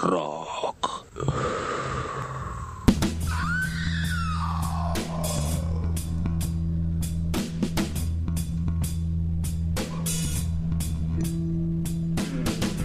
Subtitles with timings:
[0.00, 1.06] Rock.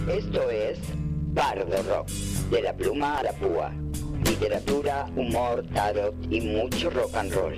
[0.08, 0.78] Esto es
[1.32, 2.08] Bardo Rock,
[2.50, 3.72] de la pluma a la púa.
[4.24, 7.54] Literatura, humor, tarot y mucho rock and roll.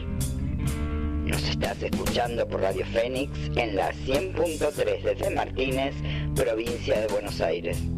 [1.25, 5.95] Nos estás escuchando por Radio Fénix en la 100.3 desde Martínez,
[6.35, 7.96] provincia de Buenos Aires.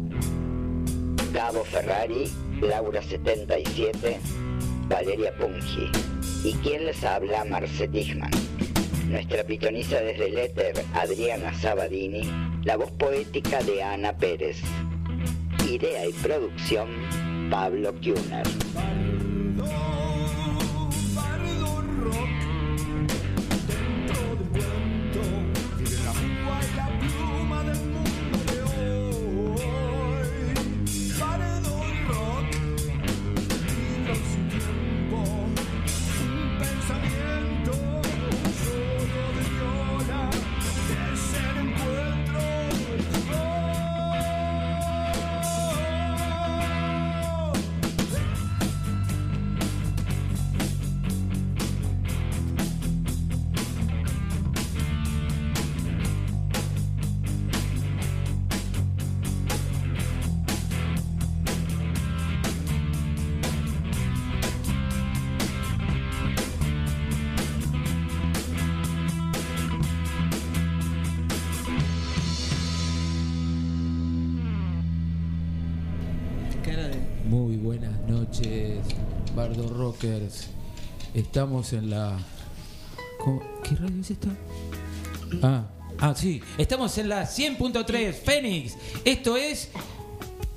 [1.39, 2.29] Gabo Ferrari,
[2.59, 4.19] Laura 77,
[4.89, 5.89] Valeria Pungi.
[6.43, 7.45] ¿Y quién les habla?
[7.45, 8.29] Marce Tichman.
[9.07, 12.29] Nuestra pitonisa desde el éter, Adriana Sabadini.
[12.65, 14.57] La voz poética de Ana Pérez.
[15.65, 16.89] Idea y producción,
[17.49, 18.45] Pablo Kuhner.
[79.99, 80.47] Rockers.
[81.13, 82.17] Estamos en la.
[83.19, 83.41] ¿Cómo?
[83.63, 84.29] ¿Qué radio es esta?
[85.43, 85.65] Ah,
[85.99, 86.41] ah, sí.
[86.57, 88.75] Estamos en la 100.3 Fénix.
[89.03, 89.69] Esto es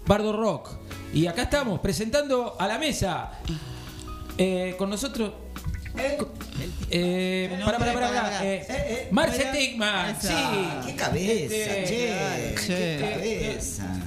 [0.06, 0.71] Bardo Rock.
[1.12, 3.33] Y acá estamos presentando a la mesa.
[4.39, 5.33] Eh, con nosotros.
[6.91, 10.34] Eh, para, para, para, para, eh, Tigman, sí.
[10.87, 11.84] ¡Qué cabeza, Este,
[12.67, 12.97] che.
[12.99, 14.02] ¡Qué cabeza!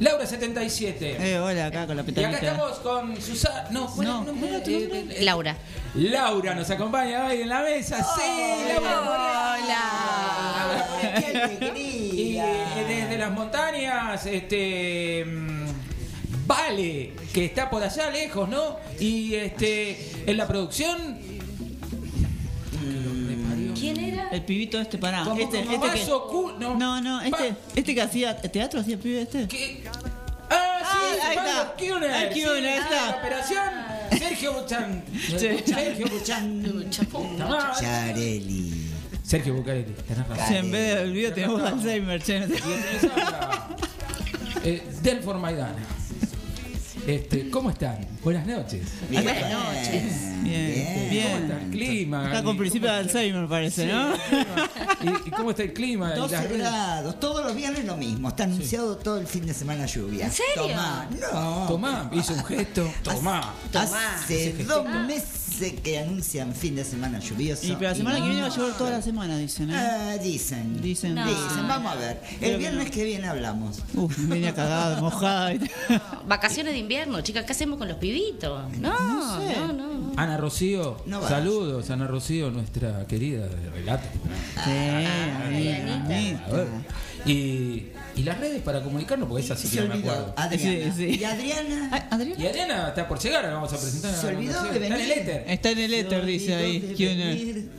[0.00, 1.16] Laura 77.
[1.20, 3.66] Eh, hola, acá con la Y acá estamos con Susana.
[3.70, 4.22] No, ¿cuál No.
[4.22, 5.20] es- ¿cuál era tu nombre?
[5.20, 5.56] Eh, Laura.
[5.94, 8.04] Laura nos acompaña hoy en la mesa.
[8.16, 9.00] Sí, Laura.
[9.62, 10.86] Hola.
[11.20, 12.44] ¡Qué Y alegría!
[12.80, 15.24] eh, desde las montañas, este.
[15.26, 15.64] mm,
[16.46, 18.76] Vale, que está por allá lejos, ¿no?
[19.00, 20.10] Y este.
[20.26, 21.18] En la producción.
[24.32, 25.24] El pibito este, pará.
[25.24, 26.06] Como, este, como este que...
[26.10, 29.46] cu- no, No, no, este, este que hacía teatro, hacía el pibe este.
[29.48, 29.84] que-
[30.50, 31.74] Ah, sí, Ah, ahí está.
[31.78, 33.06] Kuhner, Ah, sí, ahí está.
[33.06, 33.64] la operación
[34.18, 35.04] Sergio Buchan.
[35.38, 35.38] Sí.
[35.64, 36.86] Sergio Buchan.
[37.40, 38.90] Ah, Charelli.
[39.22, 40.44] Sergio Bucarelli, tenés razón.
[40.48, 42.40] Sí, en vez de olvido tenemos Alzheimer, che.
[42.40, 42.60] no te-
[44.64, 45.76] eh, Delfor Maidana.
[47.06, 47.98] Este, ¿Cómo están?
[48.22, 48.82] Buenas noches.
[49.10, 49.24] Bien.
[49.24, 50.42] Buenas noches.
[50.42, 51.26] Bien, bien.
[51.26, 52.24] ¿Cómo está el clima?
[52.26, 54.14] Está con principio de Alzheimer, parece, ¿no?
[54.14, 56.12] ¿Y, y cómo está el clima?
[56.14, 58.28] Y 12 las redes- grados, todos los viernes lo mismo.
[58.28, 60.26] Está anunciado todo el fin de semana lluvia.
[60.26, 60.62] ¿En serio?
[60.68, 61.66] Tomá, no.
[61.68, 62.90] Tomá, hizo un gesto.
[63.02, 63.52] Tomá.
[63.70, 64.14] Tomá.
[64.16, 65.43] Hace dos meses
[65.82, 67.66] que anuncian fin de semana lluvioso.
[67.66, 69.74] Y pero la semana y que viene va a llover toda la semana, dicen, ¿eh?
[69.76, 70.80] Ah, dicen.
[70.82, 71.14] Dicen.
[71.14, 71.26] No.
[71.26, 72.20] Dicen, vamos a ver.
[72.38, 72.90] Creo El que viernes no.
[72.92, 73.78] que viene hablamos.
[73.94, 75.52] Uf, venía cagada, mojada.
[76.26, 78.70] Vacaciones de invierno, chicas, ¿qué hacemos con los pibitos?
[78.78, 79.56] No, No sé.
[79.58, 79.94] no, no.
[79.94, 80.12] no.
[80.16, 80.96] Ana Rocío,
[81.28, 84.04] saludos, Ana Rocío, nuestra querida de relato.
[84.64, 86.16] Sí, amiga, A ver.
[86.16, 86.40] amiga.
[87.26, 87.84] Y,
[88.16, 90.34] y las redes para comunicarnos, porque esa sí que no me acuerdo.
[90.36, 90.94] Adriana.
[90.94, 91.20] Sí, sí.
[91.20, 92.08] Y Adriana.
[92.38, 94.14] Y Adriana está por llegar, la vamos a presentar.
[94.14, 95.12] Se olvidó de Está en el venir.
[95.18, 95.44] éter.
[95.48, 96.80] Está en el éter, dice ahí.
[96.96, 97.70] que venir.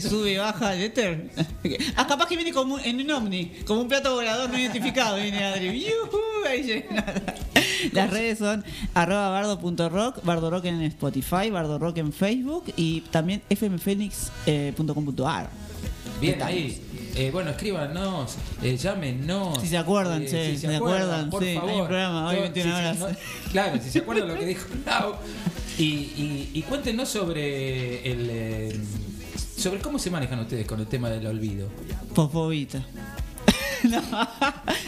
[0.00, 1.30] Sube y baja el éter.
[1.96, 5.16] Ah, capaz que viene como un- en un ovni, como un plato volador no identificado.
[5.16, 5.84] Viene Adri.
[5.84, 6.18] ¡Yujú!
[6.48, 7.22] Ahí llega.
[7.92, 13.40] Las redes son arroba bardo.rock, bardo rock en Spotify, bardo rock en Facebook y también
[13.48, 15.48] fmfenix.com.ar.
[16.20, 16.80] Bien, ahí.
[17.16, 19.60] Eh, bueno, escríbanos, eh, llámenos.
[19.60, 21.86] Si se acuerdan, eh, che, si se acuerdan, por sí, hay un favor.
[21.86, 22.98] programa hoy, Todo- 21 si se- horas.
[22.98, 25.14] no- claro, si se acuerdan lo que dijo Lau.
[25.78, 28.28] Y, y, y cuéntenos sobre el.
[28.30, 28.80] eh,
[29.56, 31.68] sobre cómo se manejan ustedes con el tema del olvido.
[32.14, 32.84] Fosfobita.
[33.84, 34.02] no,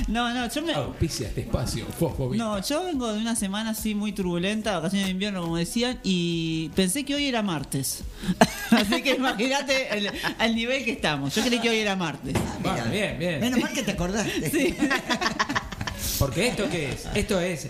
[0.09, 0.75] no, no, yo me.
[0.75, 2.43] Auspicia este espacio, fosfobita.
[2.43, 6.71] No, yo vengo de una semana así muy turbulenta, vacaciones de invierno, como decían, y
[6.75, 8.03] pensé que hoy era martes.
[8.71, 11.35] así que imagínate el, al nivel que estamos.
[11.35, 12.35] Yo creí que hoy era martes.
[12.63, 13.41] Bueno, Mira, bien, bien.
[13.41, 14.51] Menos mal que te acordaste.
[14.51, 14.77] Sí.
[16.19, 17.07] Porque esto qué es?
[17.15, 17.69] Esto es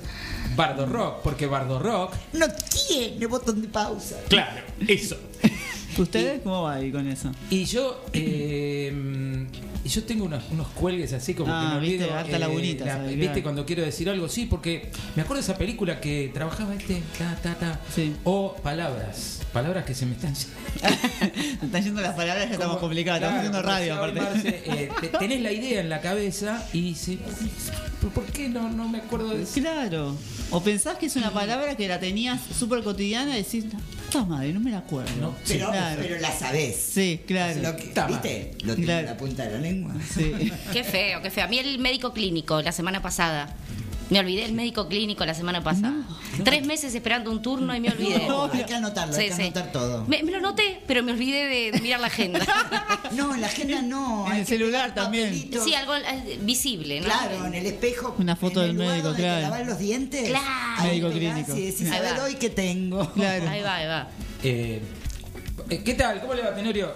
[0.54, 2.14] Bardo Rock, porque Bardo Rock.
[2.32, 4.16] No tiene botón de pausa.
[4.28, 5.16] Claro, eso.
[5.98, 7.32] ¿Ustedes cómo va ahí con eso?
[7.50, 8.92] Y yo, eh,
[9.86, 11.98] y yo tengo unos, unos cuelgues así como Ah, que me olvido.
[12.06, 13.08] viste, harta lagunita, ¿sabes?
[13.10, 13.42] Viste Claro.
[13.44, 17.36] cuando quiero decir algo, sí, porque me acuerdo de esa película que trabajaba este, ta,
[17.42, 17.80] ta, ta.
[17.94, 18.14] Sí.
[18.24, 20.34] O palabras, palabras que se me están.
[21.62, 23.20] Me están yendo las palabras, ya estamos complicados.
[23.22, 24.20] Estamos haciendo radio, aparte.
[24.20, 27.18] Marce, eh, te- tenés la idea en la cabeza y dices,
[28.00, 29.54] ¿pero ¿por qué no, no me acuerdo de eso?
[29.54, 30.16] Claro.
[30.50, 33.64] O pensás que es una palabra que la tenías súper cotidiana y decís,
[34.06, 35.10] puta madre, no me la acuerdo.
[35.20, 36.00] No, Pero, claro.
[36.02, 36.76] pero la sabés.
[36.76, 37.60] Sí, claro.
[37.62, 37.92] Lo que-.
[38.08, 38.50] ¿Viste?
[38.64, 39.00] Lo tengo Claro.
[39.00, 39.94] en la punta de la lengua.
[40.14, 40.32] Sí.
[40.72, 41.44] Qué feo, qué feo.
[41.44, 43.54] A mí el médico clínico la semana pasada.
[44.08, 45.94] Me olvidé el médico clínico la semana pasada.
[46.44, 48.26] Tres meses esperando un turno y me olvidé.
[48.28, 49.42] No, hay que anotarlo, hay Sí, que sí.
[49.42, 50.04] anotar todo.
[50.06, 52.40] Me, me lo noté, pero me olvidé de, de mirar la agenda.
[53.12, 54.26] No, en la agenda no.
[54.26, 55.26] En hay el que celular también.
[55.30, 55.64] papelitos.
[55.64, 57.06] Sí, algo eh, visible, ¿no?
[57.06, 58.14] Claro, en el espejo.
[58.18, 59.36] Una foto en del el lugar médico, donde claro.
[59.36, 60.28] Te lavas los dientes.
[60.28, 60.44] Claro.
[60.76, 61.54] ahí Médico clínico.
[61.54, 63.10] Decís, Ahí a ver hoy qué tengo.
[63.12, 63.48] Claro.
[63.48, 64.08] Ahí va, ahí va.
[64.42, 64.82] Eh,
[65.70, 66.20] eh, ¿Qué tal?
[66.20, 66.94] ¿Cómo le va, Tenorio?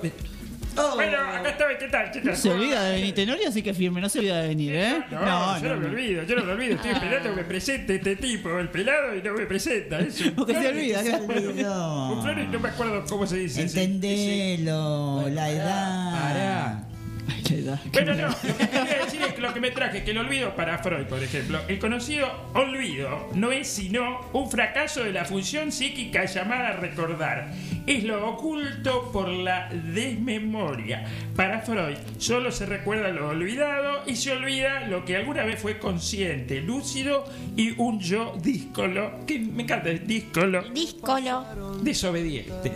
[0.76, 2.10] Oh, Bueno, acá estoy, ¿qué tal?
[2.12, 2.30] ¿Qué tal?
[2.30, 3.14] No se olvida de venir.
[3.14, 5.02] Tenorio sí que firme, no se olvida de venir, ¿eh?
[5.10, 6.74] No, yo no, me olvido, yo no me olvido.
[6.76, 9.98] Estoy esperando que me presente este tipo, el pelado, y no me presenta.
[10.00, 11.24] Es un Porque se olvida, se claro.
[11.24, 12.08] olvidó.
[12.12, 13.62] Un flor y no me acuerdo cómo se dice.
[13.62, 16.12] Entendelo, Bueno, la edad.
[16.20, 16.82] pará.
[17.28, 17.80] Ay, la edad.
[17.92, 20.54] Bueno, no, lo que quería decir es que lo que me traje, que el olvido
[20.56, 25.70] para Freud, por ejemplo, el conocido olvido no es sino un fracaso de la función
[25.72, 27.48] psíquica llamada recordar.
[27.90, 31.04] Es lo oculto por la desmemoria.
[31.34, 35.80] Para Freud, solo se recuerda lo olvidado y se olvida lo que alguna vez fue
[35.80, 37.24] consciente, lúcido
[37.56, 41.78] y un yo díscolo, que me encanta el díscolo, Díscolo.
[41.82, 42.72] Desobediente.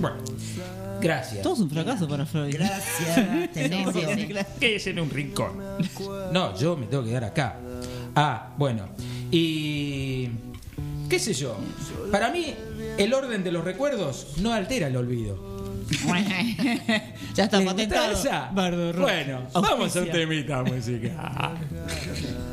[0.00, 0.16] Bueno,
[0.98, 1.42] gracias.
[1.42, 2.54] Todo es un fracaso para Freud.
[2.54, 4.08] Gracias, Tenorio.
[4.58, 5.58] que es en un rincón.
[6.32, 7.56] No, yo me tengo que quedar acá.
[8.16, 8.88] Ah, bueno.
[9.30, 10.30] Y.
[11.10, 11.58] ¿Qué sé yo?
[12.10, 12.54] Para mí,
[12.98, 15.54] el orden de los recuerdos no altera el olvido.
[17.34, 18.54] ya está ¿Les gusta patentado.
[18.54, 18.92] Bardo.
[19.00, 21.54] Bueno, vamos a un temita música.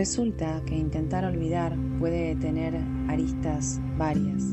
[0.00, 2.74] Resulta que intentar olvidar puede tener
[3.08, 4.44] aristas varias,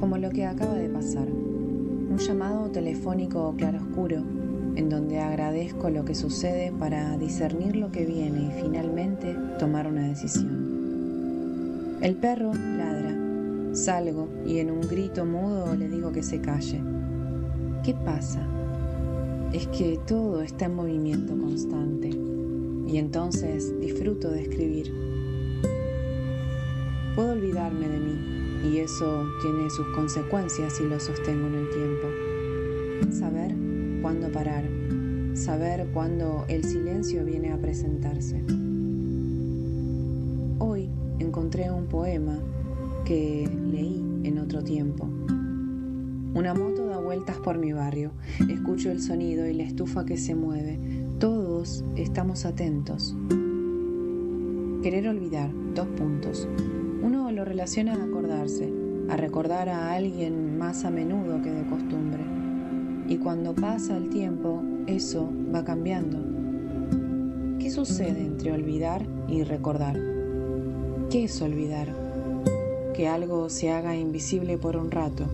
[0.00, 1.28] como lo que acaba de pasar.
[1.28, 4.16] Un llamado telefónico claroscuro
[4.74, 10.08] en donde agradezco lo que sucede para discernir lo que viene y finalmente tomar una
[10.08, 11.98] decisión.
[12.00, 13.14] El perro ladra.
[13.76, 16.80] Salgo y en un grito mudo le digo que se calle.
[17.84, 18.44] ¿Qué pasa?
[19.52, 22.27] Es que todo está en movimiento constante
[22.88, 24.92] y entonces disfruto de escribir.
[27.14, 33.12] Puedo olvidarme de mí y eso tiene sus consecuencias si lo sostengo en el tiempo.
[33.12, 33.54] Saber
[34.00, 34.64] cuándo parar,
[35.34, 38.42] saber cuándo el silencio viene a presentarse.
[40.58, 42.38] Hoy encontré un poema
[43.04, 45.08] que leí en otro tiempo.
[46.34, 48.12] Una moto da vueltas por mi barrio,
[48.48, 51.07] escucho el sonido y la estufa que se mueve.
[51.58, 53.16] Estamos atentos.
[54.80, 56.46] Querer olvidar, dos puntos.
[57.02, 58.72] Uno lo relaciona a acordarse,
[59.08, 62.22] a recordar a alguien más a menudo que de costumbre.
[63.08, 66.18] Y cuando pasa el tiempo, eso va cambiando.
[67.58, 69.98] ¿Qué sucede entre olvidar y recordar?
[71.10, 71.92] ¿Qué es olvidar?
[72.94, 75.24] Que algo se haga invisible por un rato,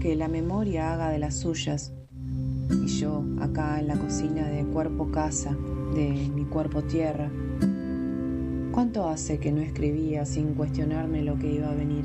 [0.00, 1.95] que la memoria haga de las suyas.
[2.70, 5.56] Y yo, acá en la cocina de cuerpo casa,
[5.94, 7.30] de mi cuerpo tierra,
[8.72, 12.04] ¿cuánto hace que no escribía sin cuestionarme lo que iba a venir?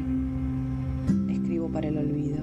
[1.30, 2.38] Escribo para el olvido.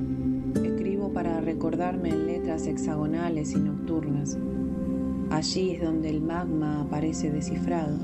[0.62, 4.36] Escribo para recordarme en letras hexagonales y nocturnas.
[5.30, 7.96] Allí es donde el magma aparece descifrado.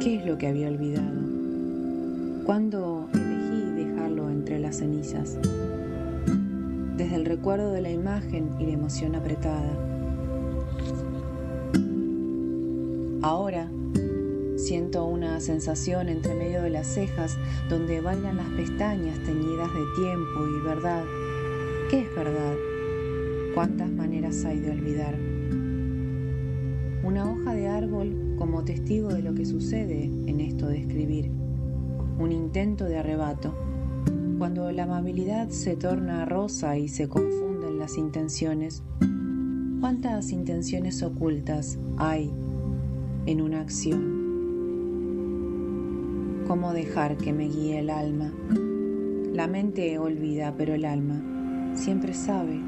[0.00, 1.20] ¿Qué es lo que había olvidado?
[2.44, 5.38] ¿Cuándo elegí dejarlo entre las cenizas?
[7.06, 9.70] Desde el recuerdo de la imagen y la emoción apretada.
[13.22, 13.70] Ahora
[14.56, 17.38] siento una sensación entre medio de las cejas
[17.70, 21.04] donde bailan las pestañas teñidas de tiempo y verdad.
[21.90, 22.56] ¿Qué es verdad?
[23.54, 25.14] ¿Cuántas maneras hay de olvidar?
[27.04, 31.30] Una hoja de árbol como testigo de lo que sucede en esto de escribir.
[32.18, 33.54] Un intento de arrebato.
[34.38, 38.82] Cuando la amabilidad se torna rosa y se confunden las intenciones.
[39.80, 42.30] ¿Cuántas intenciones ocultas hay
[43.24, 44.16] en una acción?
[46.46, 48.30] ¿Cómo dejar que me guíe el alma?
[49.32, 51.22] La mente olvida, pero el alma
[51.74, 52.60] siempre sabe.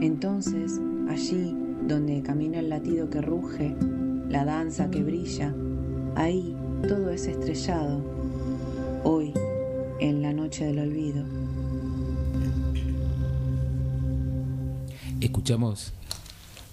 [0.00, 1.54] Entonces, allí
[1.86, 3.76] donde camina el latido que ruge,
[4.30, 5.54] la danza que brilla,
[6.14, 6.56] ahí
[6.88, 8.00] todo es estrellado.
[9.04, 9.34] Hoy,
[10.04, 11.24] en la noche del olvido.
[15.22, 15.94] Escuchamos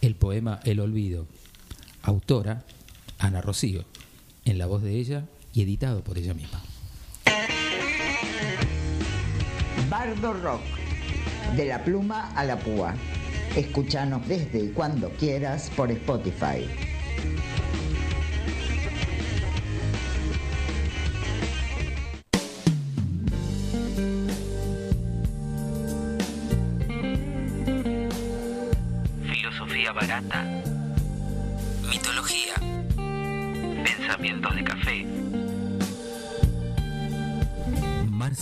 [0.02, 1.28] el poema El Olvido,
[2.02, 2.66] autora
[3.20, 3.86] Ana Rocío,
[4.44, 5.24] en la voz de ella
[5.54, 6.62] y editado por ella misma.
[9.90, 10.62] Bardo Rock,
[11.56, 12.96] de la pluma a la púa.
[13.56, 16.68] Escúchanos desde y cuando quieras por Spotify.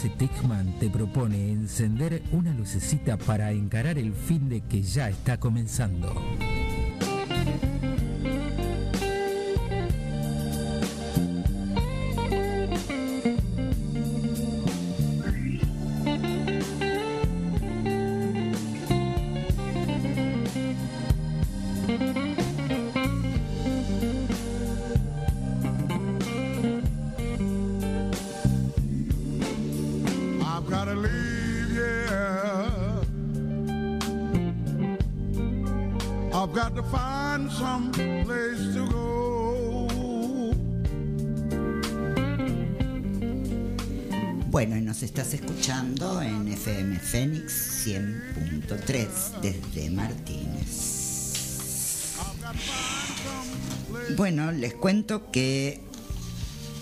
[0.08, 6.16] Techman te propone encender una lucecita para encarar el fin de que ya está comenzando.
[54.80, 55.82] Cuento que,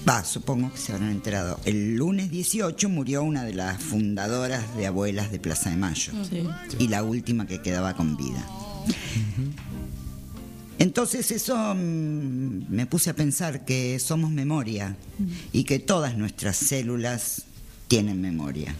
[0.07, 4.87] va, supongo que se habrán enterado, el lunes 18 murió una de las fundadoras de
[4.87, 6.47] Abuelas de Plaza de Mayo Sí.
[6.79, 8.45] y la última que quedaba con vida.
[10.79, 14.95] Entonces eso mm, me puse a pensar que somos memoria
[15.51, 17.43] y que todas nuestras células
[17.87, 18.75] tienen memoria.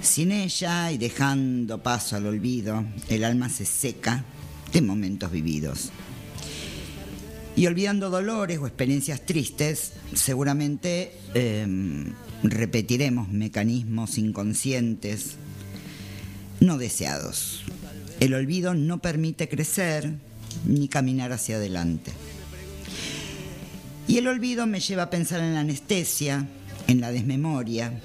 [0.00, 4.24] Sin ella y dejando paso al olvido, el alma se seca
[4.72, 5.90] de momentos vividos.
[7.56, 11.66] Y olvidando dolores o experiencias tristes, seguramente eh,
[12.42, 15.36] repetiremos mecanismos inconscientes
[16.60, 17.62] no deseados.
[18.20, 20.12] El olvido no permite crecer
[20.66, 22.12] ni caminar hacia adelante.
[24.06, 26.46] Y el olvido me lleva a pensar en la anestesia,
[26.88, 28.00] en la desmemoria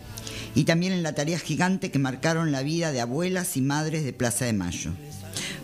[0.56, 4.14] y también en la tarea gigante que marcaron la vida de abuelas y madres de
[4.14, 4.92] Plaza de Mayo,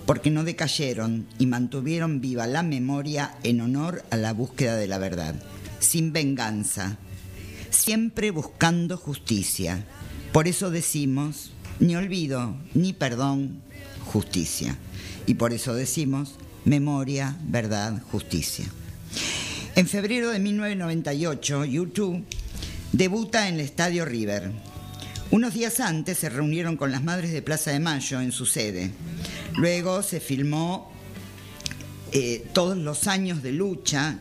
[0.06, 4.98] porque no decayeron y mantuvieron viva la memoria en honor a la búsqueda de la
[4.98, 5.36] verdad,
[5.80, 6.98] sin venganza,
[7.70, 9.86] siempre buscando justicia.
[10.32, 13.62] Por eso decimos, ni olvido, ni perdón,
[14.06, 14.78] justicia.
[15.26, 16.36] Y por eso decimos,
[16.66, 18.66] memoria, verdad, justicia.
[19.76, 22.24] En febrero de 1998, YouTube
[22.92, 24.52] debuta en el Estadio River.
[25.32, 28.91] Unos días antes se reunieron con las madres de Plaza de Mayo en su sede.
[29.55, 30.91] Luego se filmó
[32.12, 34.20] eh, todos los años de lucha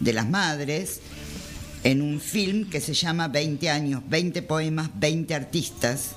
[0.00, 1.00] de las madres
[1.84, 6.10] en un film que se llama 20 años, 20 poemas, 20 artistas,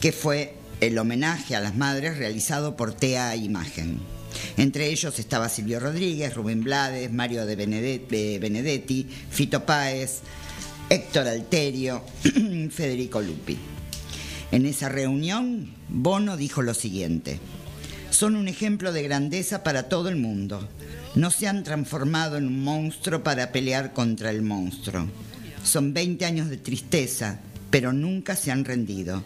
[0.00, 4.00] que fue el homenaje a las madres realizado por TEA Imagen.
[4.56, 10.20] Entre ellos estaba Silvio Rodríguez, Rubén Blades, Mario de Benedetti, Fito Páez,
[10.88, 12.02] Héctor Alterio,
[12.70, 13.58] Federico Lupi.
[14.52, 17.40] En esa reunión, Bono dijo lo siguiente,
[18.10, 20.68] son un ejemplo de grandeza para todo el mundo.
[21.16, 25.08] No se han transformado en un monstruo para pelear contra el monstruo.
[25.64, 27.40] Son 20 años de tristeza,
[27.70, 29.24] pero nunca se han rendido.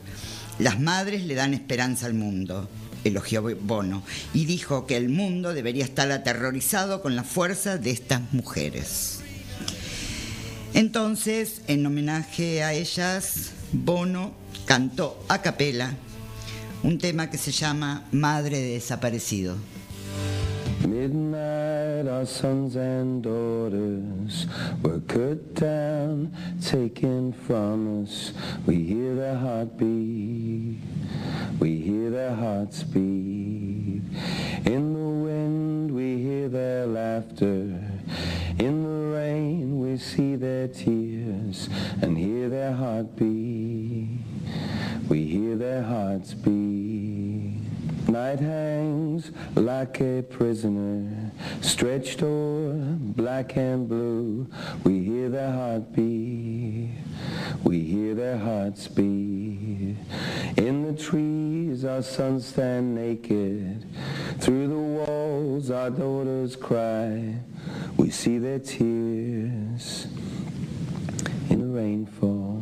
[0.58, 2.68] Las madres le dan esperanza al mundo
[3.04, 4.02] elogió Bono,
[4.34, 9.19] y dijo que el mundo debería estar aterrorizado con la fuerza de estas mujeres.
[10.74, 14.32] Entonces, en homenaje a ellas, Bono
[14.66, 15.94] cantó a capela
[16.82, 19.56] un tema que se llama Madre de Desaparecido.
[20.86, 24.46] Midnight, our sons and daughters
[24.82, 28.32] were cut down, taken from us.
[28.66, 30.78] We hear their heartbeat,
[31.58, 34.02] we hear their hearts beat.
[34.64, 37.89] In the wind, we hear their laughter.
[38.60, 41.70] In the rain, we see their tears
[42.02, 44.18] and hear their heartbeat.
[45.08, 47.56] We hear their hearts beat.
[48.06, 54.46] Night hangs like a prisoner, stretched o'er black and blue.
[54.84, 56.90] We hear their heartbeat,
[57.64, 59.96] we hear their hearts beat.
[60.56, 63.84] In the trees our sons stand naked,
[64.38, 67.36] through the walls our daughters cry.
[67.96, 70.06] We see their tears
[71.48, 72.59] in the rainfall.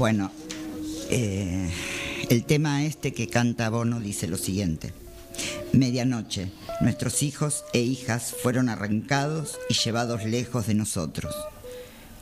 [0.00, 0.30] Bueno,
[1.10, 1.68] eh,
[2.30, 4.94] el tema este que canta Bono dice lo siguiente.
[5.74, 11.34] Medianoche, nuestros hijos e hijas fueron arrancados y llevados lejos de nosotros.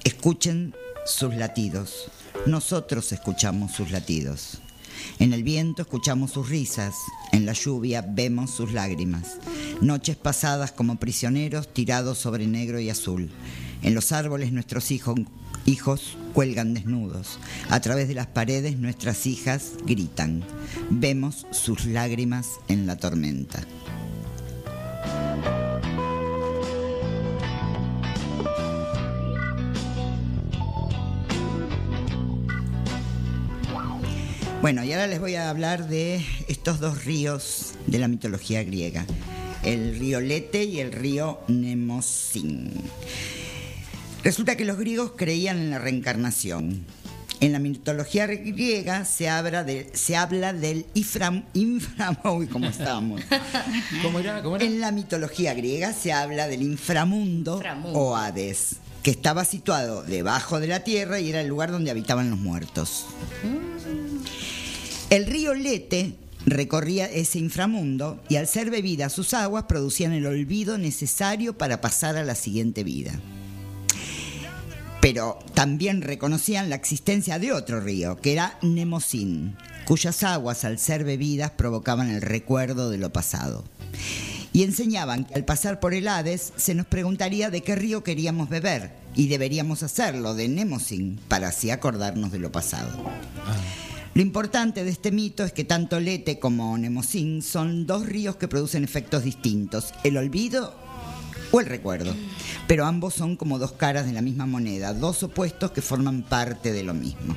[0.03, 0.75] Escuchen
[1.07, 2.11] sus latidos.
[2.47, 4.59] Nosotros escuchamos sus latidos.
[5.21, 6.97] En el viento escuchamos sus risas,
[7.31, 9.37] en la lluvia vemos sus lágrimas.
[9.81, 13.31] Noches pasadas como prisioneros tirados sobre negro y azul.
[13.83, 15.21] En los árboles nuestros hijos,
[15.69, 17.39] hijos cuelgan desnudos.
[17.69, 20.43] A través de las paredes nuestras hijas gritan.
[20.89, 23.61] Vemos sus lágrimas en la tormenta.
[34.63, 39.07] Bueno, y ahora les voy a hablar de estos dos ríos de la mitología griega,
[39.63, 42.73] el río Lete y el río Nemosín.
[44.25, 46.85] Resulta que los griegos creían en la reencarnación.
[47.41, 53.21] En la mitología griega se habla, de, se habla del infram, infram uy, ¿cómo estamos?
[54.03, 54.43] ¿Cómo era?
[54.43, 54.65] ¿Cómo era?
[54.65, 57.97] En la mitología griega se habla del inframundo, Inframundo.
[57.97, 62.29] o Hades, que estaba situado debajo de la tierra y era el lugar donde habitaban
[62.29, 63.07] los muertos.
[65.11, 70.77] El río Lete recorría ese inframundo y al ser bebida sus aguas producían el olvido
[70.77, 73.13] necesario para pasar a la siguiente vida.
[75.11, 81.03] Pero también reconocían la existencia de otro río, que era Nemosín, cuyas aguas al ser
[81.03, 83.65] bebidas provocaban el recuerdo de lo pasado.
[84.53, 88.51] Y enseñaban que al pasar por el Hades se nos preguntaría de qué río queríamos
[88.51, 92.91] beber y deberíamos hacerlo de Nemosín para así acordarnos de lo pasado.
[94.13, 98.47] Lo importante de este mito es que tanto Lete como Nemocín son dos ríos que
[98.47, 100.75] producen efectos distintos, el olvido
[101.51, 102.15] o el recuerdo,
[102.67, 106.73] pero ambos son como dos caras de la misma moneda, dos opuestos que forman parte
[106.73, 107.37] de lo mismo.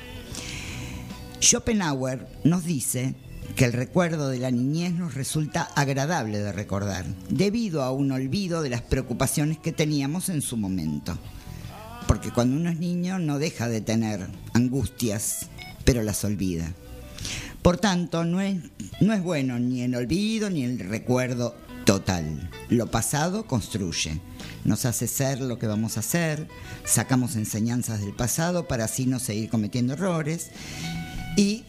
[1.39, 3.15] Schopenhauer nos dice
[3.55, 8.61] que el recuerdo de la niñez nos resulta agradable de recordar, debido a un olvido
[8.61, 11.17] de las preocupaciones que teníamos en su momento.
[12.07, 15.47] Porque cuando uno es niño no deja de tener angustias,
[15.83, 16.71] pero las olvida.
[17.61, 18.57] Por tanto, no es,
[18.99, 22.49] no es bueno ni el olvido ni el recuerdo total.
[22.69, 24.19] Lo pasado construye,
[24.63, 26.47] nos hace ser lo que vamos a hacer,
[26.85, 30.51] sacamos enseñanzas del pasado para así no seguir cometiendo errores
[31.35, 31.63] y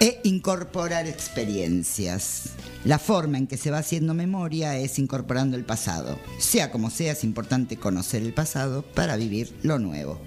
[0.00, 2.50] e incorporar experiencias.
[2.84, 6.18] La forma en que se va haciendo memoria es incorporando el pasado.
[6.38, 10.20] Sea como sea, es importante conocer el pasado para vivir lo nuevo.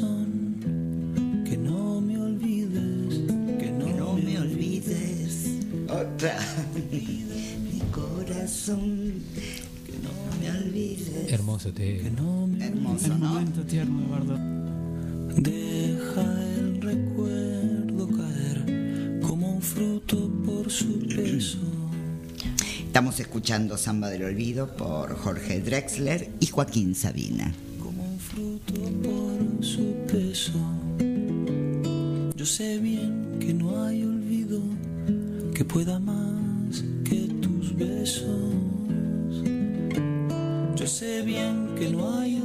[0.00, 3.20] Corazón que no me olvides,
[3.58, 5.46] que no, me olvides.
[5.88, 6.38] Otra.
[6.92, 9.12] Mi corazón,
[9.86, 10.10] que no
[10.40, 11.32] me olvides.
[11.32, 12.06] Hermoso te.
[12.06, 13.28] Hermoso, El ¿no?
[13.28, 14.38] momento tierno, Eduardo.
[15.36, 16.22] Deja
[16.58, 21.58] el recuerdo caer como un fruto por su peso.
[22.84, 27.52] Estamos escuchando Samba del Olvido por Jorge Drexler y Joaquín Sabina.
[27.80, 30.58] como un fruto por su peso.
[32.34, 34.60] Yo sé bien que no hay olvido
[35.54, 38.54] que pueda más que tus besos.
[40.76, 42.39] Yo sé bien que no hay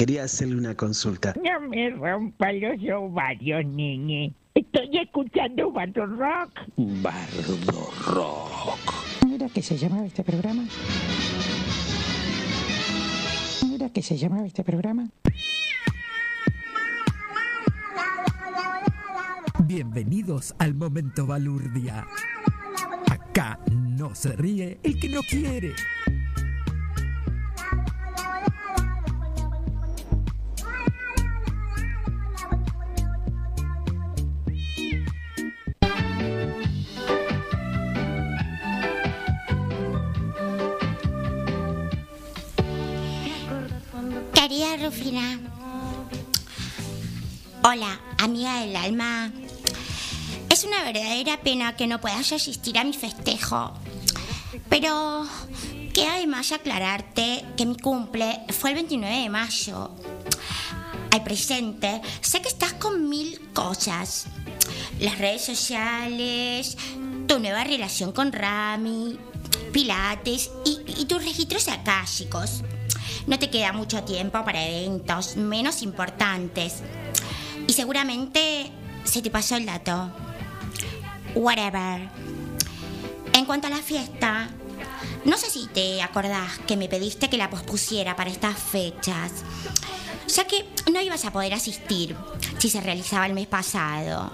[0.00, 1.34] Quería hacerle una consulta.
[1.44, 4.32] No me rompa los ovarios, niñe.
[4.54, 6.58] Estoy escuchando Bardo Rock.
[7.02, 8.94] Bardo Rock.
[9.26, 10.64] ¿No era que se llamaba este programa?
[13.68, 15.10] ¿No era que se llamaba este programa?
[19.64, 22.06] Bienvenidos al momento balurdia.
[23.10, 25.74] Acá no se ríe el que no quiere.
[51.20, 53.72] Verdadera pena que no puedas asistir a mi festejo.
[54.68, 55.26] Pero
[55.92, 59.90] que además aclararte que mi cumple fue el 29 de mayo.
[61.12, 64.26] Al presente, sé que estás con mil cosas.
[65.00, 66.76] Las redes sociales,
[67.26, 69.18] tu nueva relación con Rami,
[69.72, 72.62] Pilates y, tus registros akáshicos.
[73.26, 76.82] No te queda mucho tiempo para eventos menos importantes.
[77.66, 78.70] Y seguramente
[79.04, 80.10] se te pasó el dato.
[81.34, 82.08] Whatever.
[83.32, 84.48] En cuanto a la fiesta,
[85.24, 89.32] no sé si te acordás que me pediste que la pospusiera para estas fechas,
[90.26, 92.16] ya que no ibas a poder asistir
[92.58, 94.32] si se realizaba el mes pasado.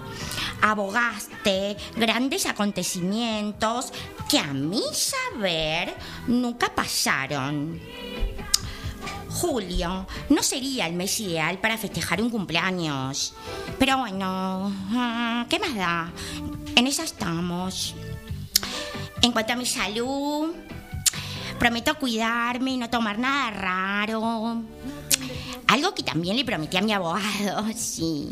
[0.62, 3.92] Abogaste grandes acontecimientos
[4.28, 5.94] que a mi saber
[6.26, 7.80] nunca pasaron.
[9.36, 13.34] Julio no sería el mes ideal para festejar un cumpleaños.
[13.78, 16.10] Pero bueno, ah, ¿qué más da?
[16.74, 17.94] En esa estamos.
[19.20, 20.54] En cuanto a mi salud,
[21.58, 24.62] prometo cuidarme y no tomar nada raro.
[25.66, 28.28] Algo que también le prometí a mi abogado, sí.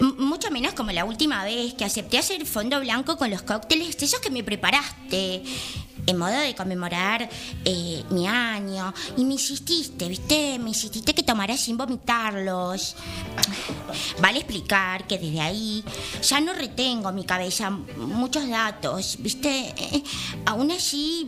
[0.00, 4.20] Mucho menos como la última vez que acepté hacer fondo blanco con los cócteles esos
[4.20, 5.42] que me preparaste.
[6.06, 7.28] En modo de conmemorar
[7.64, 8.92] eh, mi año.
[9.16, 10.58] Y me insististe, ¿viste?
[10.58, 12.96] Me insististe que tomara sin vomitarlos.
[14.20, 15.84] Vale explicar que desde ahí
[16.22, 19.74] ya no retengo en mi cabeza muchos datos, ¿viste?
[19.76, 20.02] Eh,
[20.46, 21.26] aún así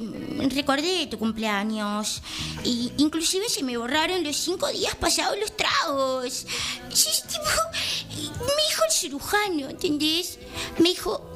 [0.54, 2.22] recordé tu cumpleaños.
[2.64, 6.46] Y inclusive se me borraron los cinco días pasados los tragos.
[6.92, 10.38] Sí, tipo, me dijo el cirujano, ¿entendés?
[10.78, 11.35] Me dijo,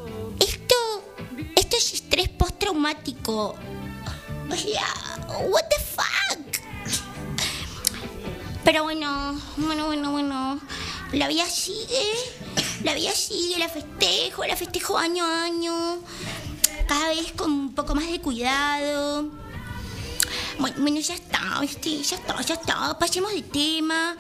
[1.71, 3.55] esto es estrés postraumático.
[5.29, 6.41] O what the fuck?
[8.65, 10.61] Pero bueno, bueno, bueno, bueno.
[11.13, 12.03] La vida sigue,
[12.83, 15.99] la vida sigue, la festejo, la festejo año a año.
[16.89, 19.29] Cada vez con un poco más de cuidado.
[20.59, 21.61] Bueno, bueno, ya está.
[21.63, 22.99] Ya está, ya está.
[22.99, 24.17] Pasemos de tema.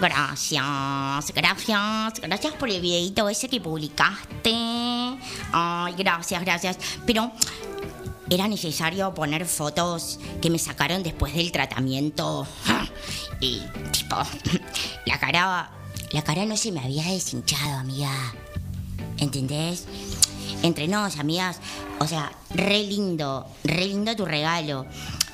[0.00, 4.52] Gracias, gracias, gracias por el videito ese que publicaste.
[5.52, 6.78] Ay, gracias, gracias.
[7.06, 7.30] Pero
[8.30, 12.46] era necesario poner fotos que me sacaron después del tratamiento.
[13.40, 14.16] Y tipo,
[15.04, 15.70] la cara,
[16.12, 18.12] la cara no se me había deshinchado, amiga.
[19.18, 19.84] ¿Entendés?
[20.62, 21.58] Entre nos, amigas.
[21.98, 24.86] O sea, re lindo, re lindo tu regalo.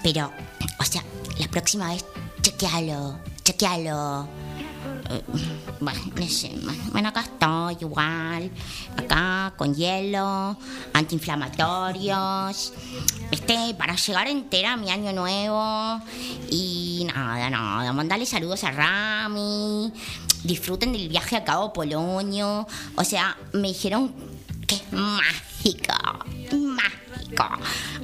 [0.02, 0.32] Pero,
[0.78, 1.04] o sea,
[1.38, 2.04] la próxima vez,
[2.42, 4.28] chequealo, chequealo.
[5.10, 5.22] Eh,
[6.92, 8.50] Bueno, acá estoy igual,
[8.96, 10.56] acá con hielo,
[10.92, 12.72] antiinflamatorios,
[13.30, 16.00] este, para llegar entera a mi año nuevo
[16.50, 19.92] y nada, nada, mandarle saludos a Rami,
[20.44, 24.12] disfruten del viaje a Cabo Polonio, o sea, me dijeron
[24.66, 25.94] que es mágico,
[26.52, 27.07] mágico.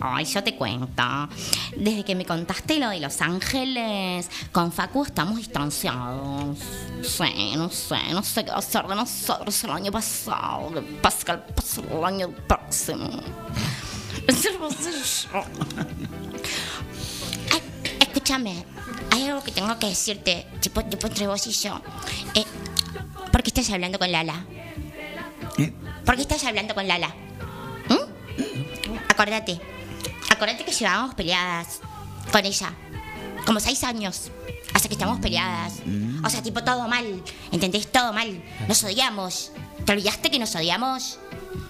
[0.00, 1.03] Ay, yo te cuento.
[1.77, 6.59] Desde que me contaste lo de Los Ángeles, con Facu estamos distanciados.
[7.03, 10.70] Sí, no sé, no sé qué va a ser de nosotros el año pasado.
[10.74, 13.11] ¿Qué pasa que pasa el año próximo?
[17.53, 17.62] Ay,
[18.00, 18.64] Escúchame,
[19.11, 21.81] hay algo que tengo que decirte, tipo, tipo entre vos y yo.
[22.35, 22.44] Eh,
[23.33, 24.44] ¿Por qué estás hablando con Lala?
[26.07, 27.09] ¿Por qué estás hablando con Lala?
[27.88, 28.73] ¿Mm?
[29.14, 29.61] Acordate.
[30.29, 31.79] Acordate que llevábamos peleadas
[32.33, 32.72] con ella.
[33.46, 34.33] Como seis años.
[34.74, 35.74] Hasta que estamos peleadas.
[36.24, 37.22] O sea, tipo todo mal.
[37.53, 37.90] ¿Entendés?
[37.90, 38.42] Todo mal.
[38.66, 39.53] Nos odiamos.
[39.87, 41.20] ¿Te olvidaste que nos odiamos?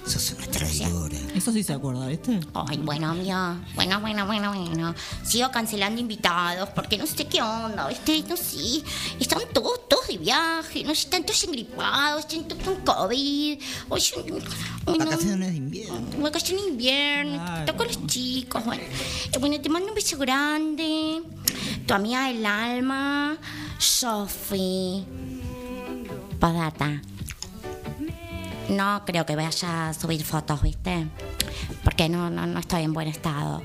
[0.07, 1.17] Sos una traidora.
[1.35, 2.41] Eso sí se acuerda, ¿viste?
[2.55, 3.57] Ay, bueno, amiga.
[3.75, 4.95] Bueno, bueno, bueno, bueno.
[5.25, 8.23] Sigo cancelando invitados porque no sé qué onda, ¿viste?
[8.29, 8.83] No sé.
[9.19, 10.85] Están todos, todos de viaje.
[10.85, 13.59] No sé, están todos engripados, están todos con COVID.
[13.89, 14.13] Oye,
[14.87, 16.01] bueno, Vacaciones de invierno.
[16.23, 17.59] Vacaciones de invierno.
[17.61, 18.65] Estoy con los chicos.
[18.65, 18.83] Bueno,
[19.33, 21.23] Eh, bueno, te mando un beso grande.
[21.87, 23.37] Tu amiga del alma,
[23.79, 25.05] Sofi.
[26.39, 27.01] Podata.
[28.69, 31.07] No creo que vaya a subir fotos, ¿viste?
[31.83, 33.63] Porque no, no, no estoy en buen estado.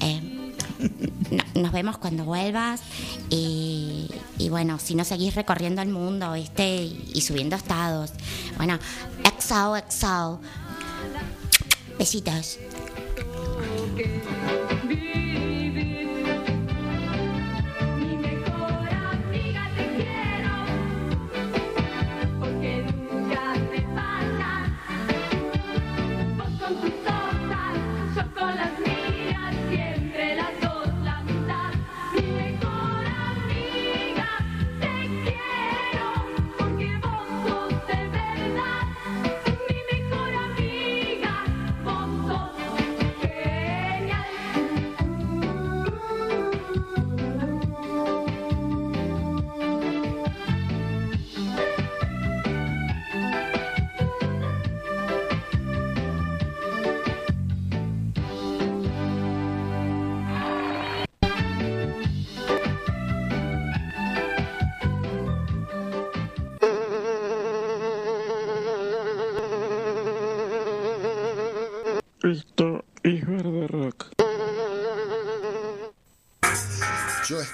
[0.00, 0.52] Eh,
[1.30, 2.80] no- nos vemos cuando vuelvas
[3.28, 4.08] y,
[4.48, 6.82] bueno, si no seguís recorriendo el mundo, ¿viste?
[6.84, 8.12] Y, subiendo estados.
[8.56, 8.78] Bueno,
[9.24, 10.40] exo, exo.
[11.98, 12.58] Besitos.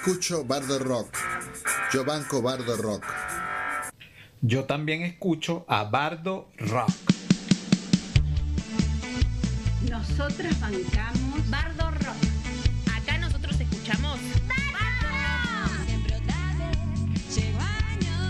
[0.06, 1.18] Escucho Bardo Rock.
[1.92, 3.04] Yo banco Bardo Rock.
[4.40, 6.90] Yo también escucho a Bardo Rock.
[9.90, 12.22] Nosotras bancamos Bardo Rock.
[12.94, 14.20] Acá nosotros escuchamos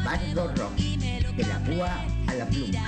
[0.03, 0.77] Bardo Rock.
[0.77, 2.81] De la púa a la pluma.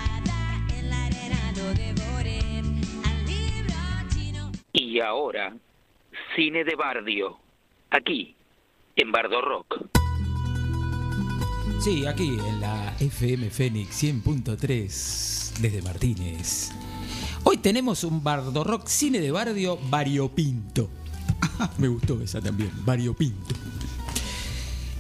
[4.72, 5.54] Y ahora,
[6.34, 7.38] cine de Bardio.
[7.90, 8.34] Aquí,
[8.98, 9.76] en Bardo Rock.
[11.80, 16.72] Sí, aquí en la FM Fénix 100.3 desde Martínez.
[17.44, 20.90] Hoy tenemos un Bardo Rock cine de barrio variopinto.
[21.78, 23.54] Me gustó esa también, variopinto.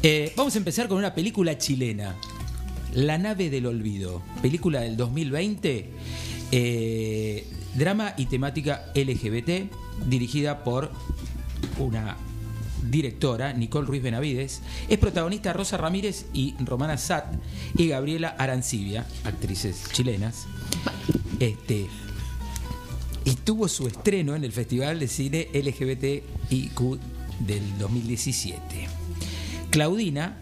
[0.04, 2.14] Eh, vamos a empezar con una película chilena,
[2.94, 5.90] La nave del olvido, película del 2020,
[6.52, 9.68] eh, drama y temática LGBT,
[10.06, 10.92] dirigida por
[11.80, 12.16] una
[12.82, 17.34] directora, Nicole Ruiz Benavides, es protagonista Rosa Ramírez y Romana Sat
[17.76, 20.46] y Gabriela Arancibia, actrices chilenas.
[21.38, 21.86] Este,
[23.24, 26.98] y tuvo su estreno en el Festival de Cine LGBTIQ
[27.40, 28.88] del 2017.
[29.70, 30.38] Claudina,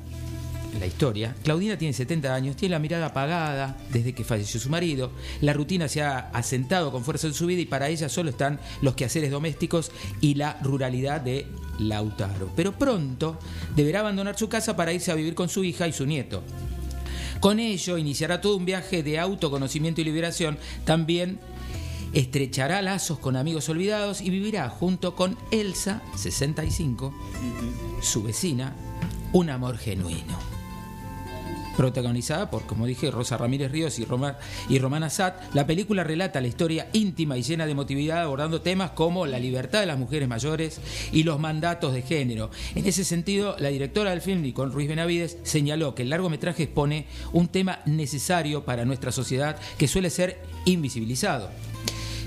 [0.78, 5.10] la historia, Claudina tiene 70 años, tiene la mirada apagada desde que falleció su marido,
[5.40, 8.60] la rutina se ha asentado con fuerza en su vida y para ella solo están
[8.82, 11.46] los quehaceres domésticos y la ruralidad de
[11.78, 12.50] Lautaro.
[12.56, 13.38] Pero pronto
[13.74, 16.42] deberá abandonar su casa para irse a vivir con su hija y su nieto.
[17.40, 20.58] Con ello iniciará todo un viaje de autoconocimiento y liberación.
[20.84, 21.38] También
[22.12, 27.14] estrechará lazos con amigos olvidados y vivirá junto con Elsa, 65,
[28.00, 28.74] su vecina,
[29.32, 30.55] un amor genuino.
[31.76, 36.40] Protagonizada por, como dije, Rosa Ramírez Ríos y, Roma- y Romana Sat, la película relata
[36.40, 40.28] la historia íntima y llena de emotividad abordando temas como la libertad de las mujeres
[40.28, 40.80] mayores
[41.12, 42.50] y los mandatos de género.
[42.74, 47.06] En ese sentido, la directora del film, Nicole Ruiz Benavides, señaló que el largometraje expone
[47.32, 51.50] un tema necesario para nuestra sociedad que suele ser invisibilizado.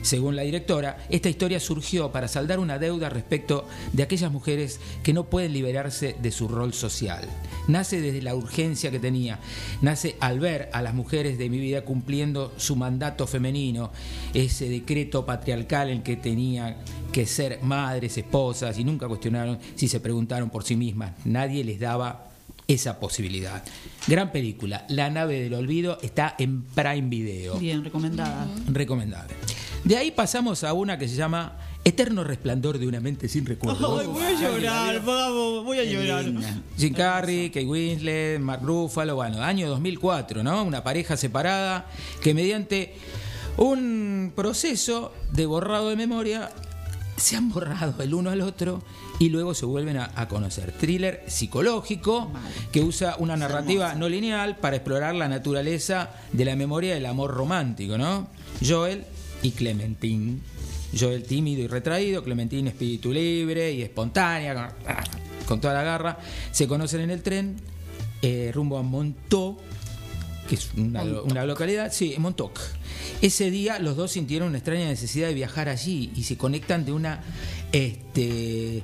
[0.01, 5.13] Según la directora, esta historia surgió para saldar una deuda respecto de aquellas mujeres que
[5.13, 7.27] no pueden liberarse de su rol social.
[7.67, 9.39] Nace desde la urgencia que tenía,
[9.81, 13.91] nace al ver a las mujeres de mi vida cumpliendo su mandato femenino,
[14.33, 16.77] ese decreto patriarcal en que tenía
[17.11, 21.13] que ser madres, esposas y nunca cuestionaron si se preguntaron por sí mismas.
[21.25, 22.29] Nadie les daba
[22.67, 23.63] esa posibilidad.
[24.07, 27.57] Gran película, La nave del olvido está en Prime Video.
[27.57, 28.47] Bien, recomendada.
[28.67, 29.33] Recomendable.
[29.83, 34.01] De ahí pasamos a una que se llama Eterno resplandor de una mente sin recuerdos.
[34.01, 36.25] Ay, voy a llorar, vamos, voy a llorar.
[36.77, 40.63] Jim Carrey, Kate Winslet, Mark Ruffalo, bueno, año 2004, ¿no?
[40.63, 41.87] Una pareja separada
[42.21, 42.95] que mediante
[43.57, 46.51] un proceso de borrado de memoria
[47.15, 48.81] se han borrado el uno al otro
[49.17, 50.73] y luego se vuelven a, a conocer.
[50.73, 52.29] Thriller psicológico
[52.71, 57.31] que usa una narrativa no lineal para explorar la naturaleza de la memoria del amor
[57.31, 58.27] romántico, ¿no?
[58.65, 59.05] Joel
[59.41, 60.37] y Clementine.
[60.97, 64.95] Joel tímido y retraído, Clementine espíritu libre y espontánea, con,
[65.45, 66.17] con toda la garra.
[66.51, 67.57] Se conocen en el tren
[68.21, 69.59] eh, rumbo a Montauk,
[70.47, 72.59] que es una, una localidad, sí, en Montauk.
[73.21, 76.91] Ese día los dos sintieron una extraña necesidad de viajar allí y se conectan de
[76.91, 77.21] una,
[77.71, 78.81] este,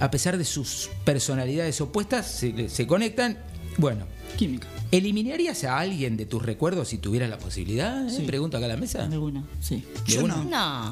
[0.00, 3.38] a pesar de sus personalidades opuestas, se, se conectan,
[3.76, 4.06] bueno.
[4.36, 4.68] Química.
[4.90, 8.06] ¿Eliminarías a alguien de tus recuerdos si tuvieras la posibilidad?
[8.06, 8.10] eh?
[8.10, 8.22] Sí.
[8.22, 9.06] Pregunto acá a la mesa.
[9.06, 9.84] De una, sí.
[10.06, 10.36] ¿De Yo una?
[10.36, 10.44] no.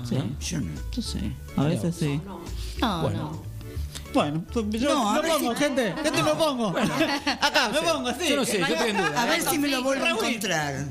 [0.02, 0.06] No.
[0.06, 0.16] Sí.
[0.50, 0.70] Yo no.
[0.92, 1.32] Yo sí.
[1.56, 2.20] A veces sí.
[2.80, 3.18] No, Bueno.
[3.18, 3.56] no.
[4.14, 5.92] Bueno, pues yo No, me pongo, si- gente.
[6.02, 6.68] Gente, me pongo.
[7.40, 8.28] Acá, me pongo, sí.
[8.30, 9.22] Yo no sé, yo estoy en duda.
[9.22, 10.86] A ver si me lo vuelvo a encontrar.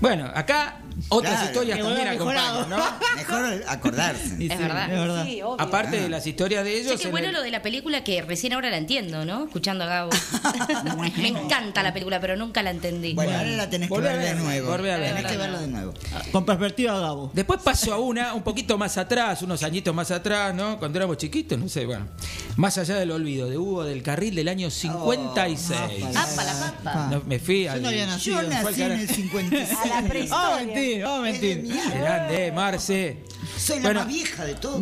[0.00, 0.78] Bueno, acá
[1.08, 1.46] Otras Claro.
[1.46, 2.76] historias también acompañan, ¿no?
[3.16, 4.36] Mejor acordarse.
[4.38, 4.84] Es verdad.
[4.92, 5.24] es verdad.
[5.26, 5.60] Sí, obvio.
[5.60, 7.00] Aparte de las historias de Sí, ellos.
[7.00, 9.46] qué en bueno el- lo de la película que recién ahora la entiendo, ¿no?
[9.46, 10.10] Escuchando a Gabo.
[11.16, 13.12] Me encanta la película, pero nunca la entendí.
[13.14, 14.70] Bueno, ahora la tenés que ver de verla, nuevo.
[14.70, 15.16] volvé a verla.
[15.16, 15.94] Tenés que verlo de nuevo.
[16.30, 17.30] Con perspectiva, Gabo.
[17.34, 20.78] Después pasó a una un poquito más atrás, unos añitos más atrás, ¿no?
[20.78, 22.06] Cuando éramos chiquitos, no sé, bueno.
[22.56, 26.16] Más allá del olvido, de Hugo del Carril del año 56.
[26.16, 26.52] ¡Apa, la
[26.84, 27.08] papa!
[27.10, 27.78] No, me fui al.
[27.78, 28.42] Yo no había nacido.
[28.42, 29.73] Yo nací en el 56.
[29.82, 30.28] A la prehistoria.
[30.30, 31.68] Vamos a mentir, vamos a mentir.
[31.98, 33.16] Grande, Marce.
[33.58, 34.80] Soy la Bueno, más vieja de todos.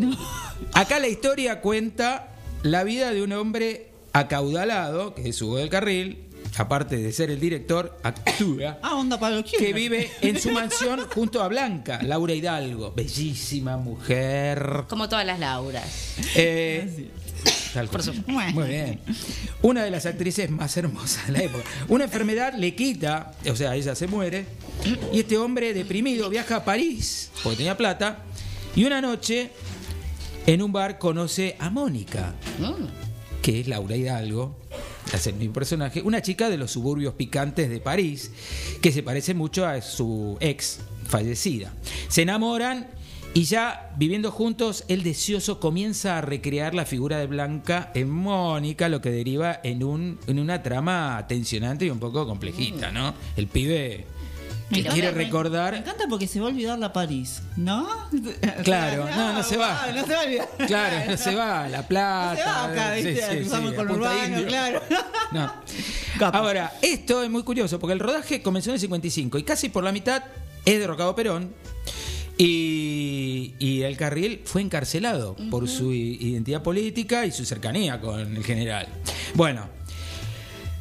[0.74, 2.28] Acá la historia cuenta
[2.62, 6.24] la vida de un hombre acaudalado, que es Hugo del Carril,
[6.58, 11.00] aparte de ser el director, actúa, Ah, onda para los que vive en su mansión
[11.14, 14.84] junto a Blanca, Laura Hidalgo, bellísima mujer.
[14.88, 16.16] Como todas las Lauras.
[16.36, 17.08] Eh,
[17.72, 18.24] tal cual.
[18.26, 19.00] Muy bien.
[19.62, 21.64] Una de las actrices más hermosas de la época.
[21.88, 24.46] Una enfermedad le quita, o sea, ella se muere,
[25.12, 28.24] y este hombre deprimido viaja a París, porque tenía plata,
[28.74, 29.50] y una noche
[30.46, 32.34] en un bar conoce a Mónica,
[33.42, 34.58] que es Laura Hidalgo,
[35.12, 38.30] hace el mismo personaje, una chica de los suburbios picantes de París,
[38.80, 41.72] que se parece mucho a su ex fallecida.
[42.08, 42.88] Se enamoran
[43.34, 48.88] y ya viviendo juntos, el deseoso comienza a recrear la figura de Blanca en Mónica,
[48.90, 53.14] lo que deriva en, un, en una trama tensionante y un poco complejita, ¿no?
[53.36, 54.04] El pibe
[54.70, 55.74] que quiere me- Me recordar...
[55.74, 57.88] encanta porque se va a olvidar la París, ¿no?
[58.64, 59.86] Claro, no, no se va.
[59.94, 60.48] No se va a olvidar.
[60.66, 62.36] Claro, no se va, La Plata.
[62.36, 63.38] Se va acá, sí, ¿viste?
[63.38, 64.82] sí, sí, con Punta Urbano, claro.
[65.32, 65.52] No.
[66.32, 69.84] Ahora, esto es muy curioso porque el rodaje comenzó en el 55 y casi por
[69.84, 70.22] la mitad
[70.64, 71.52] es derrocado Perón
[72.44, 78.42] y, y el carril fue encarcelado por su identidad política y su cercanía con el
[78.42, 78.88] general.
[79.34, 79.68] Bueno,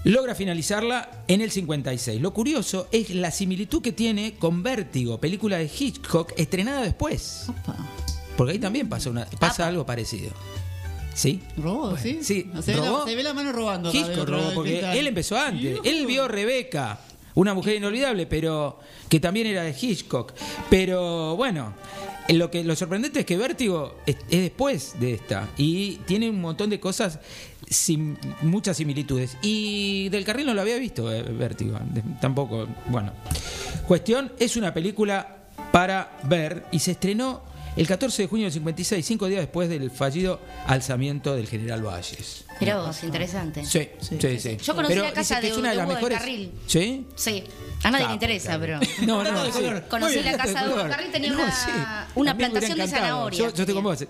[0.04, 2.20] logra finalizarla en el 56.
[2.20, 7.46] Lo curioso es la similitud que tiene con Vértigo, película de Hitchcock estrenada después.
[8.36, 10.32] Porque ahí también pasa, una, pasa algo parecido.
[11.14, 11.42] ¿Sí?
[11.58, 12.22] Robó, ¿sí?
[12.24, 13.94] Sí, Se ve, la, se ve la mano robando.
[13.94, 15.78] Hitchcock robó, porque él empezó antes.
[15.84, 17.00] Él vio Rebeca,
[17.36, 18.80] una mujer inolvidable, pero
[19.10, 20.34] que también era de Hitchcock.
[20.70, 21.74] Pero bueno,
[22.30, 26.42] lo que lo sorprendente es que Vértigo es, es después de esta y tiene un
[26.42, 27.20] montón de cosas
[27.70, 29.38] sin muchas similitudes.
[29.42, 31.80] Y del carril no lo había visto eh, Vértigo,
[32.20, 32.68] tampoco.
[32.88, 33.14] Bueno,
[33.88, 35.38] cuestión es una película
[35.72, 39.90] para ver y se estrenó el 14 de junio del 56, cinco días después del
[39.92, 42.46] fallido alzamiento del general Valles.
[42.60, 43.66] Mirá vos, interesante.
[43.66, 44.58] Sí, sí, sí.
[44.58, 46.20] Yo conocí Pero la casa de, es una de las Hugo del mejores.
[46.20, 46.52] Carril.
[46.68, 47.08] ¿Sí?
[47.16, 47.44] Sí.
[47.84, 48.80] A nadie Ah, le interesa, pero.
[49.08, 49.52] No, no, sí.
[49.90, 50.90] Conocí Muy bien, la casa de Hugo del.
[50.92, 51.72] Carril, tenía No, una, sí.
[52.16, 53.40] una plantación de zanahoria.
[53.40, 54.06] Yo, yo estoy con vos.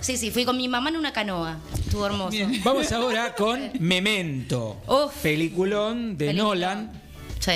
[0.00, 1.58] Sí, sí, fui con mi mamá en una canoa.
[1.76, 2.36] Estuvo hermoso.
[2.62, 4.76] Vamos ahora con Memento.
[5.22, 6.44] Peliculón de Película.
[6.48, 7.02] Nolan.
[7.40, 7.52] Sí.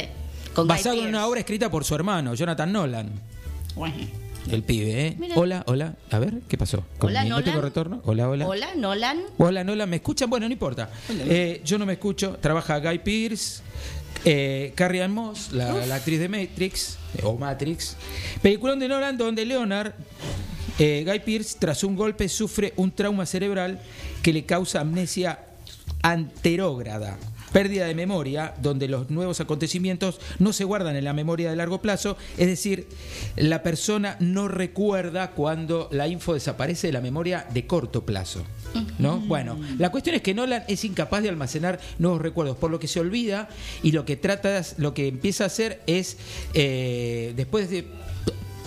[0.54, 3.12] Con Guy basado en una obra escrita por su hermano, Jonathan Nolan.
[4.50, 5.16] El pibe, ¿eh?
[5.18, 5.34] Mira.
[5.36, 5.94] Hola, hola.
[6.10, 6.84] A ver, ¿qué pasó?
[6.98, 7.62] ¿Con Hola, mi- no tengo Nolan.
[7.62, 8.02] retorno?
[8.04, 8.46] Hola, hola.
[8.48, 9.20] Hola, Nolan.
[9.38, 10.28] Hola, Nolan, ¿me escuchan?
[10.28, 10.90] Bueno, no importa.
[11.08, 12.36] Eh, yo no me escucho.
[12.40, 13.62] Trabaja Guy Pearce,
[14.24, 17.96] eh, Carrie Ann Moss, la, la actriz de Matrix, eh, o Matrix.
[18.42, 19.92] Peliculón de Nolan donde Leonard,
[20.78, 23.78] eh, Guy Pearce, tras un golpe, sufre un trauma cerebral
[24.22, 25.38] que le causa amnesia
[26.02, 27.18] anterógrada.
[27.52, 31.80] Pérdida de memoria, donde los nuevos acontecimientos no se guardan en la memoria de largo
[31.80, 32.86] plazo, es decir,
[33.36, 38.44] la persona no recuerda cuando la info desaparece de la memoria de corto plazo.
[38.98, 39.18] ¿No?
[39.18, 42.86] Bueno, la cuestión es que Nolan es incapaz de almacenar nuevos recuerdos, por lo que
[42.86, 43.48] se olvida
[43.82, 46.18] y lo que trata, lo que empieza a hacer es,
[46.54, 47.86] eh, después de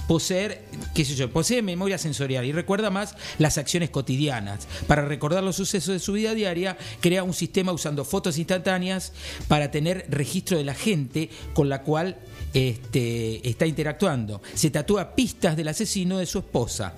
[0.08, 4.68] poseer, qué sé yo, posee memoria sensorial y recuerda más las acciones cotidianas.
[4.88, 9.14] Para recordar los sucesos de su vida diaria, crea un sistema usando fotos instantáneas
[9.48, 12.18] para tener registro de la gente con la cual
[12.54, 14.42] este, está interactuando.
[14.54, 16.94] Se tatúa pistas del asesino de su esposa.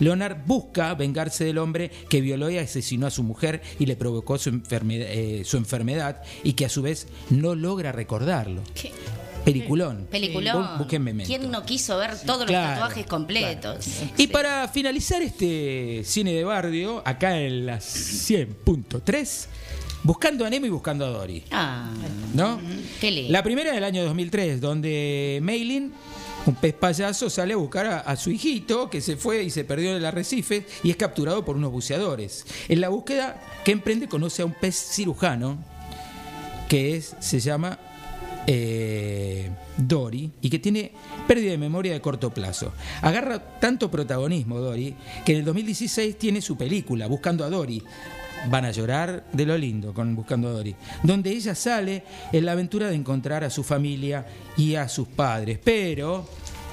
[0.00, 4.38] Leonard busca vengarse del hombre que violó y asesinó a su mujer y le provocó
[4.38, 8.62] su, enfermedad, eh, su enfermedad y que a su vez no logra recordarlo.
[9.44, 10.06] Peliculón.
[10.10, 10.64] Peliculón.
[10.64, 11.22] Bu- Busquen.
[11.26, 13.86] ¿Quién no quiso ver todos los tatuajes completos?
[14.16, 19.46] Y para finalizar este cine de barrio, acá en la 100.3,
[20.02, 21.44] buscando a Nemo y buscando a Dory.
[21.50, 21.90] Ah,
[22.34, 22.60] ¿No?
[23.00, 23.32] qué lindo.
[23.32, 25.92] La primera del año 2003, donde Maylin,
[26.46, 29.64] un pez payaso, sale a buscar a, a su hijito que se fue y se
[29.64, 32.46] perdió en el arrecife y es capturado por unos buceadores.
[32.68, 35.58] En la búsqueda que emprende conoce a un pez cirujano
[36.68, 37.78] que es, se llama
[38.46, 40.92] eh, Dory y que tiene
[41.26, 42.72] pérdida de memoria de corto plazo.
[43.02, 47.82] Agarra tanto protagonismo Dory que en el 2016 tiene su película Buscando a Dory.
[48.50, 52.52] Van a llorar de lo lindo con Buscando a Dory, donde ella sale en la
[52.52, 54.26] aventura de encontrar a su familia
[54.56, 55.58] y a sus padres.
[55.64, 56.28] Pero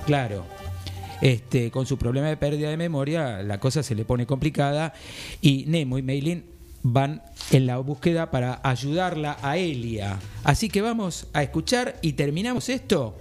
[0.05, 0.45] claro,
[1.22, 4.93] este, con su problema de pérdida de memoria, la cosa se le pone complicada
[5.39, 6.51] y Nemo y Meilin
[6.84, 10.20] van en la búsqueda para ayudarla a Elia.
[10.44, 13.18] Así que vamos a escuchar y terminamos esto.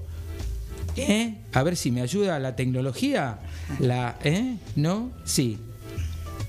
[0.96, 1.36] ¿Eh?
[1.52, 3.38] A ver si me ayuda la tecnología.
[3.78, 4.56] La, ¿eh?
[4.76, 5.10] ¿No?
[5.24, 5.58] Sí.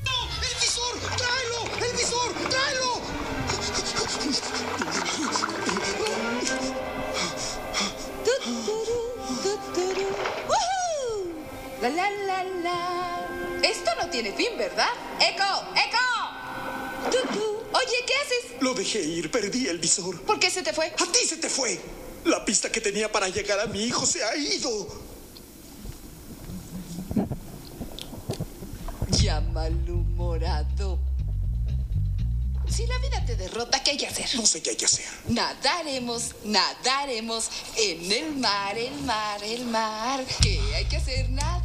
[0.03, 0.99] ¡El visor!
[1.17, 1.85] ¡Tráelo!
[1.85, 2.33] ¡El visor!
[2.49, 3.01] ¡Tráelo!
[10.47, 11.33] ¡Woohoo!
[11.81, 13.27] La la la la.
[13.63, 14.89] Esto no tiene fin, ¿verdad?
[15.19, 15.65] ¡Eco!
[15.75, 17.11] ¡Eco!
[17.11, 17.43] Tú, tú.
[17.73, 18.50] Oye, ¿qué haces?
[18.61, 20.21] Lo dejé ir, perdí el visor.
[20.21, 20.85] ¿Por qué se te fue?
[20.85, 21.79] A ti se te fue.
[22.25, 24.87] La pista que tenía para llegar a mi hijo se ha ido.
[29.19, 30.99] Ya malhumorado.
[32.69, 34.29] Si la vida te derrota, ¿qué hay que hacer?
[34.35, 35.05] No sé qué hay que hacer.
[35.27, 40.23] Nadaremos, nadaremos en el mar, el mar, el mar.
[40.41, 41.29] ¿Qué hay que hacer?
[41.31, 41.60] Nadar,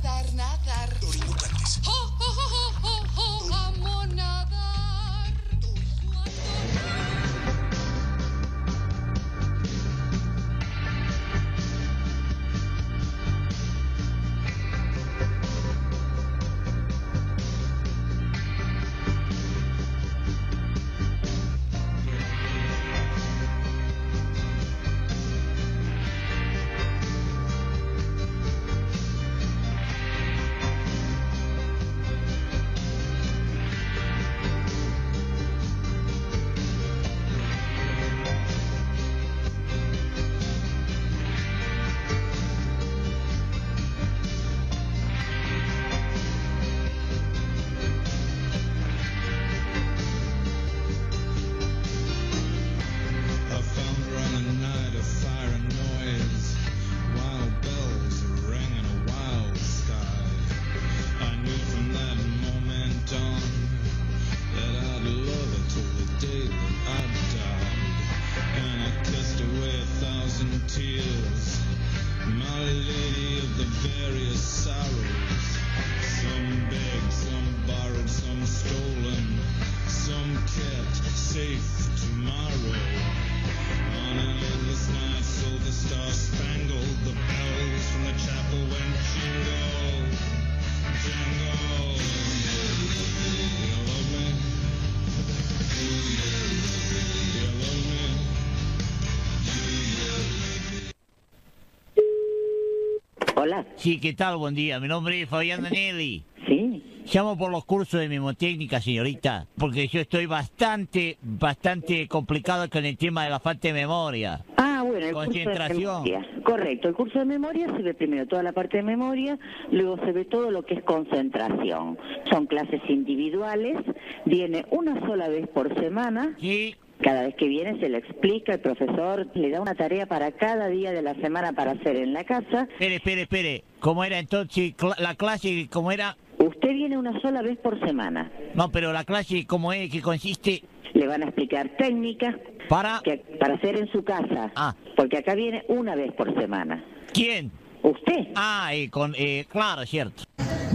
[103.86, 104.36] Sí, ¿qué tal?
[104.36, 104.80] Buen día.
[104.80, 106.24] Mi nombre es Fabián Danelli.
[106.48, 106.82] Sí.
[107.14, 112.96] Llamo por los cursos de memotécnica, señorita, porque yo estoy bastante, bastante complicado con el
[112.96, 114.44] tema de la falta de memoria.
[114.56, 115.68] Ah, bueno, el Concentración.
[115.68, 116.42] curso de memoria.
[116.42, 119.38] Correcto, el curso de memoria se ve primero toda la parte de memoria,
[119.70, 121.96] luego se ve todo lo que es concentración.
[122.28, 123.76] Son clases individuales,
[124.24, 126.34] viene una sola vez por semana.
[126.40, 126.74] Sí.
[127.02, 130.68] Cada vez que viene se le explica, el profesor le da una tarea para cada
[130.68, 132.66] día de la semana para hacer en la casa.
[132.72, 133.64] Espere, espere, espere.
[133.86, 135.68] ¿Cómo era entonces la clase?
[135.70, 136.16] ¿Cómo era?
[136.40, 138.32] Usted viene una sola vez por semana.
[138.56, 139.92] No, pero la clase, ¿cómo es?
[139.92, 140.64] ¿Qué consiste?
[140.92, 142.34] Le van a explicar técnicas
[142.68, 144.74] para que, para hacer en su casa.
[144.96, 146.84] Porque acá viene una vez por semana.
[147.12, 147.52] ¿Quién?
[147.84, 148.26] ¿Usted?
[148.34, 150.24] Ah, eh, con, eh, claro, cierto.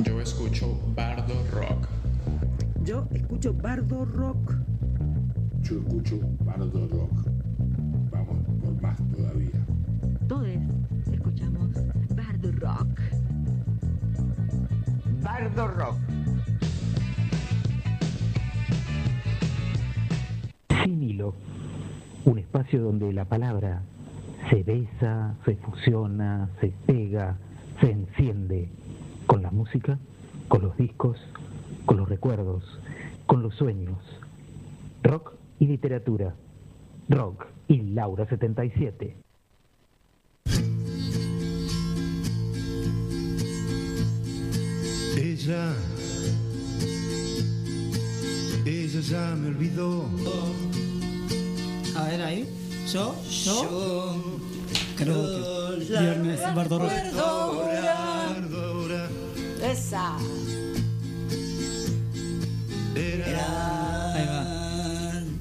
[0.05, 1.89] Yo escucho Bardo Rock.
[2.85, 4.53] Yo escucho Bardo Rock.
[5.63, 7.40] Yo escucho Bardo Rock.
[15.21, 15.95] Bardo Rock.
[20.83, 21.01] Sin
[22.25, 23.83] un espacio donde la palabra
[24.49, 27.37] se besa, se fusiona, se pega,
[27.79, 28.69] se enciende
[29.27, 29.99] con la música,
[30.47, 31.19] con los discos,
[31.85, 32.63] con los recuerdos,
[33.27, 33.97] con los sueños.
[35.03, 36.33] Rock y literatura.
[37.09, 39.15] Rock y Laura 77.
[45.43, 45.73] Ella,
[48.63, 50.05] ella ya me olvidó.
[51.95, 52.47] A ver ahí.
[52.93, 54.23] Yo, yo.
[54.95, 55.85] Karaoke.
[55.89, 56.91] Viernes, Bardo Rock.
[59.63, 60.15] Esa.
[62.95, 64.51] Ahí va.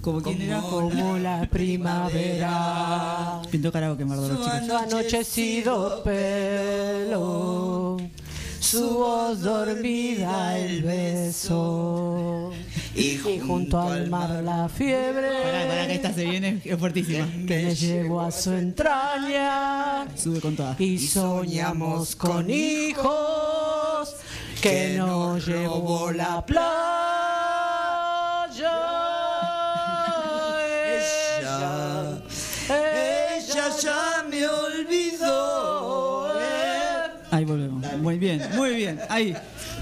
[0.00, 0.62] ¿Como quién era?
[0.62, 3.42] Como la primavera.
[3.50, 4.66] Pintó karaoke, Bardo Rock, chicos.
[4.66, 7.89] Su anochecido pelo,
[8.70, 12.52] su voz dormida el beso,
[12.94, 15.42] Y junto al mar la fiebre.
[15.42, 17.26] Pará, pará, que esta se viene es fuertísima.
[17.48, 20.06] Que me llevó a su entraña.
[20.16, 20.76] Sube con toda.
[20.78, 24.14] Y soñamos con hijos
[24.62, 26.60] que nos llevó la playa.
[37.40, 37.82] Ahí volvemos.
[38.02, 39.00] Muy bien, muy bien.
[39.08, 39.34] Ahí.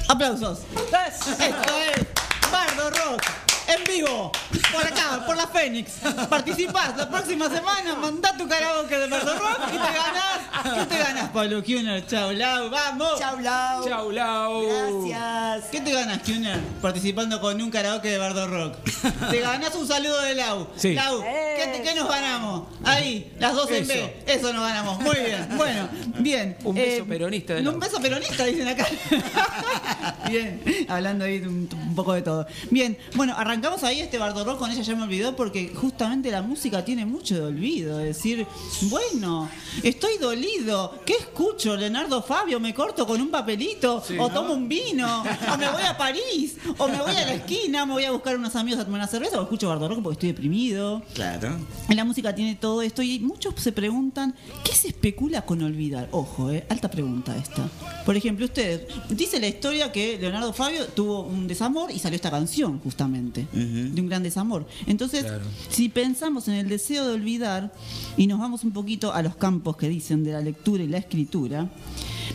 [0.07, 0.61] Aplausos.
[1.09, 3.48] Esto es Bardo Rock.
[3.69, 4.33] En vivo,
[4.73, 5.93] por acá, por la Fénix.
[6.31, 10.79] Participás la próxima semana, mandá tu karaoke de Bardo Rock y te ganás.
[10.79, 12.07] ¿Qué te ganás, Pablo Kuhner?
[12.07, 13.19] Chau, Lau, vamos.
[13.19, 13.87] Chau, Lau.
[13.87, 14.63] Chau, Lau.
[14.67, 15.65] Gracias.
[15.71, 16.59] ¿Qué te ganas, Kuhner?
[16.81, 18.77] Participando con un karaoke de Bardo Rock.
[19.31, 20.69] Te ganás un saludo de Lau.
[20.77, 20.95] Sí.
[20.95, 22.69] Lau, ¿qué, te- qué nos ganamos?
[22.85, 23.87] Ahí, las dos en.
[23.87, 24.23] B.
[24.27, 24.99] Eso nos ganamos.
[25.01, 25.47] Muy bien.
[25.59, 25.89] Bueno,
[26.21, 26.57] bien.
[26.65, 27.79] Un beso Eh, peronista de Un Lau.
[27.79, 28.87] beso peronista, dicen acá.
[30.29, 32.47] Bien, hablando ahí de un, un poco de todo.
[32.71, 36.43] Bien, bueno, arrancamos ahí este Bardo Rock con ella ya me olvidó porque justamente la
[36.43, 38.01] música tiene mucho de olvido.
[38.01, 38.47] Es decir,
[38.83, 39.49] bueno,
[39.83, 40.99] estoy dolido.
[41.05, 41.77] ¿Qué escucho?
[41.77, 45.97] Leonardo Fabio, me corto con un papelito, o tomo un vino, o me voy a
[45.97, 49.01] París, o me voy a la esquina, me voy a buscar unos amigos a tomar
[49.01, 51.03] una cerveza, o escucho Bardo Rock porque estoy deprimido.
[51.15, 51.57] Claro.
[51.89, 54.35] La música tiene todo esto y muchos se preguntan,
[54.65, 56.09] ¿qué se especula con olvidar?
[56.13, 57.69] Ojo, eh, alta pregunta esta.
[58.05, 62.31] Por ejemplo, usted dice la historia que Leonardo Fabio tuvo un desamor y salió esta
[62.31, 64.67] canción, justamente, de un gran desamor.
[64.87, 65.27] Entonces,
[65.69, 67.73] si pensamos en el deseo de olvidar
[68.17, 70.99] y nos vamos un poquito a los campos que dicen de la lectura y la
[70.99, 71.71] escritura,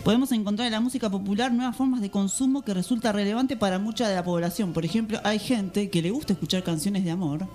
[0.02, 4.08] podemos encontrar en la música popular nuevas formas de consumo que resulta relevante para mucha
[4.08, 4.72] de la población.
[4.72, 7.46] Por ejemplo, hay gente que le gusta escuchar canciones de amor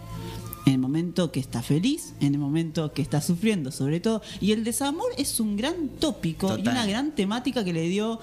[0.66, 4.22] en el momento que está feliz, en el momento que está sufriendo, sobre todo.
[4.39, 8.20] Y el desamor es un gran tópico y una gran temática que le dio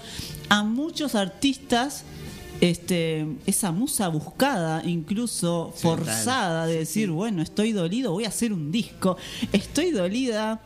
[0.49, 2.03] a muchos artistas
[2.61, 8.51] este, esa musa buscada, incluso Sí, forzada, de decir, bueno, estoy dolido, voy a hacer
[8.53, 9.17] un disco,
[9.53, 10.61] estoy dolida.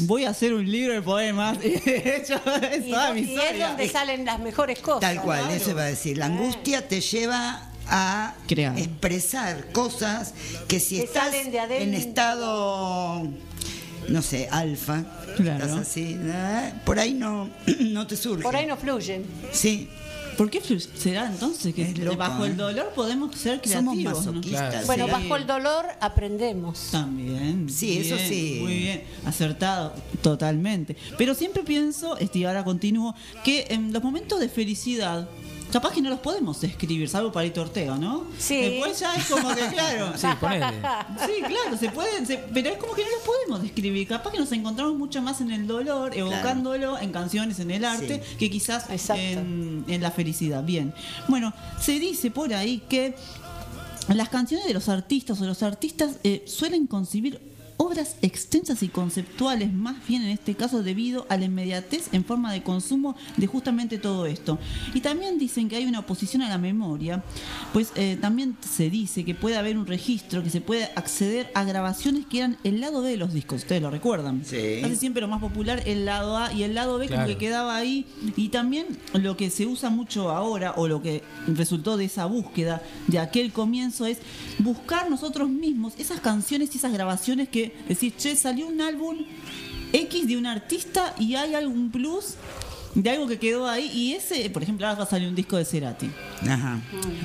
[0.00, 1.58] Voy a hacer un libro de poemas.
[1.62, 2.34] De hecho,
[2.70, 5.00] es Y, toda no- mi y es donde salen las mejores cosas.
[5.00, 5.50] Tal cual, ¿no?
[5.52, 6.18] eso iba a decir.
[6.18, 8.76] La angustia te lleva a Crear.
[8.78, 10.34] expresar cosas
[10.68, 11.84] que si Que estás salen de adentro.
[11.88, 13.22] en estado,
[14.08, 15.04] no sé, alfa,
[15.36, 15.64] Claro.
[15.64, 16.72] estás así, ¿eh?
[16.84, 17.48] por ahí no,
[17.80, 18.42] no te surge.
[18.42, 19.24] Por ahí no fluyen.
[19.52, 19.88] Sí.
[20.36, 22.48] ¿Por qué será entonces que loco, bajo ¿eh?
[22.48, 24.86] el dolor podemos ser Somos creativos?
[24.86, 25.10] Bueno, Sí.
[25.12, 26.88] bajo el dolor aprendemos.
[26.92, 27.68] También.
[27.70, 28.58] Sí, eso sí.
[28.60, 30.96] Muy bien, acertado, totalmente.
[31.16, 33.14] Pero siempre pienso, este, y ahora continúo,
[33.44, 35.28] que en los momentos de felicidad,
[35.76, 38.24] capaz que no los podemos escribir, salvo Parito Ortega, ¿no?
[38.38, 38.56] Sí.
[38.62, 40.12] Después ya es como que, claro.
[40.16, 40.66] Sí, ponele.
[41.26, 44.08] Sí, claro, se pueden, se- pero es como que no los podemos describir.
[44.08, 48.22] Capaz que nos encontramos mucho más en el dolor, evocándolo en canciones, en el arte,
[48.38, 50.64] que quizás en, en la felicidad.
[50.64, 50.94] Bien.
[51.28, 53.14] Bueno, se dice por ahí que
[54.08, 57.40] las canciones de los artistas o los artistas eh, suelen concebir
[57.78, 62.52] obras extensas y conceptuales, más bien en este caso debido a la inmediatez en forma
[62.52, 64.58] de consumo de justamente todo esto.
[64.94, 67.22] Y también dicen que hay una oposición a la memoria,
[67.72, 71.64] pues eh, también se dice que puede haber un registro, que se puede acceder a
[71.64, 74.42] grabaciones que eran el lado B de los discos, ustedes lo recuerdan.
[74.44, 74.78] Sí.
[74.82, 77.28] Casi siempre lo más popular el lado A y el lado B como Claro.
[77.28, 78.04] que quedaba ahí.
[78.36, 82.82] Y también lo que se usa mucho ahora, o lo que resultó de esa búsqueda
[83.06, 84.18] de aquel comienzo, es
[84.58, 89.18] buscar nosotros mismos esas canciones y esas grabaciones que decís, che, salió un álbum
[89.92, 92.34] X de un artista y hay algún plus
[92.94, 93.90] de algo que quedó ahí.
[93.92, 96.10] Y ese, por ejemplo, ahora va a salir un disco de Cerati.
[96.48, 96.80] Ajá.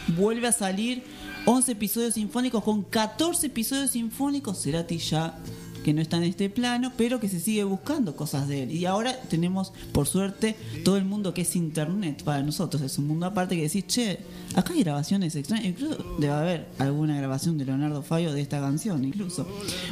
[0.09, 1.03] Vuelve a salir
[1.45, 4.61] 11 episodios sinfónicos con 14 episodios sinfónicos.
[4.61, 5.37] Cerati ya
[5.83, 8.71] que no está en este plano, pero que se sigue buscando cosas de él.
[8.71, 12.81] Y ahora tenemos, por suerte, todo el mundo que es internet para nosotros.
[12.83, 14.19] Es un mundo aparte que decís, che,
[14.55, 15.65] acá hay grabaciones extrañas.
[15.67, 19.47] Incluso debe haber alguna grabación de Leonardo Fabio de esta canción, incluso.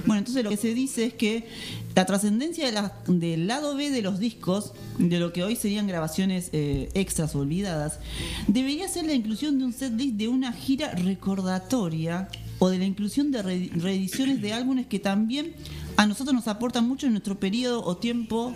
[0.06, 1.48] Bueno, entonces lo que se dice es que
[1.96, 5.88] la trascendencia de la- del lado B de los discos, de lo que hoy serían
[5.88, 8.00] grabaciones eh, extras olvidadas,
[8.48, 12.28] debería ser la inclusión de un set list de una gira recordatoria
[12.60, 15.54] o de la inclusión de re- reediciones de álbumes que también
[16.00, 18.56] a nosotros nos aportan mucho en nuestro periodo o tiempo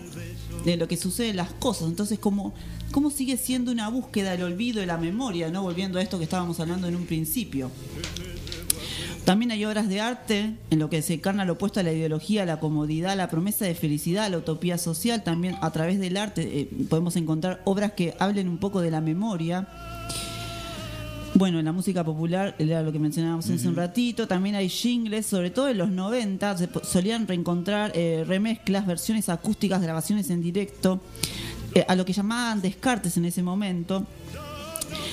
[0.64, 1.89] de lo que sucede las cosas.
[1.89, 2.54] Entonces, ¿cómo,
[2.91, 6.24] cómo sigue siendo una búsqueda del olvido y la memoria, no volviendo a esto que
[6.24, 7.70] estábamos hablando en un principio?
[9.26, 12.46] También hay obras de arte en lo que se encarna lo opuesto a la ideología,
[12.46, 15.22] la comodidad, la promesa de felicidad, la utopía social.
[15.24, 19.02] También a través del arte eh, podemos encontrar obras que hablen un poco de la
[19.02, 19.68] memoria.
[21.36, 25.26] Bueno, en la música popular, era lo que mencionábamos hace un ratito, también hay jingles,
[25.26, 31.02] sobre todo en los 90, se solían reencontrar eh, remezclas, versiones acústicas, grabaciones en directo,
[31.74, 34.06] eh, a lo que llamaban descartes en ese momento.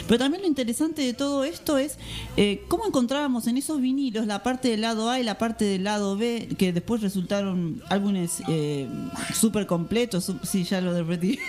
[0.07, 1.97] Pero también lo interesante de todo esto es
[2.37, 5.85] eh, cómo encontrábamos en esos vinilos la parte del lado A y la parte del
[5.85, 8.89] lado B, que después resultaron álbumes eh,
[9.35, 10.25] súper completos.
[10.25, 11.39] Su- Sí, ya lo repetí.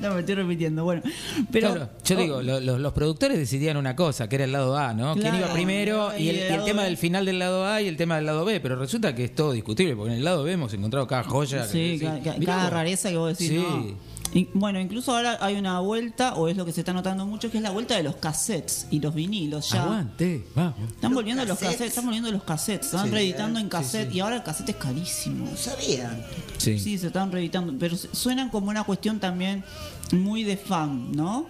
[0.00, 0.82] No, me estoy repitiendo.
[0.84, 1.02] Bueno,
[1.50, 1.70] pero.
[1.74, 4.76] Claro, yo oh, digo, lo- lo- los productores decidían una cosa, que era el lado
[4.78, 5.14] A, ¿no?
[5.14, 6.10] ¿Quién iba primero?
[6.16, 6.88] Y el, Y el y el lado tema B.
[6.88, 8.60] del final del lado A y el tema del lado B.
[8.60, 11.66] Pero resulta que es todo discutible, porque en el lado B hemos encontrado cada joya.
[11.66, 12.00] Sí,
[12.46, 13.48] cada rareza que vos decís.
[13.48, 13.56] Sí.
[13.58, 14.17] no.
[14.38, 17.50] Y, bueno, incluso ahora hay una vuelta, o es lo que se está notando mucho,
[17.50, 19.70] que es la vuelta de los cassettes y los vinilos.
[19.70, 20.92] Ya Aguante, vamos.
[20.92, 21.88] Están volviendo los cassettes.
[21.88, 23.10] están volviendo los cassettes, están Sí.
[23.12, 24.16] reeditando en cassette sí.
[24.18, 25.44] y ahora el cassette es carísimo.
[25.50, 26.24] No sabía.
[26.56, 26.78] Sí.
[26.78, 29.64] Sí, se están reeditando, pero suenan como una cuestión también
[30.12, 31.46] muy de fan, ¿no?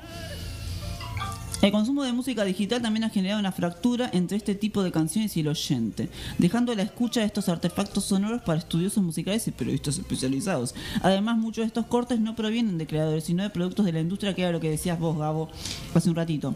[1.61, 5.37] El consumo de música digital también ha generado una fractura entre este tipo de canciones
[5.37, 9.99] y el oyente, dejando la escucha de estos artefactos sonoros para estudiosos musicales y periodistas
[9.99, 10.77] especializados.
[11.03, 14.37] Además, muchos de estos cortes no provienen de creadores, sino de productos de la industria,
[14.37, 15.49] que era lo que decías vos, Gabo,
[15.95, 16.55] hace un ratito.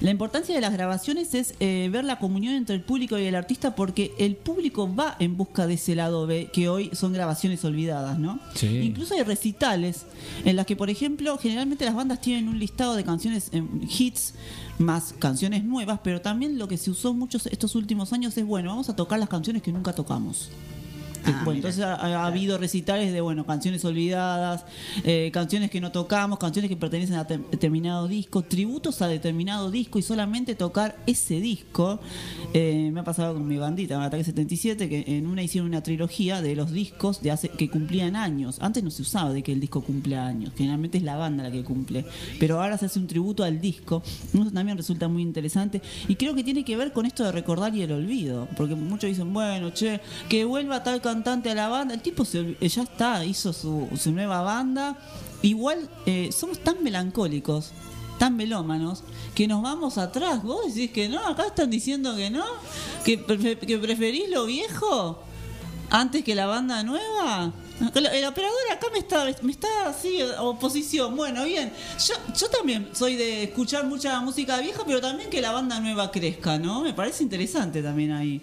[0.00, 3.34] La importancia de las grabaciones es eh, ver la comunión entre el público y el
[3.34, 7.64] artista porque el público va en busca de ese lado B, que hoy son grabaciones
[7.64, 8.38] olvidadas, ¿no?
[8.54, 8.66] Sí.
[8.66, 10.06] Incluso hay recitales
[10.44, 13.62] en las que, por ejemplo, generalmente las bandas tienen un listado de canciones eh,
[13.98, 14.34] hits
[14.78, 18.70] más canciones nuevas, pero también lo que se usó muchos estos últimos años es, bueno,
[18.70, 20.50] vamos a tocar las canciones que nunca tocamos.
[21.26, 24.64] Ah, bueno, entonces ha, ha habido recitales de, bueno, canciones olvidadas,
[25.04, 29.98] eh, canciones que no tocamos, canciones que pertenecen a determinado disco, tributos a determinado disco
[29.98, 32.00] y solamente tocar ese disco.
[32.54, 36.40] Eh, me ha pasado con mi bandita, Ataque 77, que en una hicieron una trilogía
[36.42, 38.58] de los discos de hace que cumplían años.
[38.60, 41.50] Antes no se usaba de que el disco cumple años, generalmente es la banda la
[41.50, 42.04] que cumple,
[42.38, 44.02] pero ahora se hace un tributo al disco.
[44.32, 47.74] Eso también resulta muy interesante y creo que tiene que ver con esto de recordar
[47.74, 51.94] y el olvido, porque muchos dicen, bueno, che, que vuelva tal cantante a la banda,
[51.94, 54.98] el tipo se ya está, hizo su, su nueva banda.
[55.42, 57.72] Igual eh, somos tan melancólicos,
[58.18, 59.02] tan melómanos,
[59.34, 60.42] que nos vamos atrás.
[60.42, 62.44] Vos decís que no, acá están diciendo que no,
[63.04, 65.22] que, prefe- que preferís lo viejo
[65.90, 67.52] antes que la banda nueva.
[67.94, 71.14] El operador acá me está, me está así, oposición.
[71.14, 71.70] Bueno, bien.
[72.06, 76.10] Yo, yo también soy de escuchar mucha música vieja, pero también que la banda nueva
[76.10, 76.80] crezca, ¿no?
[76.80, 78.40] Me parece interesante también ahí.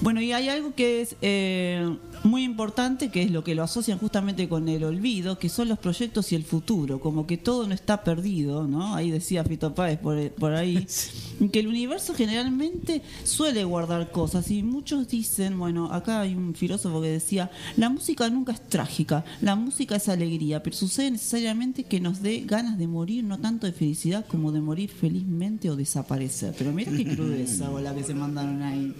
[0.00, 3.98] Bueno, y hay algo que es eh, muy importante, que es lo que lo asocian
[3.98, 7.74] justamente con el olvido, que son los proyectos y el futuro, como que todo no
[7.74, 8.94] está perdido, ¿no?
[8.94, 10.86] Ahí decía Fito Páez por, por ahí,
[11.52, 17.02] que el universo generalmente suele guardar cosas y muchos dicen, bueno, acá hay un filósofo
[17.02, 22.00] que decía, la música nunca es trágica, la música es alegría, pero sucede necesariamente que
[22.00, 26.54] nos dé ganas de morir, no tanto de felicidad como de morir felizmente o desaparecer.
[26.56, 28.94] Pero mira qué crudeza o la que se mandaron ahí.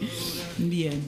[0.59, 1.01] Bien.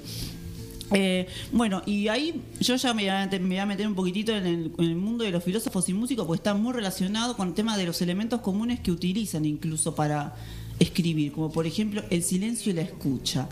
[0.93, 4.85] Eh, bueno, y ahí yo ya me voy, a, meter un poquitito en el, en
[4.85, 7.87] el mundo de los filósofos y músicos, porque está muy relacionado con el tema de
[7.87, 10.35] los elementos comunes que utilizan incluso para
[10.79, 13.49] escribir, como por ejemplo el silencio y la escucha.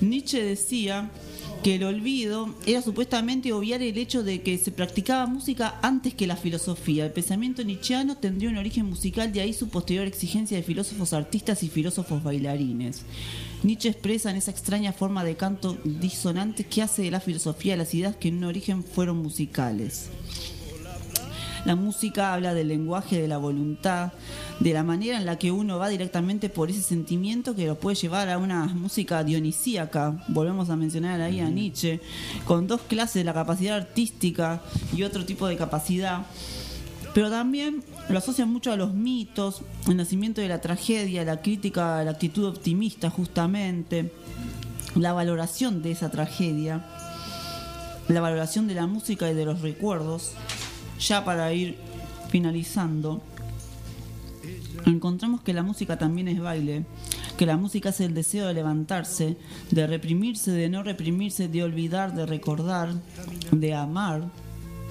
[0.00, 1.10] Nietzsche decía
[1.62, 6.26] que el olvido era supuestamente obviar el hecho de que se practicaba música antes que
[6.26, 7.04] la filosofía.
[7.04, 11.62] El pensamiento nietzscheano tendría un origen musical, de ahí su posterior exigencia de filósofos artistas
[11.62, 13.02] y filósofos bailarines.
[13.62, 17.92] Nietzsche expresa en esa extraña forma de canto disonante que hace de la filosofía las
[17.94, 20.08] ideas que en un origen fueron musicales.
[21.66, 24.12] La música habla del lenguaje, de la voluntad,
[24.60, 27.96] de la manera en la que uno va directamente por ese sentimiento que lo puede
[27.96, 30.24] llevar a una música dionisíaca.
[30.28, 32.00] Volvemos a mencionar ahí a Nietzsche,
[32.46, 34.62] con dos clases, la capacidad artística
[34.96, 36.24] y otro tipo de capacidad.
[37.14, 42.02] Pero también lo asocian mucho a los mitos, el nacimiento de la tragedia, la crítica,
[42.04, 44.12] la actitud optimista justamente,
[44.94, 46.84] la valoración de esa tragedia,
[48.08, 50.32] la valoración de la música y de los recuerdos.
[51.00, 51.78] Ya para ir
[52.28, 53.22] finalizando,
[54.86, 56.84] encontramos que la música también es baile,
[57.36, 59.36] que la música es el deseo de levantarse,
[59.70, 62.92] de reprimirse, de no reprimirse, de olvidar, de recordar,
[63.50, 64.30] de amar,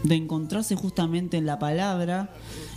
[0.03, 2.29] de encontrarse justamente en la palabra,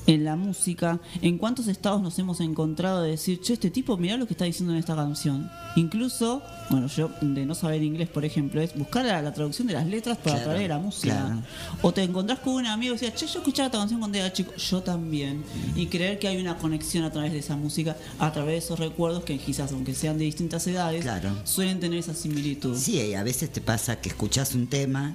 [0.09, 4.17] en la música, en cuántos estados nos hemos encontrado de decir, che, este tipo, mirá
[4.17, 5.49] lo que está diciendo en esta canción.
[5.77, 9.75] Incluso, bueno, yo de no saber inglés, por ejemplo, es buscar la, la traducción de
[9.75, 11.15] las letras para Claro, través de la música.
[11.15, 11.43] claro.
[11.83, 14.33] O te encontrás con un amigo y decías, che, yo escuchaba esta canción cuando era
[14.33, 15.45] chico, yo también.
[15.77, 18.79] Y creer que hay una conexión a través de esa música, a través de esos
[18.81, 21.07] recuerdos que quizás, aunque sean de distintas edades,
[21.45, 22.77] suelen tener esa similitud.
[22.77, 25.15] Sí, y a veces te pasa que escuchas un tema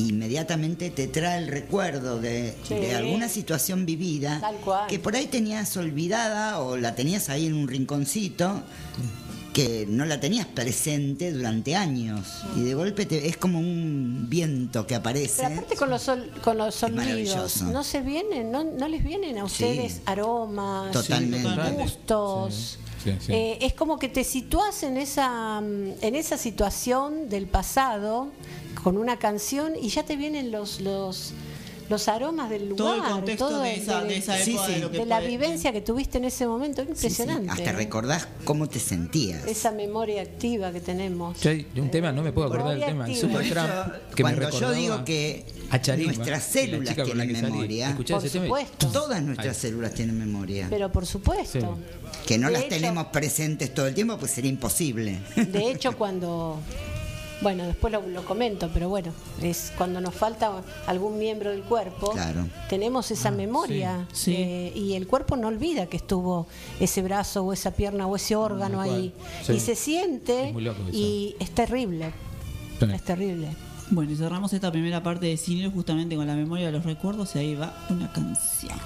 [0.00, 2.74] inmediatamente te trae el recuerdo de, Sí.
[2.74, 4.86] de alguna situación vivida Tal cual.
[4.88, 8.62] que por ahí tenías olvidada o la tenías ahí en un rinconcito
[9.52, 14.86] que no la tenías presente durante años y de golpe te- es como un viento
[14.86, 15.42] que aparece.
[15.42, 19.38] Pero aparte con los, sol- con los sonidos, no se vienen, no, no les vienen
[19.38, 19.64] a Sí.
[19.64, 21.48] ustedes aromas, Totalmente.
[21.72, 22.78] gustos.
[23.02, 23.32] Sí, sí.
[23.32, 28.28] Eh, es como que te sitúas en esa, mm, en esa situación del pasado
[28.82, 31.32] con una canción y ya te vienen los, los,
[31.88, 32.76] los aromas del lugar.
[32.76, 34.72] Todo el contexto todo de el- esa- de esa Sí, época sí.
[34.74, 37.50] de lo que de la vivencia que tuviste en ese momento, Sí, sí, impresionante.
[37.50, 39.46] Hasta recordás cómo te sentías.
[39.46, 41.40] Esa memoria activa que tenemos.
[41.40, 43.32] Yo hay un tema, no me puedo acordar del tema, el Activa.
[43.32, 45.44] Supertramp, que me Cuando yo digo que
[45.96, 48.44] nuestras la células tienen memoria, ¿Escuché Por ese tema?
[48.46, 48.86] supuesto.
[48.88, 49.60] todas nuestras Ahí.
[49.70, 50.66] células tienen memoria.
[50.70, 51.78] Pero por supuesto.
[52.26, 55.18] Que no De las hecho- tenemos presentes todo el tiempo, pues sería imposible.
[55.36, 56.60] De hecho, cuando.
[57.40, 60.50] Bueno, después lo, lo comento, pero bueno, es cuando nos falta
[60.86, 62.46] algún miembro del cuerpo, Claro.
[62.68, 64.34] tenemos esa memoria sí.
[64.36, 66.48] eh, y el cuerpo no olvida que estuvo
[66.80, 69.12] ese brazo o esa pierna o ese órgano ahí
[69.44, 69.52] Sí.
[69.52, 70.90] y se siente Es muy loco eso.
[70.92, 72.12] y es terrible,
[72.80, 72.86] Sí.
[72.92, 73.48] es terrible.
[73.90, 77.34] Bueno, y cerramos esta primera parte de cine justamente con la memoria de los recuerdos
[77.36, 78.78] y ahí va una canción.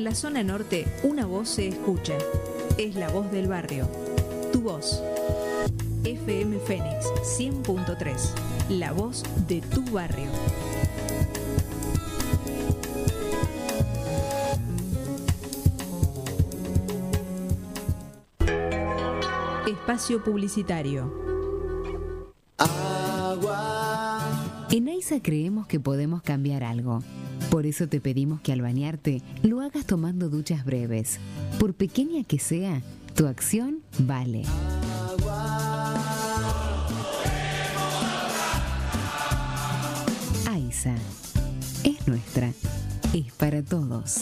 [0.00, 2.16] En la zona norte, una voz se escucha.
[2.78, 3.86] Es la voz del barrio.
[4.50, 5.02] Tu voz.
[6.04, 7.04] FM Fénix
[7.38, 8.16] 100.3.
[8.70, 10.30] La voz de tu barrio.
[19.66, 21.12] Espacio publicitario.
[24.70, 27.00] En AISA creemos que podemos cambiar algo.
[27.50, 29.59] Por eso te pedimos que al bañarte lo
[29.90, 31.18] tomando duchas breves.
[31.58, 32.80] Por pequeña que sea,
[33.16, 34.44] tu acción vale.
[40.48, 40.94] AISA
[41.82, 42.52] es nuestra,
[43.12, 44.20] es para todos.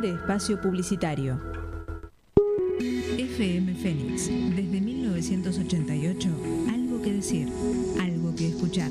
[0.00, 1.38] Fin de espacio publicitario.
[3.18, 6.28] FM Fénix, desde 1988,
[6.70, 7.48] algo que decir,
[8.00, 8.90] algo que escuchar.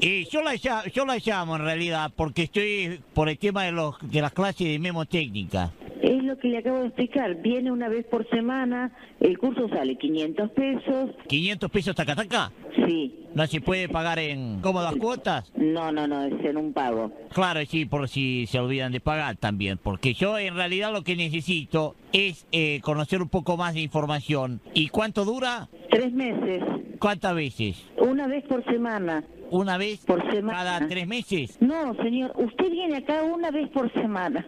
[0.00, 3.96] Eh, yo, la, yo la llamo en realidad porque estoy por el tema de, los,
[4.00, 5.70] de las clases de memotécnica.
[6.04, 7.36] Es lo que le acabo de explicar.
[7.36, 11.10] Viene una vez por semana, el curso sale 500 pesos.
[11.26, 12.52] ¿500 pesos taca taca?
[12.86, 13.24] Sí.
[13.34, 15.50] ¿No se puede pagar en cómodas cuotas?
[15.56, 17.10] No, no, no, es en un pago.
[17.32, 21.16] Claro, sí, por si se olvidan de pagar también, porque yo en realidad lo que
[21.16, 24.60] necesito es eh, conocer un poco más de información.
[24.74, 25.70] ¿Y cuánto dura?
[25.88, 26.62] Tres meses.
[26.98, 27.82] ¿Cuántas veces?
[27.96, 29.24] Una vez por semana.
[29.50, 30.58] ¿Una vez por semana?
[30.58, 31.56] cada tres meses?
[31.62, 34.44] No, señor, usted viene acá una vez por semana.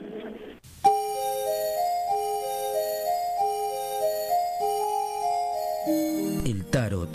[6.45, 7.09] El tarot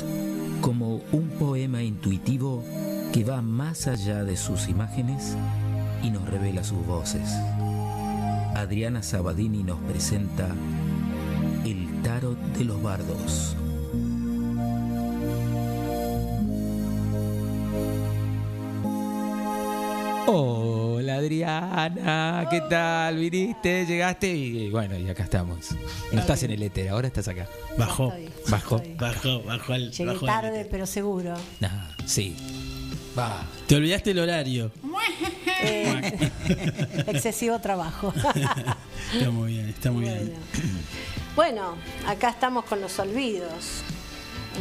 [0.61, 2.63] como un poema intuitivo
[3.13, 5.35] que va más allá de sus imágenes
[6.03, 7.29] y nos revela sus voces.
[8.55, 10.47] Adriana Sabadini nos presenta
[11.65, 13.55] El tarot de los bardos.
[21.01, 23.17] Hola Adriana, ¿qué tal?
[23.17, 23.87] ¿Viniste?
[23.87, 24.31] ¿Llegaste?
[24.35, 25.69] Y bueno, y acá estamos.
[26.11, 27.47] No estás en el éter, ahora estás acá.
[27.75, 28.13] Bajó.
[28.49, 28.79] Bajó.
[28.99, 29.89] Bajó, bajó el.
[29.91, 31.33] Llegué bajó el- tarde, pero seguro.
[31.59, 31.69] Nah,
[32.05, 32.35] sí.
[33.17, 33.41] Va.
[33.65, 34.71] Te olvidaste el horario.
[35.63, 36.31] Eh,
[37.07, 38.11] excesivo trabajo.
[39.13, 40.33] Está muy bien, está muy bien.
[41.35, 41.75] Bueno,
[42.07, 43.83] acá estamos con los olvidos.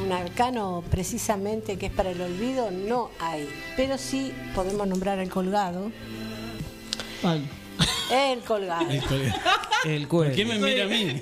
[0.04, 5.30] Un arcano precisamente que es para el olvido no hay, pero sí podemos nombrar el
[5.30, 5.90] colgado.
[8.12, 8.90] El colgado.
[8.90, 9.32] El col-
[9.86, 11.18] El ¿Por qué me mira a mí?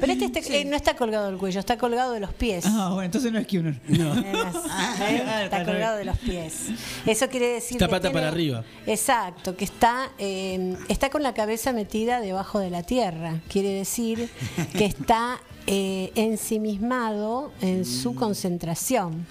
[0.00, 2.64] Pero este está- eh, no está colgado del cuello, está colgado de los pies.
[2.66, 3.76] Ah, bueno, entonces no es que uno.
[3.86, 4.14] No.
[4.18, 5.22] ¿Eh?
[5.44, 6.70] Está colgado de los pies.
[7.06, 8.64] Eso quiere decir Está que pata tiene- para arriba.
[8.86, 13.40] Exacto, que está eh, está con la cabeza metida debajo de la tierra.
[13.48, 14.28] Quiere decir
[14.72, 15.38] que está
[15.68, 19.26] eh, ensimismado en su concentración.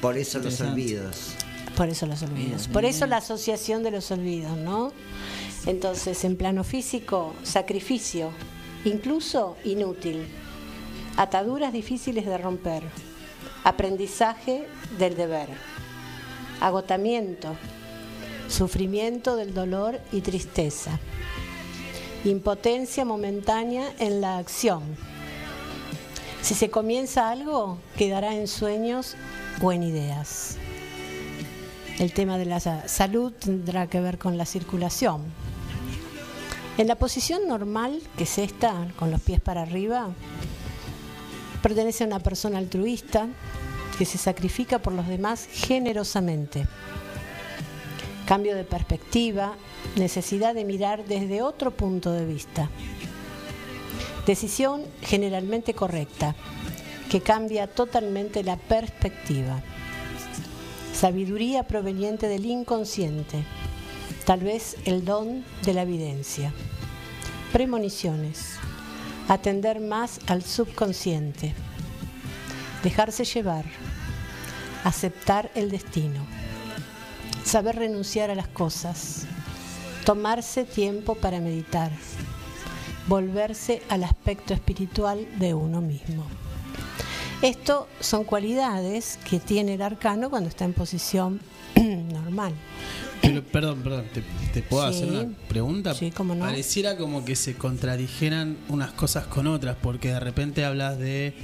[0.00, 1.32] Por eso los olvidos.
[1.76, 2.68] Por eso los olvidos.
[2.68, 4.92] Por eso la asociación de los olvidos, ¿no?
[5.66, 8.30] Entonces, en plano físico, sacrificio,
[8.84, 10.26] incluso inútil.
[11.18, 12.82] Ataduras difíciles de romper.
[13.62, 14.66] Aprendizaje
[14.98, 15.48] del deber.
[16.60, 17.54] Agotamiento.
[18.48, 20.98] Sufrimiento del dolor y tristeza.
[22.24, 24.82] Impotencia momentánea en la acción.
[26.40, 29.16] Si se comienza algo, quedará en sueños
[29.60, 30.58] o en ideas.
[31.98, 35.22] El tema de la sa- salud tendrá que ver con la circulación.
[36.76, 40.10] En la posición normal, que es esta, con los pies para arriba,
[41.62, 43.28] pertenece a una persona altruista
[43.96, 46.66] que se sacrifica por los demás generosamente.
[48.26, 49.54] Cambio de perspectiva,
[49.96, 52.68] necesidad de mirar desde otro punto de vista.
[54.26, 56.34] Decisión generalmente correcta,
[57.10, 59.62] que cambia totalmente la perspectiva.
[60.98, 63.44] Sabiduría proveniente del inconsciente,
[64.24, 66.54] tal vez el don de la evidencia.
[67.52, 68.54] Premoniciones,
[69.28, 71.54] atender más al subconsciente.
[72.82, 73.66] Dejarse llevar,
[74.84, 76.24] aceptar el destino.
[77.44, 79.26] Saber renunciar a las cosas,
[80.06, 81.92] tomarse tiempo para meditar,
[83.06, 86.24] volverse al aspecto espiritual de uno mismo.
[87.42, 91.40] Esto son cualidades que tiene el arcano cuando está en posición
[92.12, 92.52] normal.
[93.22, 94.22] Pero, perdón, perdón, ¿te,
[94.52, 94.96] te puedo Sí.
[95.02, 95.94] hacer una pregunta?
[95.94, 96.44] Sí, cómo no.
[96.44, 101.34] Pareciera como que se contradijeran unas cosas con otras, porque de repente hablas de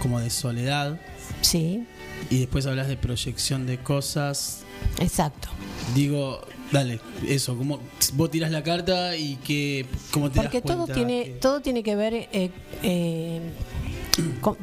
[0.00, 1.00] como de soledad.
[1.40, 1.84] Sí.
[2.30, 4.60] Y después hablas de proyección de cosas.
[5.00, 5.48] Exacto.
[5.94, 6.40] Digo,
[6.70, 7.80] dale, eso, como
[8.14, 11.82] vos tirás la carta y que cómo te Porque das todo tiene, que- todo tiene
[11.82, 12.50] que ver eh,
[12.82, 13.40] eh,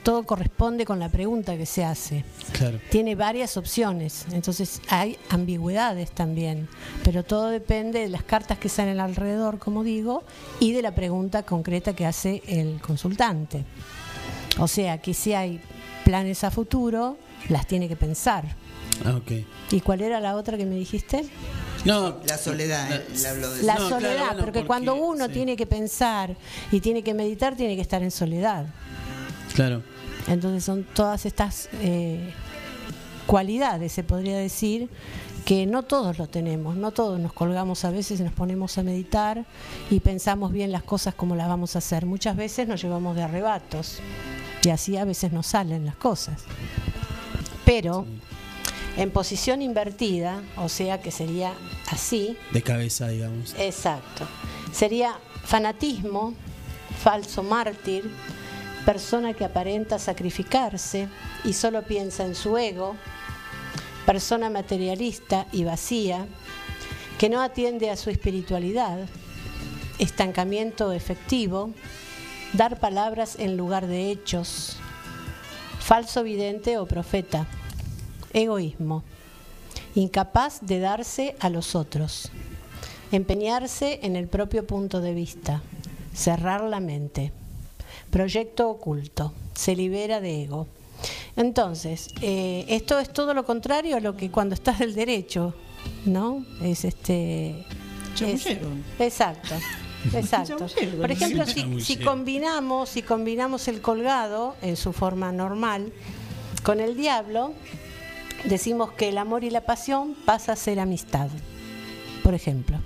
[0.03, 2.23] todo corresponde con la pregunta que se hace.
[2.51, 2.79] Claro.
[2.91, 6.67] Tiene varias opciones, entonces hay ambigüedades también,
[7.03, 10.23] pero todo depende de las cartas que salen alrededor, como digo,
[10.59, 13.65] y de la pregunta concreta que hace el consultante.
[14.59, 15.59] O sea, que si hay
[16.05, 17.17] planes a futuro,
[17.49, 18.55] las tiene que pensar.
[19.05, 19.19] Ah.
[19.71, 21.23] ¿Y cuál era la otra que me dijiste?
[21.85, 25.29] No, La soledad, le hablo de La No, claro, soledad, bueno, porque, porque- cuando uno
[25.29, 26.35] tiene que pensar
[26.71, 28.65] y tiene que meditar, tiene que estar en soledad.
[29.53, 29.81] Claro.
[30.27, 32.33] Entonces son todas estas eh,
[33.25, 34.89] cualidades, se podría decir,
[35.45, 38.83] que no todos lo tenemos, no todos nos colgamos a veces y nos ponemos a
[38.83, 39.45] meditar
[39.89, 42.05] y pensamos bien las cosas como las vamos a hacer.
[42.05, 43.99] Muchas veces nos llevamos de arrebatos
[44.63, 46.43] y así a veces nos salen las cosas.
[47.65, 48.05] Pero
[48.97, 51.53] en posición invertida, o sea que sería
[51.89, 53.55] así, De cabeza, digamos.
[53.57, 54.27] Exacto.
[54.71, 56.33] Sería fanatismo,
[57.01, 58.11] falso mártir,
[58.85, 61.07] persona que aparenta sacrificarse
[61.43, 62.95] y solo piensa en su ego,
[64.05, 66.25] persona materialista y vacía,
[67.17, 68.97] que no atiende a su espiritualidad,
[69.99, 71.71] estancamiento efectivo,
[72.53, 74.77] dar palabras en lugar de hechos,
[75.79, 77.45] falso vidente o profeta,
[78.33, 79.03] egoísmo,
[79.95, 82.31] incapaz de darse a los otros,
[83.11, 85.61] empeñarse en el propio punto de vista,
[86.13, 87.33] cerrar la mente,
[88.09, 90.67] proyecto oculto, se libera de ego.
[91.35, 95.53] Entonces, eh, esto es todo lo contrario a lo que cuando estás del derecho,
[96.05, 96.45] ¿no?
[96.61, 97.65] Es este...
[98.21, 98.47] es-
[98.99, 99.55] exacto.
[100.13, 100.65] Exacto.
[101.01, 105.91] Por ejemplo, si, si combinamos, si combinamos el colgado en su forma normal
[106.63, 107.51] con el diablo,
[108.45, 111.27] decimos que el amor y la pasión pasa a ser amistad.
[112.23, 112.77] Por ejemplo.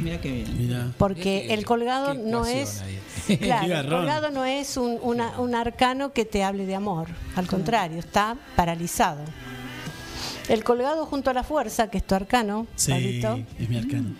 [0.00, 0.56] Mira qué bien.
[0.56, 0.92] Mira.
[0.98, 2.82] Porque el colgado no es.
[3.40, 7.08] Claro, colgado no es un, una- un arcano que te hable de amor.
[7.34, 9.20] Al contrario, está paralizado.
[10.48, 14.14] El colgado junto a la fuerza, que es tu arcano, Sí, Pablito, es mi arcano.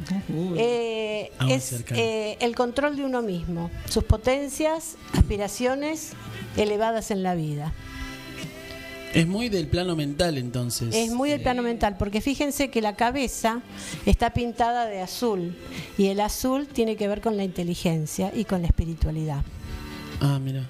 [0.56, 2.00] eh, Amo es arcano.
[2.00, 6.14] eh, el control de uno mismo, sus potencias, aspiraciones
[6.56, 7.72] elevadas en la vida.
[9.16, 10.94] Es muy del plano mental, entonces.
[10.94, 13.62] Es muy del plano mental, porque fíjense que la cabeza
[14.04, 15.56] está pintada de azul
[15.96, 19.42] y el azul tiene que ver con la inteligencia y con la espiritualidad.
[20.20, 20.64] Ah, mira.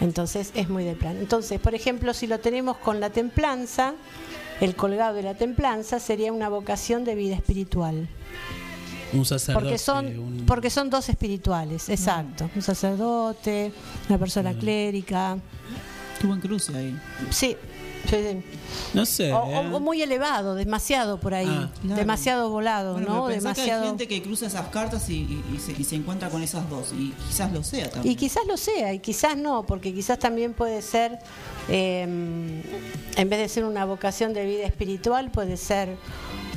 [0.00, 1.20] Entonces es muy del plano.
[1.20, 3.92] Entonces, por ejemplo, si lo tenemos con la templanza,
[4.62, 8.08] el colgado de la templanza sería una vocación de vida espiritual.
[9.12, 9.62] Un sacerdote.
[9.64, 12.48] Porque son, un- porque son dos espirituales, exacto.
[12.56, 13.72] Un sacerdote,
[14.08, 15.36] una persona clérica.
[16.20, 16.96] Tuvo en cruce ahí.
[17.30, 17.56] Sí,
[18.08, 18.42] sí.
[18.94, 19.32] No sé.
[19.32, 19.70] O, o- ¿eh?
[19.74, 21.46] o muy elevado, demasiado por ahí.
[21.48, 21.70] Ah.
[21.80, 21.96] Claro.
[21.96, 23.26] Demasiado volado, Bueno, ¿no?
[23.26, 23.84] pensá que hay Demasiado.
[23.86, 26.92] gente que cruza esas cartas y, y- y se, y se encuentra con esas dos.
[26.92, 28.12] Y quizás lo sea también.
[28.12, 31.18] Y quizás lo sea, y quizás no, porque quizás también puede ser,
[31.68, 32.02] eh,
[33.16, 35.96] en vez de ser una vocación de vida espiritual, puede ser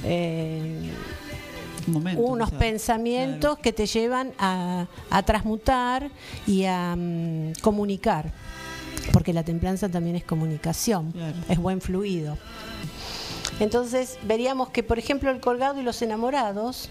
[0.03, 0.89] eh,
[1.87, 2.59] Un momento, unos quizás.
[2.59, 6.09] pensamientos que te llevan a, a transmutar
[6.47, 8.31] y a mm, comunicar,
[9.11, 11.35] porque la templanza también es comunicación, Claro.
[11.49, 12.37] es buen fluido.
[13.59, 16.89] Entonces veríamos que, por ejemplo, el colgado y los enamorados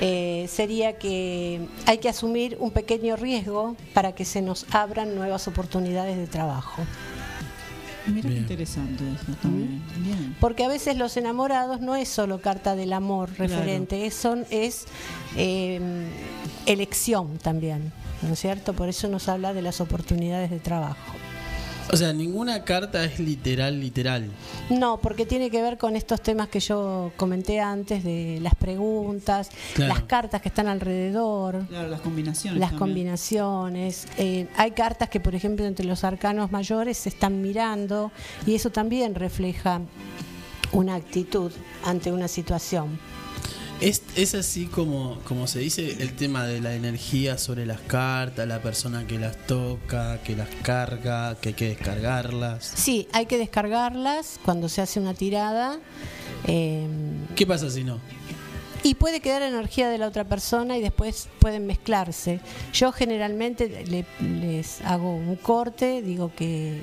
[0.00, 5.46] eh, sería que hay que asumir un pequeño riesgo para que se nos abran nuevas
[5.48, 6.82] oportunidades de trabajo.
[8.06, 9.82] Mira qué interesante eso también.
[9.98, 10.36] Bien.
[10.40, 14.86] Porque a veces los enamorados no es solo carta del amor referente, es, son, es
[15.36, 15.80] eh,
[16.66, 17.92] elección también,
[18.22, 18.72] ¿no es cierto?
[18.74, 20.96] Por eso nos habla de las oportunidades de trabajo.
[21.92, 24.30] O sea, ninguna carta es literal, literal.
[24.68, 29.50] No, porque tiene que ver con estos temas que yo comenté antes de las preguntas,
[29.74, 29.94] Claro.
[29.94, 31.66] las cartas que están alrededor.
[31.66, 32.60] Claro, las combinaciones.
[32.60, 32.78] Las también.
[32.78, 34.06] combinaciones.
[34.18, 38.12] Eh, hay cartas que, por ejemplo, entre los arcanos mayores se están mirando
[38.46, 39.80] y eso también refleja
[40.70, 41.50] una actitud
[41.84, 43.00] ante una situación.
[43.80, 48.46] Es, es así como, como se dice el tema de la energía sobre las cartas,
[48.46, 52.72] la persona que las toca, que las carga, que hay que descargarlas.
[52.76, 55.78] Sí, hay que descargarlas cuando se hace una tirada.
[56.46, 56.86] eh,
[57.34, 58.00] ¿Qué pasa si no?
[58.82, 62.40] Y puede quedar energía de la otra persona y después pueden mezclarse.
[62.74, 64.06] Yo generalmente le-
[64.40, 66.82] les hago un corte, digo que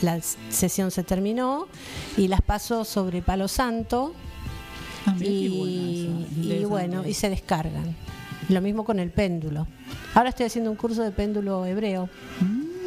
[0.00, 0.20] la
[0.50, 1.66] sesión se terminó
[2.16, 4.12] y las paso sobre palo santo
[5.06, 6.66] Ah, y, buena esa, y interesante.
[6.66, 7.96] bueno, y se descargan.
[8.48, 9.66] Lo mismo con el péndulo.
[10.14, 12.08] Ahora estoy haciendo un curso de péndulo hebreo.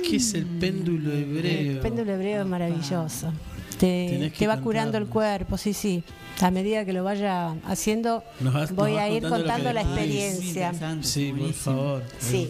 [0.08, 1.72] ¿Qué es el péndulo hebreo?
[1.72, 3.32] El péndulo hebreo es maravilloso.
[3.80, 6.04] Te, te va curando el cuerpo, sí, sí.
[6.42, 10.68] A medida que lo vaya haciendo, vas- voy a ir contando la experiencia.
[10.68, 12.04] Interesante, Sí, por favor.
[12.20, 12.50] Sí.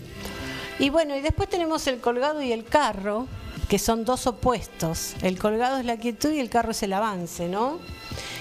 [0.80, 3.28] Y bueno, y después tenemos el colgado y el carro,
[3.74, 5.16] que son dos opuestos.
[5.24, 7.80] El colgado es la quietud y el carro es el avance, ¿no?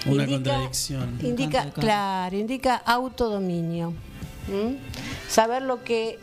[0.05, 1.19] Una Indica- contradicción.
[1.23, 3.95] Indica, claro, indica autodominio.
[4.51, 4.77] ¿m?
[5.31, 6.19] Saber lo que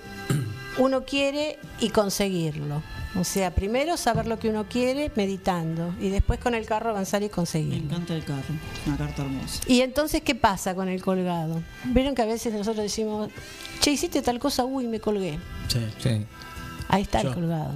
[0.78, 2.84] uno quiere y conseguirlo.
[3.20, 7.24] O sea, primero saber lo que uno quiere meditando y después con el carro avanzar
[7.24, 7.86] y Me conseguirlo.
[7.88, 8.54] encanta el carro.
[8.86, 9.64] Una carta hermosa.
[9.66, 11.64] Y entonces, ¿qué pasa con el colgado?
[11.86, 13.32] Vieron que a veces nosotros decimos,
[13.80, 15.40] che, hiciste tal cosa, uy, me colgué.
[15.68, 16.28] Sí.
[16.90, 17.30] Ahí está Yo.
[17.30, 17.74] el colgado.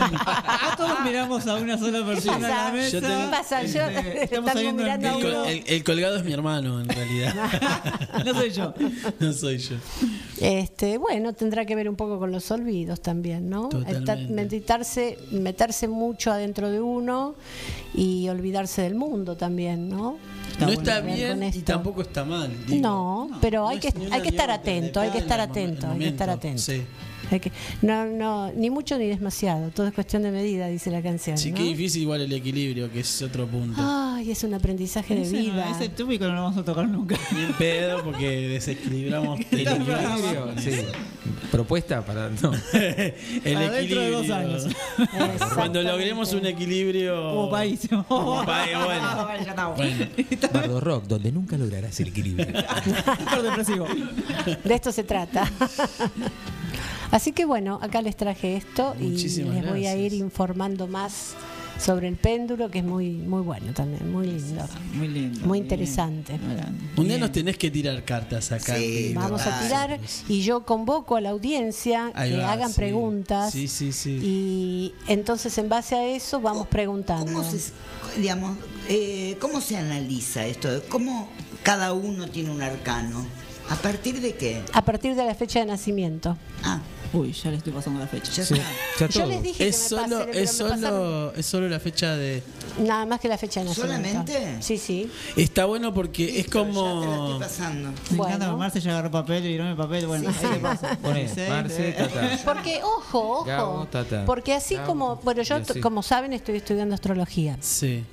[0.00, 2.72] Acá todos miramos a una sola persona en la pasa?
[2.72, 2.90] mesa.
[2.90, 3.62] Yo tengo- ¿Qué pasa?
[3.62, 5.28] Yo Este, estamos estamos saliendo en mirando a El, vivo.
[5.30, 5.44] col- uno.
[5.50, 7.34] el- el colgado es mi hermano, en realidad.
[8.24, 8.74] No soy yo.
[9.18, 9.76] no soy yo.
[10.40, 13.68] Este, bueno, tendrá que ver un poco con los olvidos también, ¿no?
[13.70, 14.12] Totalmente.
[14.12, 17.34] Estar- meditarse, meterse mucho adentro de uno
[17.94, 20.18] y olvidarse del mundo también, ¿no?
[20.58, 21.60] no bueno está ver bien con y esto.
[21.72, 22.50] tampoco está mal.
[22.66, 22.80] digo.
[22.82, 25.20] No, pero hay no que es ni una hay que estar otra, atento, hay que
[25.20, 26.08] depende estar del atento, hay que momento.
[26.24, 26.58] estar atento.
[26.62, 26.82] Sí.
[27.30, 27.52] Hay que-
[27.82, 31.38] no, no, ni mucho ni demasiado, todo es cuestión de medida, dice la canción.
[31.38, 31.56] Sí, ¿no?
[31.56, 33.80] qué difícil igual el equilibrio, que es otro punto.
[33.84, 35.70] Ay, es un aprendizaje de Ese, no, vida.
[35.70, 37.16] ese tópico no lo vamos a tocar nunca.
[37.32, 40.70] Bien pedo porque desequilibramos el equilibrio, sí.
[41.50, 42.30] Propuesta para.
[42.30, 42.52] No.
[42.72, 43.12] el
[43.54, 44.10] Para dentro de equilibrio.
[44.18, 44.66] dos años.
[45.54, 47.14] Cuando logremos un equilibrio.
[47.16, 47.80] Como país.
[48.08, 49.74] Como país, bueno.
[49.76, 50.06] Bueno.
[50.52, 52.46] Bardo Rock, donde nunca lograrás el equilibrio.
[52.46, 53.86] Súper depresivo.
[54.64, 55.50] De esto se trata.
[57.10, 61.34] Así que bueno, acá les traje esto y les voy a ir informando más
[61.78, 65.46] sobre el péndulo, que es muy muy bueno también, muy lindo, Muy lindo.
[65.46, 66.38] muy interesante.
[66.96, 68.76] Un día nos tenés que tirar cartas acá.
[68.76, 72.76] Sí, Vamos a tirar y yo convoco a la audiencia Ahí que va, hagan sí.
[72.76, 74.10] preguntas Sí, sí, sí.
[74.22, 77.24] y entonces en base a eso vamos preguntando.
[77.32, 77.58] ¿Cómo se,
[78.20, 78.56] digamos,
[78.88, 80.68] eh, ¿Cómo se analiza esto?
[80.90, 81.28] ¿Cómo
[81.62, 83.24] cada uno tiene un arcano?
[83.70, 84.60] ¿A partir de qué?
[84.74, 86.36] A partir de la fecha de nacimiento.
[86.62, 86.80] Ah,
[87.12, 88.30] Uy, ya le estoy pasando la fecha.
[88.30, 88.64] ya Sí, está.
[89.00, 89.26] ya Yo todo.
[89.32, 91.80] les dije Es que me solo, pasen, pero es, me pasaron solo, es solo la
[91.80, 92.42] fecha de.
[92.78, 93.98] nada más que la fecha de nacimiento.
[94.08, 94.56] ¿Solamente?
[94.62, 95.10] Sí, sí.
[95.36, 97.24] Está bueno porque es Listo, Ya te la como.
[97.24, 97.88] estoy pasando.
[98.10, 98.34] Me Bueno.
[98.36, 100.06] encanta, Marce ya agarró papel y tiró mi papel.
[100.06, 100.96] Bueno, ahí le pasa.
[101.02, 101.92] Poné, Marce.
[101.92, 102.38] Tata.
[102.44, 104.24] Porque, ojo, ojo, Gabo, Tata.
[104.24, 105.80] porque así Gabo, como, bueno, yo, y así.
[105.80, 107.56] como saben, estoy estudiando astrología.
[107.60, 108.04] Sí.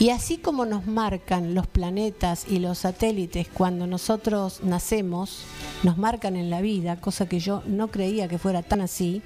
[0.00, 5.44] Y así como nos marcan los planetas y los satélites cuando nosotros nacemos,
[5.82, 9.20] nos marcan en la vida, cosa que yo no creía que fuera tan así,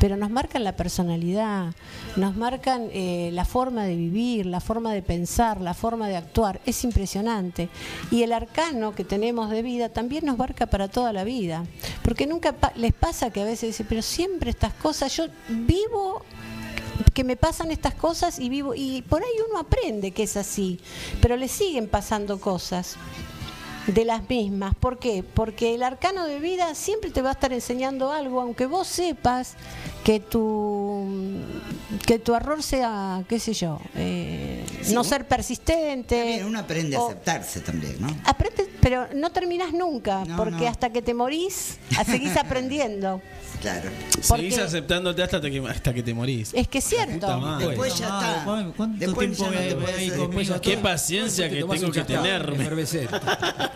[0.00, 1.72] pero nos marcan la personalidad,
[2.16, 6.60] nos marcan eh, la forma de vivir, la forma de pensar, la forma de actuar.
[6.66, 7.70] Es impresionante.
[8.10, 11.64] Y el arcano que tenemos de vida también nos marca para toda la vida.
[12.02, 16.22] Porque nunca pa- les pasa que a veces dicen, pero siempre estas cosas, yo vivo
[17.12, 20.80] que me pasan estas cosas y vivo y por ahí uno aprende que es así,
[21.20, 22.96] pero le siguen pasando cosas
[23.86, 24.74] de las mismas.
[24.74, 25.22] ¿Por qué?
[25.22, 29.56] Porque el arcano de vida siempre te va a estar enseñando algo, aunque vos sepas
[30.04, 31.06] que tu
[32.06, 36.22] que tu error sea, qué sé yo, eh, Sí, no ser persistente.
[36.24, 38.08] Bien, uno aprende a aceptarse también, ¿no?
[38.24, 40.68] Aprende, pero no terminas nunca, No, porque no.
[40.68, 43.20] hasta que te morís, seguís aprendiendo.
[43.64, 43.90] Claro.
[44.28, 46.52] Porque- Seguís aceptándote hasta que, hasta que te morís.
[46.52, 47.26] Es que es cierto.
[47.58, 48.42] Después ya está.
[48.76, 50.60] ¿Cuánto Después tiempo ya no te ir conmigo?
[50.60, 52.50] Qué paciencia que tengo que tener.
[52.54, 53.08] Efervescer.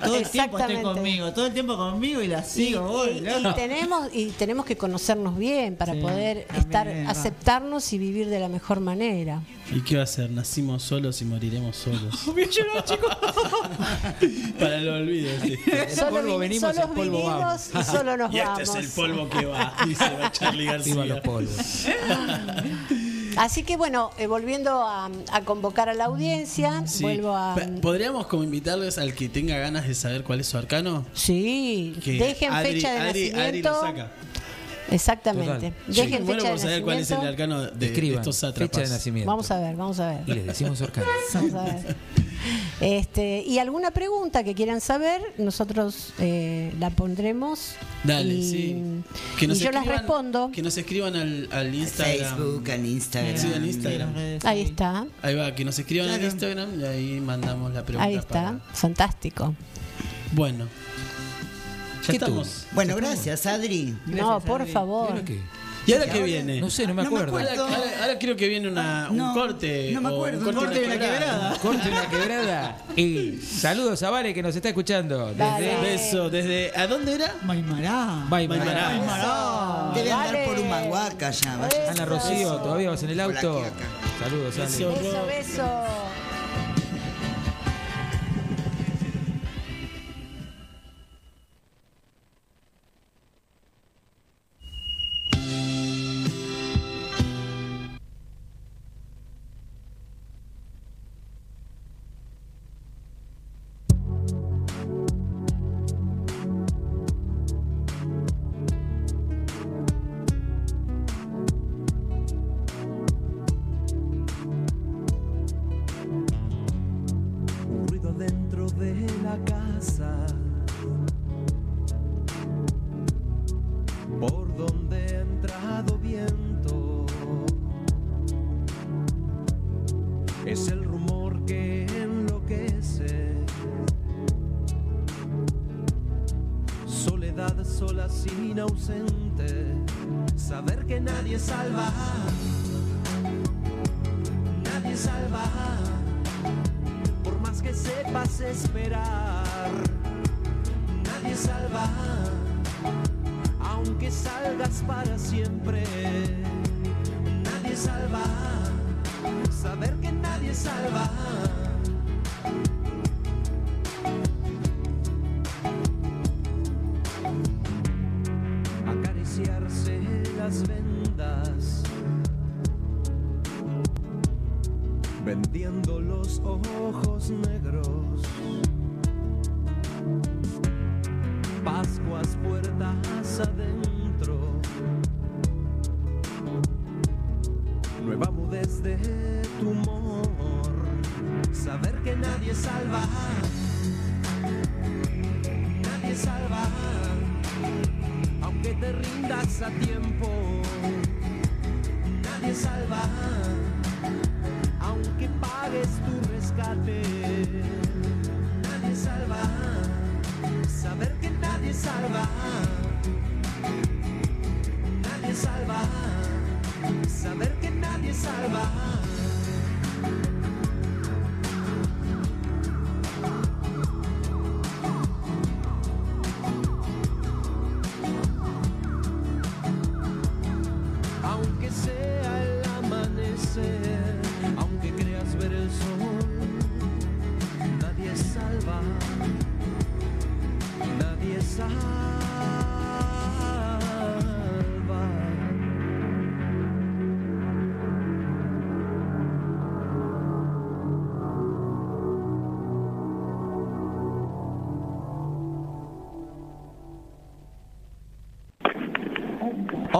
[0.04, 2.82] Todo el tiempo estoy conmigo, todo el tiempo conmigo y la Y, sigo.
[2.82, 8.28] voy, y- tenemos y tenemos que conocernos bien para Sí, poder estar aceptarnos y vivir
[8.28, 9.40] de la mejor manera.
[9.70, 10.30] ¿Y qué va a hacer?
[10.30, 12.14] Nacimos solos y moriremos solos.
[14.58, 15.56] Para el olvido, sí.
[15.94, 17.70] Solo polvo venimos, solos el polvo vamos.
[17.78, 21.22] y solo nos Y este es el polvo que va, dice Charlie Viva los García.
[21.22, 21.86] polvos.
[23.36, 27.04] Así que bueno, eh, volviendo a, a convocar a la audiencia, Sí.
[27.04, 31.04] vuelvo a ¿Podríamos como invitarles al que tenga ganas de saber cuál es su arcano?
[31.12, 33.30] sí, Que dejen Adri- fecha de Adri- Adri
[33.62, 33.70] nacimiento.
[33.70, 34.10] lo saca.
[34.90, 35.70] Exactamente.
[35.70, 35.94] Total.
[35.94, 37.42] Dejen fecha por de saber cuál es el nacimiento.
[37.42, 38.68] arcano de, estos sátrapas.
[38.76, 39.30] fecha de nacimiento.
[39.30, 40.20] Vamos a ver, vamos a ver.
[40.26, 41.06] Y les decimos Orcano.
[41.34, 41.96] Vamos a ver.
[42.80, 47.72] Este, y alguna pregunta que quieran saber, nosotros eh, la pondremos.
[48.04, 48.82] Dale, y, sí.
[49.40, 50.50] y yo las respondo.
[50.52, 52.36] Que nos escriban al, al Instagram.
[52.36, 53.36] Facebook, al Instagram.
[53.36, 54.14] Sí, al Instagram.
[54.44, 56.22] Ahí está, Ahí va, que nos escriban al.
[56.22, 58.06] Instagram y ahí mandamos la pregunta.
[58.08, 59.54] ahí está, para- fantástico.
[60.32, 60.66] Bueno.
[62.08, 62.66] Ya ¿Qué estamos.
[62.72, 63.96] Bueno, gracias, Adri.
[64.06, 65.10] no, por ¿Y favor.
[65.10, 65.40] ahora qué?
[65.86, 66.60] ¿Y ahora qué viene?
[66.60, 67.64] No sé, no me No me acuerdo.
[67.66, 69.90] Ahora, creo que viene una, un No, corte.
[69.94, 71.58] no me o acuerdo, Un un corte, de una quebrada.
[71.62, 72.76] Corte una quebrada.
[72.96, 75.32] Y saludos a Vale que nos está escuchando.
[75.34, 75.64] Dale.
[75.66, 76.72] Desde Beso, desde.
[76.76, 77.34] ¿A dónde era?
[77.42, 78.26] Maimará.
[78.28, 78.88] Bye, Maimará.
[78.90, 79.92] Maimará.
[79.94, 80.44] Debe andar Vale.
[80.46, 81.56] por Humahuaca ya.
[81.56, 81.90] vaya.
[81.90, 83.62] Ana Rocío, ¿todavía vas en el auto?
[84.18, 84.66] Saludos, Ale.
[84.66, 85.26] Beso.
[85.26, 85.88] Beso,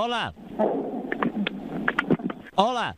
[0.09, 0.32] Hola.
[2.55, 2.97] Hola.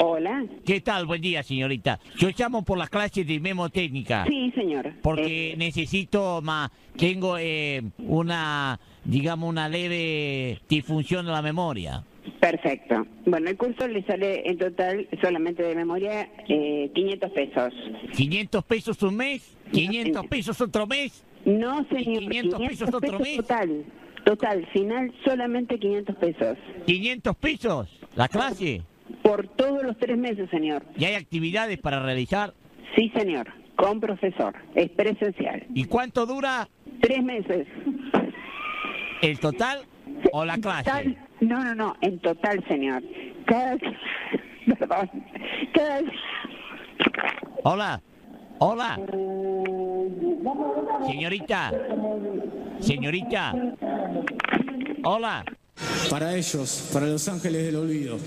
[0.00, 0.46] Hola.
[0.64, 1.04] ¿Qué tal?
[1.04, 2.00] Buen día, señorita.
[2.16, 4.24] Yo llamo por las clases de memotécnica.
[4.26, 4.94] Sí, señor.
[5.02, 6.70] Porque necesito más.
[6.96, 12.02] Tengo eh, una, digamos, una leve disfunción de la memoria.
[12.40, 13.06] Perfecto.
[13.26, 17.74] Bueno, el curso le sale en total solamente de memoria eh, 500 pesos.
[18.16, 19.54] ¿500 pesos un mes?
[19.70, 21.22] ¿500 pesos otro mes?
[21.44, 22.22] No, señor.
[22.22, 23.36] 500 pesos otro mes?
[23.36, 23.84] Total.
[24.24, 26.56] Total, final solamente 500 pesos.
[26.86, 28.00] ¿500 pesos?
[28.14, 28.82] ¿La clase?
[29.22, 30.84] Por todos los tres meses, señor.
[30.96, 32.54] ¿Y hay actividades para realizar?
[32.96, 33.48] Sí, señor.
[33.76, 34.54] Con profesor.
[34.74, 35.64] Es presencial.
[35.74, 36.68] ¿Y cuánto dura
[37.00, 37.66] Tres meses.
[39.22, 39.80] el total
[40.32, 40.84] o la clase?
[40.84, 41.96] Total- no, no, no.
[42.00, 43.02] En total, señor.
[43.46, 43.76] Cada...
[44.78, 45.10] Perdón.
[45.74, 46.00] Cada...
[47.64, 48.00] Hola.
[48.64, 48.96] Hola.
[51.04, 51.72] Señorita.
[52.78, 53.52] Señorita.
[55.02, 55.44] Hola.
[56.08, 58.18] Para ellos, para los ángeles del olvido.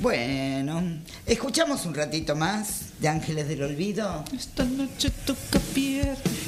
[0.00, 0.82] Bueno,
[1.26, 4.24] escuchamos un ratito más de Ángeles del Olvido.
[4.34, 6.43] Esta noche toca pierde.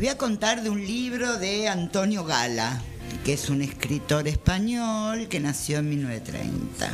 [0.00, 2.80] Voy a contar de un libro de Antonio Gala,
[3.22, 6.90] que es un escritor español que nació en 1930.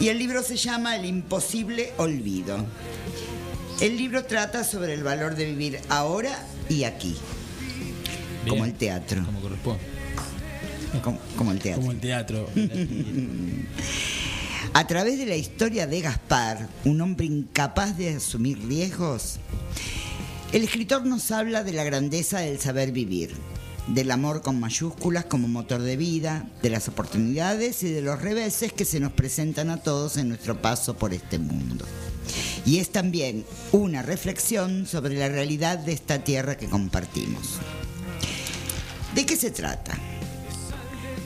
[0.00, 2.66] Y el libro se llama El imposible olvido.
[3.80, 7.16] El libro trata sobre el valor de vivir ahora y aquí,
[8.48, 9.24] como el teatro.
[9.24, 9.80] Como corresponde.
[11.04, 11.80] Como, como el teatro.
[11.80, 12.48] Como el teatro.
[14.74, 19.38] A través de la historia de Gaspar, un hombre incapaz de asumir riesgos,
[20.52, 23.34] el escritor nos habla de la grandeza del saber vivir,
[23.88, 28.72] del amor con mayúsculas como motor de vida, de las oportunidades y de los reveses
[28.72, 31.84] que se nos presentan a todos en nuestro paso por este mundo.
[32.64, 37.58] Y es también una reflexión sobre la realidad de esta tierra que compartimos.
[39.14, 39.98] ¿De qué se trata?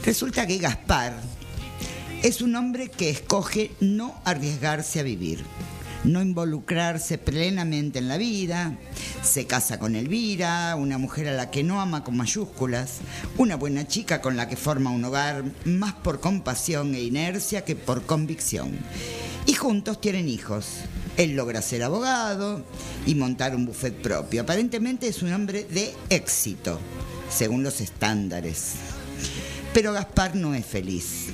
[0.05, 1.15] Resulta que Gaspar
[2.25, 5.45] es un hombre que escoge no arriesgarse a vivir,
[6.05, 8.77] no involucrarse plenamente en la vida,
[9.23, 12.99] se casa con Elvira, una mujer a la que no ama con mayúsculas,
[13.39, 17.77] una buena chica con la que forma un hogar más por compasión e inercia que
[17.77, 18.79] por convicción.
[19.47, 20.67] Y juntos tienen hijos.
[21.17, 22.65] Él logra ser abogado
[23.07, 24.43] y montar un buffet propio.
[24.43, 26.81] Aparentemente es un hombre de éxito,
[27.29, 28.75] según los estándares.
[29.75, 31.27] Pero Gaspar no es feliz.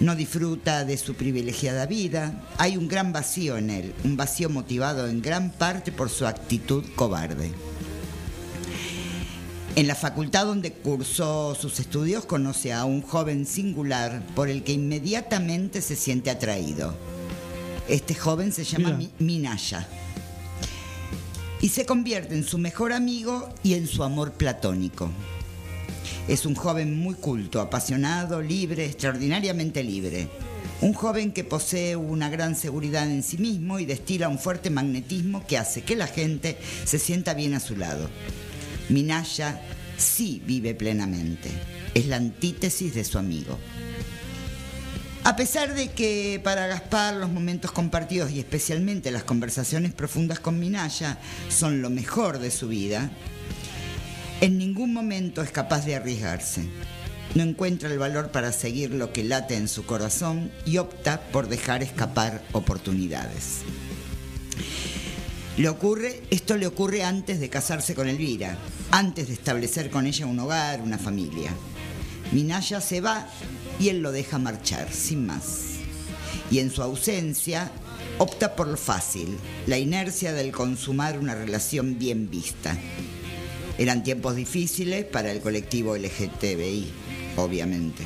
[0.00, 2.42] No disfruta de su privilegiada vida.
[2.58, 6.84] Hay un gran vacío en él, un vacío motivado en gran parte por su actitud
[6.94, 7.52] cobarde.
[9.76, 14.72] En la facultad donde cursó sus estudios conoce a un joven singular por el que
[14.72, 16.94] inmediatamente se siente atraído.
[17.88, 19.10] Este joven se llama Mira.
[19.18, 19.88] Minaya
[21.64, 25.10] y se convierte en su mejor amigo y en su amor platónico.
[26.26, 30.28] Es un joven muy culto, apasionado, libre, extraordinariamente libre.
[30.80, 35.46] Un joven que posee una gran seguridad en sí mismo y destila un fuerte magnetismo
[35.46, 38.08] que hace que la gente se sienta bien a su lado.
[38.88, 39.60] Minaya
[39.98, 41.50] sí vive plenamente.
[41.92, 43.58] Es la antítesis de su amigo.
[45.24, 50.58] A pesar de que para Gaspar los momentos compartidos y especialmente las conversaciones profundas con
[50.58, 51.18] Minaya
[51.50, 53.10] son lo mejor de su vida,
[54.40, 56.64] en ningún momento es capaz de arriesgarse.
[57.34, 61.48] No encuentra el valor para seguir lo que late en su corazón y opta por
[61.48, 63.62] dejar escapar oportunidades.
[65.56, 68.58] Le ocurre, esto le ocurre antes de casarse con Elvira,
[68.90, 71.52] antes de establecer con ella un hogar, una familia.
[72.32, 73.28] Minaya se va
[73.78, 75.76] y él lo deja marchar, sin más.
[76.50, 77.70] Y en su ausencia
[78.18, 82.76] opta por lo fácil, la inercia del consumar una relación bien vista.
[83.78, 86.86] Eran tiempos difíciles para el colectivo LGTBI,
[87.36, 88.04] obviamente.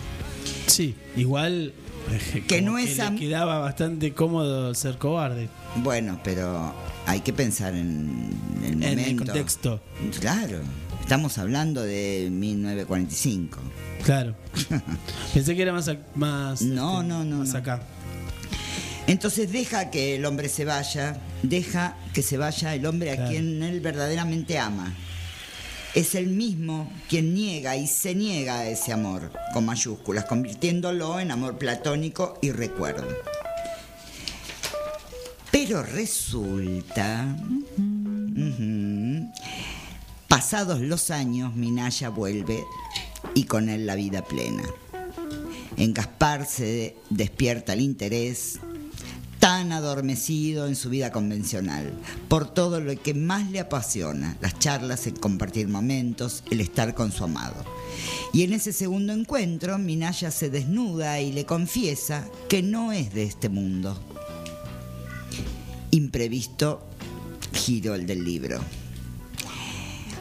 [0.67, 1.73] Sí, igual
[2.49, 5.49] Que no es le am- quedaba bastante cómodo ser cobarde.
[5.77, 6.75] Bueno, pero
[7.07, 8.31] hay que pensar en
[8.65, 9.03] el En momento.
[9.11, 9.81] el contexto.
[10.21, 10.61] Claro,
[11.03, 13.59] estamos hablando de 1945.
[14.05, 14.35] Claro.
[15.35, 17.59] Pensé que era más, más, No, este, no, no, más no.
[17.59, 17.83] acá.
[19.07, 23.63] Entonces deja que el hombre se vaya, deja que se vaya el hombre a quien
[23.63, 24.95] él verdaderamente ama.
[25.95, 31.31] Es el mismo quien niega y se niega a ese amor, con mayúsculas, convirtiéndolo en
[31.31, 33.09] amor platónico y recuerdo.
[35.51, 37.37] Pero resulta,
[40.29, 42.65] pasados los años, Minaya vuelve
[43.35, 44.63] y con él la vida plena.
[45.77, 48.61] En Gaspar se despierta el interés,
[49.49, 51.91] tan adormecido en su vida convencional,
[52.29, 57.13] por todo lo que más le apasiona, las charlas, el compartir momentos, el estar con
[57.13, 57.65] su amado.
[58.35, 63.23] Y en ese segundo encuentro, Minaya se desnuda y le confiesa que no es de
[63.23, 63.99] este mundo.
[65.93, 66.87] Imprevisto
[67.55, 68.61] giro el del libro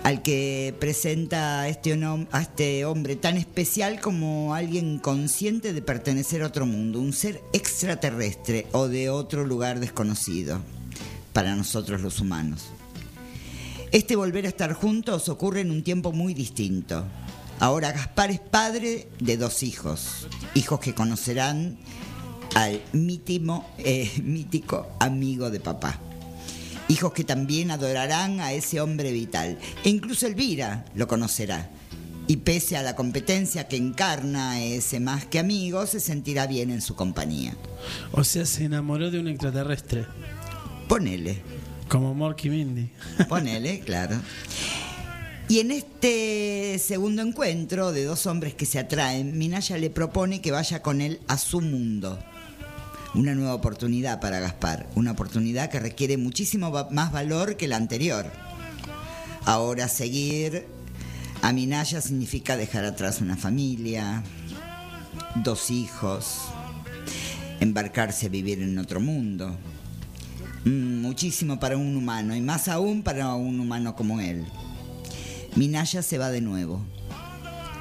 [0.07, 1.91] al que presenta a este,
[2.31, 7.41] a este hombre tan especial como alguien consciente de pertenecer a otro mundo, un ser
[7.51, 10.61] extraterrestre o de otro lugar desconocido
[11.34, 12.67] para nosotros los humanos.
[13.91, 17.03] Este volver a estar juntos ocurre en un tiempo muy distinto.
[17.59, 21.77] Ahora Gaspar es padre de dos hijos, hijos que conocerán
[22.55, 25.99] al mítimo, eh, mítico amigo de papá.
[26.89, 29.57] Hijos que también adorarán a ese hombre vital.
[29.84, 31.69] E incluso Elvira lo conocerá.
[32.27, 36.81] Y pese a la competencia que encarna ese más que amigo, se sentirá bien en
[36.81, 37.55] su compañía.
[38.11, 40.05] O sea, se enamoró de un extraterrestre.
[40.88, 41.41] Ponele.
[41.88, 42.89] Como Morky Mindy.
[43.30, 44.19] Ponele, claro.
[45.49, 50.51] Y en este segundo encuentro de dos hombres que se atraen, Minaya le propone que
[50.51, 52.19] vaya con él a su mundo.
[53.18, 58.31] Una nueva oportunidad para Gaspar, una oportunidad que requiere muchísimo más valor que la anterior.
[59.44, 60.68] Ahora seguir
[61.41, 64.22] a Minaya significa dejar atrás una familia,
[65.34, 66.41] dos hijos,
[67.60, 69.57] embarcarse a vivir en otro mundo.
[70.65, 74.45] Mm, muchísimo para un humano y más aún para un humano como él.
[75.56, 76.85] Minaya se va de nuevo.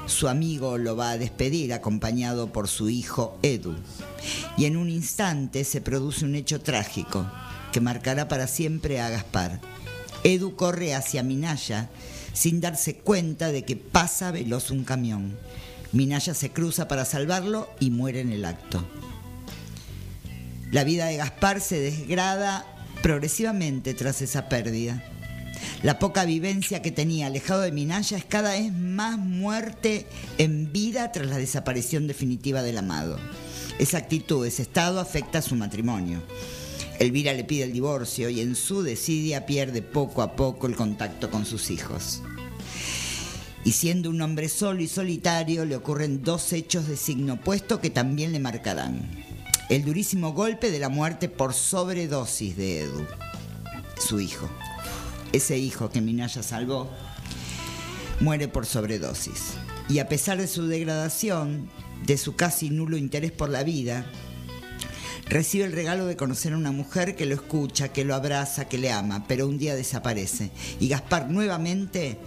[0.07, 3.75] Su amigo lo va a despedir acompañado por su hijo Edu.
[4.57, 7.29] Y en un instante se produce un hecho trágico
[7.73, 9.59] que marcará para siempre a Gaspar.
[10.23, 11.89] Edu corre hacia Minaya
[12.33, 15.37] sin darse cuenta de que pasa veloz un camión.
[15.91, 18.85] Minaya se cruza para salvarlo y muere en el acto.
[20.71, 22.65] La vida de Gaspar se desgrada
[23.01, 25.03] progresivamente tras esa pérdida.
[25.83, 30.07] La poca vivencia que tenía alejado de Minaya es cada vez más muerte
[30.37, 33.19] en vida tras la desaparición definitiva del amado.
[33.79, 36.21] Esa actitud, ese estado afecta a su matrimonio.
[36.99, 41.29] Elvira le pide el divorcio y en su desidia pierde poco a poco el contacto
[41.29, 42.21] con sus hijos.
[43.63, 47.89] Y siendo un hombre solo y solitario, le ocurren dos hechos de signo opuesto que
[47.89, 49.11] también le marcarán.
[49.69, 53.05] El durísimo golpe de la muerte por sobredosis de Edu,
[53.99, 54.49] su hijo.
[55.33, 56.89] Ese hijo que Minaya salvó
[58.19, 59.53] muere por sobredosis.
[59.89, 61.69] Y a pesar de su degradación,
[62.05, 64.05] de su casi nulo interés por la vida,
[65.29, 68.77] recibe el regalo de conocer a una mujer que lo escucha, que lo abraza, que
[68.77, 70.51] le ama, pero un día desaparece.
[70.79, 72.17] Y Gaspar nuevamente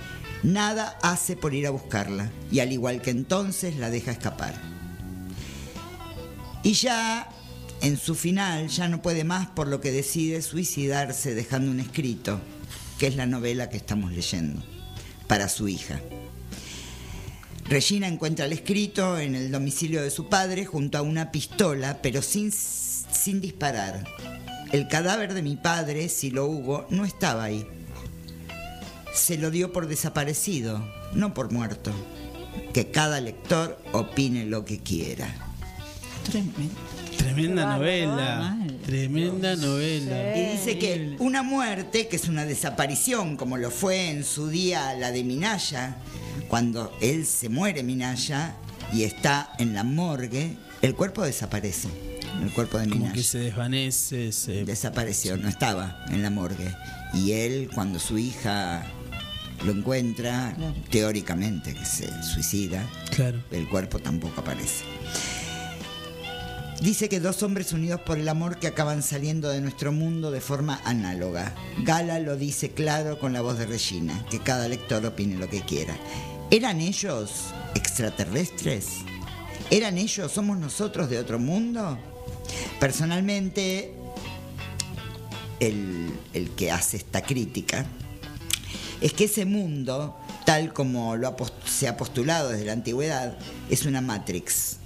[0.43, 4.55] nada hace por ir a buscarla, y al igual que entonces la deja escapar.
[6.63, 7.29] Y ya
[7.81, 12.41] en su final ya no puede más por lo que decide suicidarse dejando un escrito,
[13.01, 14.63] que es la novela que estamos leyendo,
[15.27, 16.03] para su hija.
[17.65, 22.21] Regina encuentra el escrito en el domicilio de su padre junto a una pistola, pero
[22.21, 24.05] sin, sin disparar.
[24.71, 27.67] El cadáver de mi padre, si lo hubo, no estaba ahí.
[29.15, 31.93] Se lo dio por desaparecido, no por muerto.
[32.75, 35.35] Que cada lector opine lo que quiera.
[37.17, 38.59] Tremenda novela.
[38.85, 40.37] Tremenda novela.
[40.37, 44.95] Y dice que una muerte, que es una desaparición, como lo fue en su día
[44.95, 45.97] la de Minaya,
[46.49, 48.55] cuando él se muere Minaya
[48.93, 51.89] y está en la morgue, el cuerpo desaparece.
[52.43, 53.15] El cuerpo de Como Minaya.
[53.15, 54.65] que se desvanece, se...
[54.65, 56.75] Desapareció, no estaba en la morgue.
[57.13, 58.85] Y él, cuando su hija
[59.65, 60.57] lo encuentra,
[60.91, 62.83] teóricamente que se suicida,
[63.15, 63.41] Claro.
[63.51, 64.85] el cuerpo tampoco aparece.
[66.81, 70.41] Dice que dos hombres unidos por el amor que acaban saliendo de nuestro mundo de
[70.41, 71.55] forma análoga.
[71.83, 75.61] Gala lo dice claro con la voz de Regina, que cada lector opine lo que
[75.61, 75.95] quiera.
[76.51, 78.87] ¿Eran ellos extraterrestres?
[79.71, 81.99] ¿Eran ellos, somos nosotros de otro mundo?
[82.81, 83.93] Personalmente,
[85.61, 87.85] el, el que hace esta crítica
[89.03, 91.37] es que ese mundo, tal como lo
[91.67, 93.37] se ha postulado desde la antigüedad,
[93.69, 94.79] es una matrix,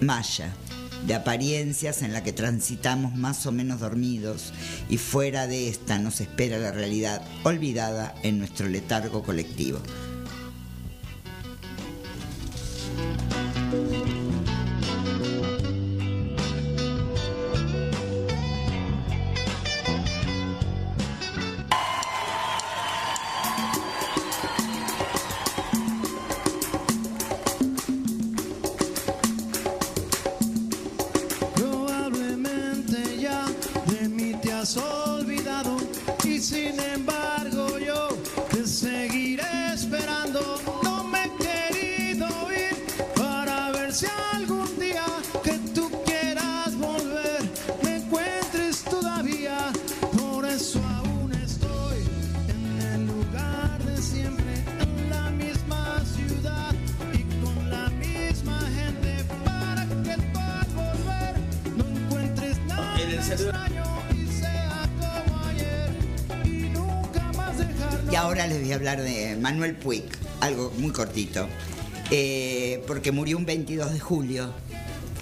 [0.00, 0.54] maya,
[1.04, 4.52] de apariencias en la que transitamos más o menos dormidos
[4.88, 9.80] y fuera de esta nos espera la realidad olvidada en nuestro letargo colectivo.
[68.10, 70.04] Y ahora les voy a hablar de Manuel Puig,
[70.40, 71.48] algo muy cortito,
[72.12, 74.52] Eh, porque murió un 22 de julio,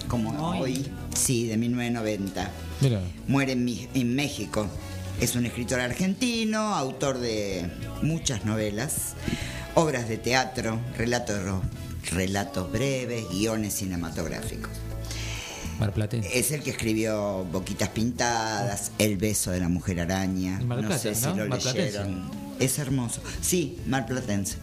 [0.07, 2.51] como hoy, sí, de 1990.
[2.79, 3.01] Mira.
[3.27, 4.67] Muere en, Mi- en México.
[5.19, 7.71] Es un escritor argentino, autor de
[8.03, 9.13] muchas novelas,
[9.73, 11.39] obras de teatro, relatos,
[12.11, 14.69] relatos breves, guiones cinematográficos.
[15.79, 16.37] Marplatense.
[16.37, 20.59] Es el que escribió Boquitas Pintadas, El beso de la mujer araña.
[20.59, 21.35] No sé si ¿no?
[21.35, 22.29] lo leyeron.
[22.59, 23.21] Es hermoso.
[23.41, 24.57] Sí, Marplatense.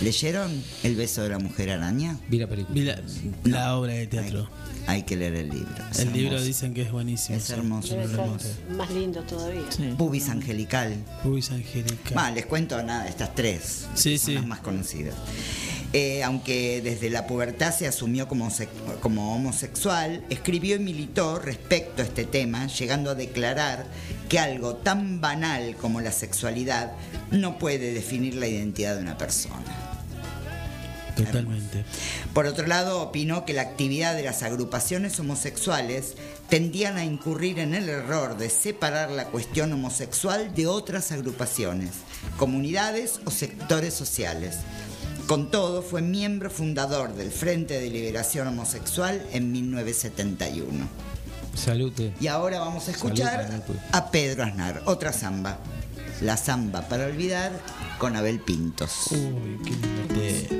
[0.00, 0.50] ¿Leyeron
[0.82, 2.16] El beso de la mujer araña?
[2.28, 2.74] Vi la película.
[2.74, 3.00] Vi la,
[3.44, 4.48] la obra de teatro.
[4.86, 5.74] Hay, hay que leer el libro.
[5.90, 7.36] es El libro dicen que es buenísimo.
[7.36, 7.94] Es hermoso.
[7.94, 9.62] Debe ser más lindo todavía.
[9.98, 10.94] Pubis angelical.
[11.22, 12.16] Pubis angelical.
[12.16, 13.88] Va, les cuento nada, estas tres.
[13.94, 14.34] Sí, son sí.
[14.34, 15.14] las más conocidas.
[15.92, 18.48] Eh, aunque desde la pubertad se asumió como,
[19.00, 23.86] como homosexual, escribió y militó respecto a este tema, llegando a declarar
[24.28, 26.92] que algo tan banal como la sexualidad
[27.32, 29.90] no puede definir la identidad de una persona.
[31.16, 31.84] Totalmente.
[32.32, 36.14] Por otro lado, opinó que la actividad de las agrupaciones homosexuales
[36.48, 41.90] tendían a incurrir en el error de separar la cuestión homosexual de otras agrupaciones,
[42.36, 44.58] comunidades o sectores sociales.
[45.30, 50.88] Con todo, fue miembro fundador del Frente de Liberación Homosexual en 1971.
[51.54, 52.12] Salute.
[52.20, 53.48] Y ahora vamos a escuchar
[53.92, 55.60] a Pedro Aznar, otra samba.
[56.20, 57.52] La samba para olvidar
[57.98, 59.06] con Abel Pintos.
[59.12, 60.59] Uy, qué lindo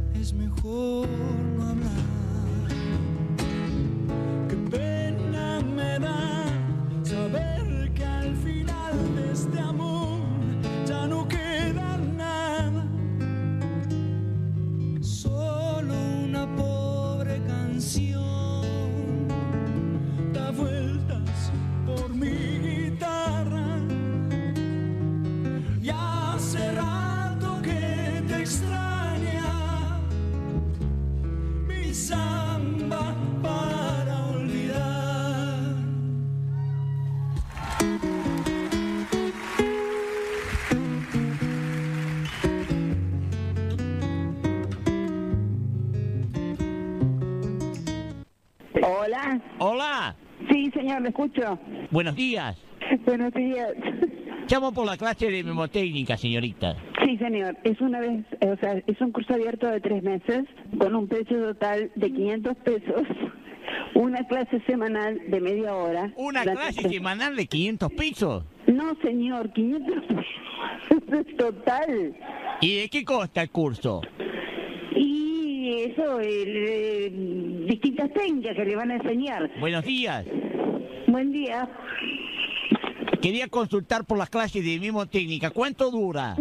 [0.21, 1.07] es mejor
[1.57, 1.91] no hablar.
[4.47, 6.45] Qué pena me da
[7.03, 10.20] saber que al final de este amor
[49.75, 50.13] Hola.
[50.49, 51.57] Sí, señor, me escucho.
[51.91, 52.57] buenos días.
[53.05, 53.71] Buenos días.
[54.49, 56.75] Llamo por la clase de memotécnica, señorita.
[57.05, 57.55] Sí, señor.
[57.63, 60.43] Es una vez, eh, o sea, es un curso abierto de tres meses
[60.77, 63.01] con un precio total de 500 pesos,
[63.95, 66.11] una clase semanal de media hora.
[66.17, 68.43] ¿Una La- clase semanal de 500 pesos?
[68.67, 70.03] No, señor, 500
[70.89, 72.13] pesos es total.
[72.59, 74.01] ¿Y de qué consta el curso?
[74.97, 77.11] Y eso, el, eh,
[77.67, 79.49] distintas técnicas que le van a enseñar.
[79.59, 80.25] Buenos días.
[81.07, 81.69] Buen día.
[83.21, 85.51] Quería consultar por las clases de memotécnica.
[85.51, 86.35] ¿Cuánto dura?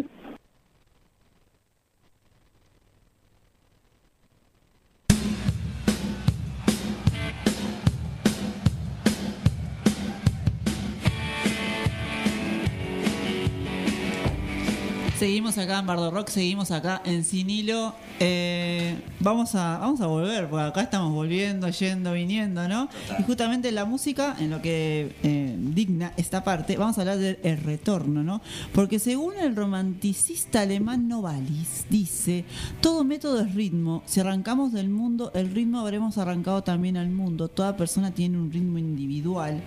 [15.20, 17.92] Seguimos acá en Bardo Rock, seguimos acá en Sinilo.
[18.20, 22.88] Eh, vamos, a, vamos a volver, porque acá estamos volviendo, yendo, viniendo, ¿no?
[23.18, 27.38] Y justamente la música, en lo que eh, digna esta parte, vamos a hablar del
[27.42, 28.40] el retorno, ¿no?
[28.72, 32.47] Porque según el romanticista alemán Novalis, dice,
[32.80, 34.02] todo método es ritmo.
[34.06, 37.48] Si arrancamos del mundo, el ritmo habremos arrancado también al mundo.
[37.48, 39.62] Toda persona tiene un ritmo individual.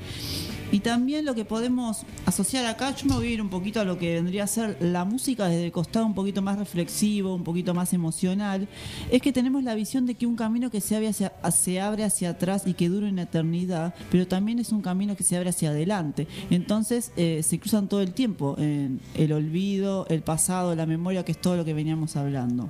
[0.74, 3.84] Y también lo que podemos asociar acá, yo me voy a ir un poquito a
[3.84, 7.44] lo que vendría a ser la música desde el costado un poquito más reflexivo, un
[7.44, 8.68] poquito más emocional,
[9.12, 12.74] es que tenemos la visión de que un camino que se abre hacia, atrás y
[12.74, 16.28] que dura una eternidad, pero también es un camino que se abre hacia adelante.
[16.50, 21.32] Entonces eh, se cruzan todo el tiempo, en el olvido, el pasado, la memoria, que
[21.32, 22.70] es todo lo que veníamos hablando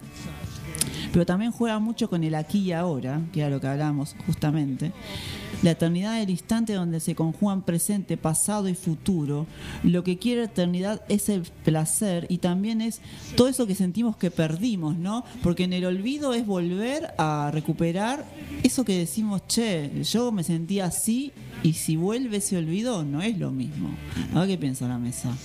[1.13, 4.91] pero también juega mucho con el aquí y ahora, que era lo que hablamos justamente.
[5.63, 9.47] La eternidad del instante donde se conjugan presente, pasado y futuro.
[9.83, 13.01] Lo que quiere eternidad es el placer y también es
[13.35, 15.23] todo eso que sentimos que perdimos, ¿no?
[15.41, 18.25] Porque en el olvido es volver a recuperar
[18.61, 21.31] eso que decimos, che, yo me sentía así
[21.63, 23.89] y si vuelve ese olvido no es lo mismo.
[24.35, 25.35] A ver qué piensa la mesa.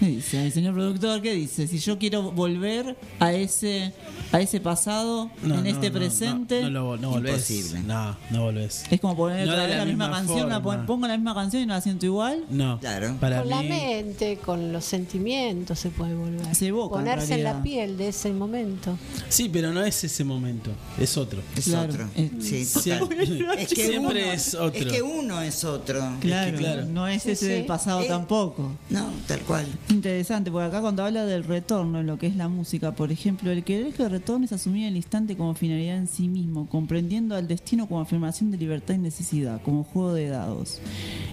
[0.00, 1.22] ¿Qué dice el señor productor?
[1.22, 1.68] ¿Qué dice?
[1.68, 3.92] Si yo quiero volver a ese
[4.32, 7.50] a ese pasado No, en no, este no, presente, No, no, lo- no volvés.
[7.50, 7.80] Imposible.
[7.86, 8.84] No, no volvés.
[8.90, 11.34] es como poner No otra vez la la, misma, misma canción, la pongo la misma
[11.34, 12.44] canción y no la siento igual.
[12.50, 12.80] No.
[12.80, 13.16] Claro.
[13.20, 16.52] Para con la mente, con los sentimientos se puede volver.
[16.54, 18.98] Se evoca, Ponerse en, la piel de ese momento.
[19.28, 20.70] Sí, pero no es ese momento.
[20.98, 21.42] Es otro.
[21.56, 21.92] Es Claro.
[21.92, 22.08] otro.
[22.16, 23.58] Eh, Sí, Siempre, total.
[23.58, 24.80] Es que siempre uno- es otro.
[24.80, 26.00] Es que uno es otro.
[26.20, 26.84] Claro, claro.
[26.86, 27.46] no es ese sí.
[27.46, 28.72] del pasado Eh, tampoco.
[28.90, 29.66] No, tal cual.
[29.88, 33.50] Interesante, porque acá cuando habla del retorno en lo que es la música, por ejemplo,
[33.50, 37.48] el querer que retorne es asumir el instante como finalidad en sí mismo, comprendiendo al
[37.48, 40.80] destino como afirmación de libertad y necesidad, como juego de dados.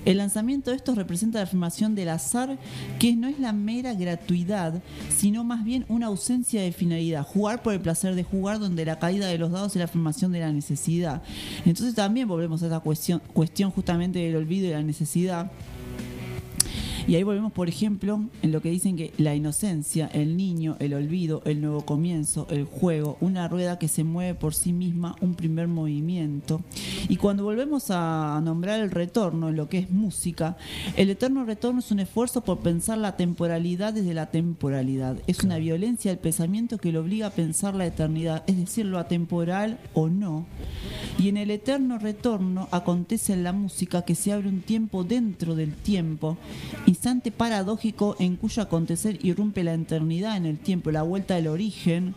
[0.06, 2.58] El lanzamiento de estos representa la afirmación del azar,
[3.00, 4.82] que no es la mera gratuidad,
[5.16, 7.24] sino más bien una ausencia de finalidad.
[7.24, 10.32] Jugar por el placer de jugar, donde la caída de los dados es la afirmación
[10.32, 11.22] de la necesidad.
[11.66, 15.52] Entonces también volvemos a esa cuestión, cuestión justamente del olvido y la necesidad.
[17.10, 20.94] Y ahí volvemos, por ejemplo, en lo que dicen que la inocencia, el niño, el
[20.94, 25.34] olvido, el nuevo comienzo, el juego, una rueda que se mueve por sí misma, un
[25.34, 26.62] primer movimiento.
[27.08, 30.56] Y cuando volvemos a nombrar el retorno, en lo que es música,
[30.96, 35.18] el eterno retorno es un esfuerzo por pensar la temporalidad desde la temporalidad.
[35.26, 39.00] Es una violencia del pensamiento que lo obliga a pensar la eternidad, es decir, lo
[39.00, 40.46] atemporal o no.
[41.18, 45.56] Y en el eterno retorno acontece en la música que se abre un tiempo dentro
[45.56, 46.38] del tiempo,
[47.00, 52.14] instante paradójico en cuyo acontecer irrumpe la eternidad en el tiempo, la vuelta del origen.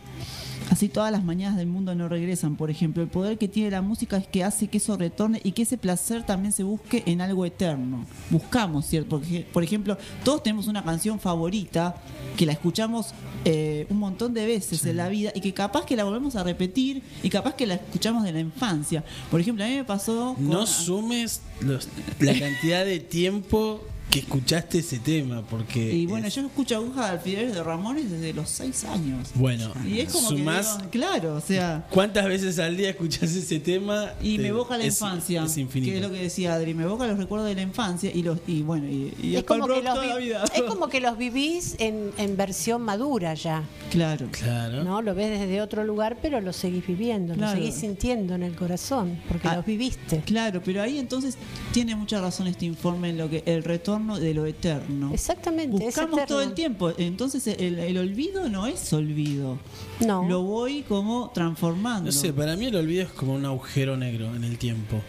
[0.69, 3.01] Así todas las mañanas del mundo no regresan, por ejemplo.
[3.01, 5.77] El poder que tiene la música es que hace que eso retorne y que ese
[5.77, 8.05] placer también se busque en algo eterno.
[8.29, 9.19] Buscamos, ¿cierto?
[9.19, 11.95] Porque, por ejemplo, todos tenemos una canción favorita
[12.35, 13.13] que la escuchamos
[13.45, 16.43] eh, un montón de veces en la vida y que capaz que la volvemos a
[16.43, 19.01] repetir y capaz que la escuchamos de la infancia.
[19.31, 20.33] Por ejemplo, a mí me pasó...
[20.35, 21.87] con- No sumes los-
[22.19, 23.81] la cantidad de tiempo
[24.13, 25.91] que escuchaste ese tema, porque...
[25.91, 29.29] Y bueno, yo escucho Agujas de Alfileres de Ramones desde los 6 años.
[29.33, 33.31] Bueno, Y es como sumás- que digo, claro, o sea, ¿Cuántas veces al día escuchás
[33.33, 34.11] ese tema?
[34.21, 35.91] y me evoca la es- infancia, Es infinito.
[35.91, 38.37] que es lo que decía Adri, me evoca los recuerdos de la infancia y los
[38.45, 40.43] y bueno, y, y Es como, que rock los toda la vida.
[40.53, 43.63] es como que los vivís en, en versión madura ya.
[43.89, 44.27] Claro.
[44.31, 44.83] Claro.
[44.83, 45.01] ¿no?
[45.01, 47.53] Lo ves desde otro lugar, pero lo seguís viviendo, Claro.
[47.55, 50.21] lo seguís sintiendo en el corazón, porque Ah, los viviste.
[50.23, 51.35] Claro, pero ahí entonces
[51.71, 55.11] tiene mucha razón este informe en lo que el retorno de lo eterno.
[55.13, 56.91] Exactamente, Buscamos todo el tiempo.
[56.97, 59.57] Entonces el, el olvido no es olvido.
[60.05, 60.27] No.
[60.27, 62.05] Lo voy como transformando.
[62.05, 65.01] No sé, para mí el olvido es como un agujero negro en el tiempo.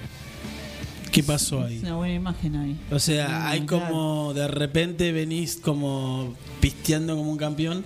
[1.13, 1.77] ¿Qué pasó ahí?
[1.77, 2.77] Es una buena imagen ahí.
[2.91, 3.87] O sea, Ah, hay claro.
[3.89, 7.85] como de repente venís como pisteando como un campeón,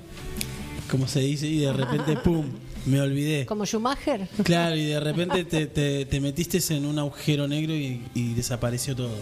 [0.91, 2.47] como se dice, y de repente, ¡pum!
[2.89, 3.45] Me olvidé.
[3.47, 4.29] Como Schumacher.
[4.45, 8.95] Claro, y de repente te, te- te metiste en un agujero negro y, y desapareció
[8.97, 9.15] todo.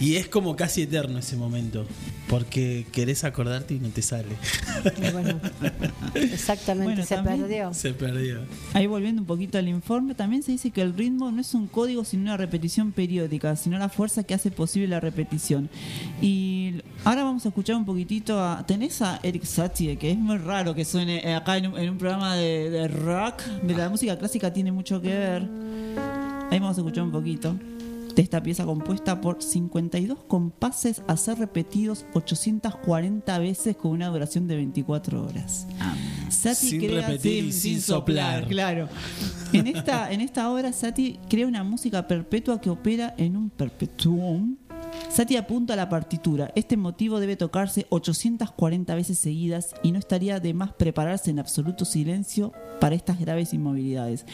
[0.00, 1.86] Y es como casi eterno ese momento,
[2.28, 4.28] porque querés acordarte y no te sale.
[5.06, 5.40] Y bueno,
[6.14, 7.74] exactamente, Bueno, se también- perdió.
[7.74, 8.40] Se perdió.
[8.74, 11.66] Ahí volviendo un poquito al informe, también se dice que el ritmo no es un
[11.66, 15.68] código sino una repetición periódica, sino la fuerza que hace posible la repetición.
[16.20, 16.74] Y
[17.04, 18.64] ahora vamos a escuchar un poquitito a...
[18.66, 21.98] Tenés a Eric Satie, que es muy raro que suene acá en un, en un
[21.98, 25.48] programa de, de rock, de la música clásica tiene mucho que ver.
[26.50, 27.54] Ahí vamos a escuchar un poquito
[28.14, 34.48] de esta pieza compuesta por 52 compases a ser repetidos 840 veces con una duración
[34.48, 35.66] de 24 horas.
[36.28, 38.46] Satie Sin crea- repetir y sin soplar.
[38.48, 38.88] Claro.
[39.52, 44.56] En esta, en esta obra, Satie crea una música perpetua que opera en un perpetuum.
[45.08, 46.52] Satie apunta a la partitura.
[46.54, 51.84] Este motivo debe tocarse 840 veces seguidas y no estaría de más prepararse en absoluto
[51.84, 54.24] silencio para estas graves inmovilidades.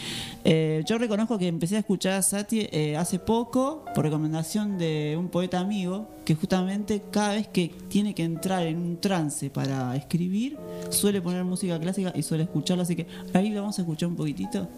[0.45, 5.17] Eh, yo reconozco que empecé a escuchar a Satie eh, hace poco por recomendación de
[5.19, 9.95] un poeta amigo que justamente cada vez que tiene que entrar en un trance para
[9.97, 10.57] escribir
[10.91, 12.83] suele poner música clásica y suele escucharla.
[12.83, 14.69] Así que ahí lo vamos a escuchar un poquitito.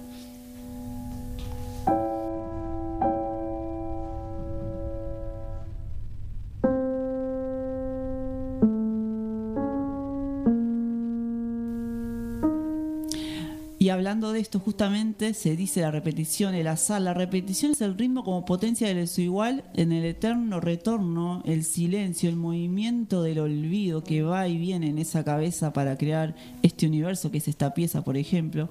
[13.89, 17.01] Y hablando de esto, justamente se dice la repetición, el azar.
[17.01, 21.65] La repetición es el ritmo como potencia del eso igual en el eterno retorno, el
[21.65, 26.87] silencio, el movimiento del olvido que va y viene en esa cabeza para crear este
[26.87, 28.69] universo que es esta pieza, por ejemplo.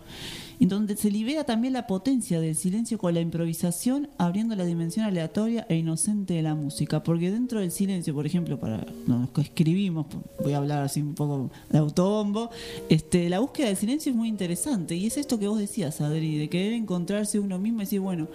[0.59, 5.05] En donde se libera también la potencia del silencio con la improvisación, abriendo la dimensión
[5.05, 7.03] aleatoria e inocente de la música.
[7.03, 10.07] Porque dentro del silencio, por ejemplo, para los que escribimos,
[10.41, 12.49] voy a hablar así un poco de autobombo,
[12.89, 14.95] este, la búsqueda del silencio es muy interesante.
[14.95, 18.27] Y es esto que vos decías, Adri, de querer encontrarse uno mismo y decir, bueno,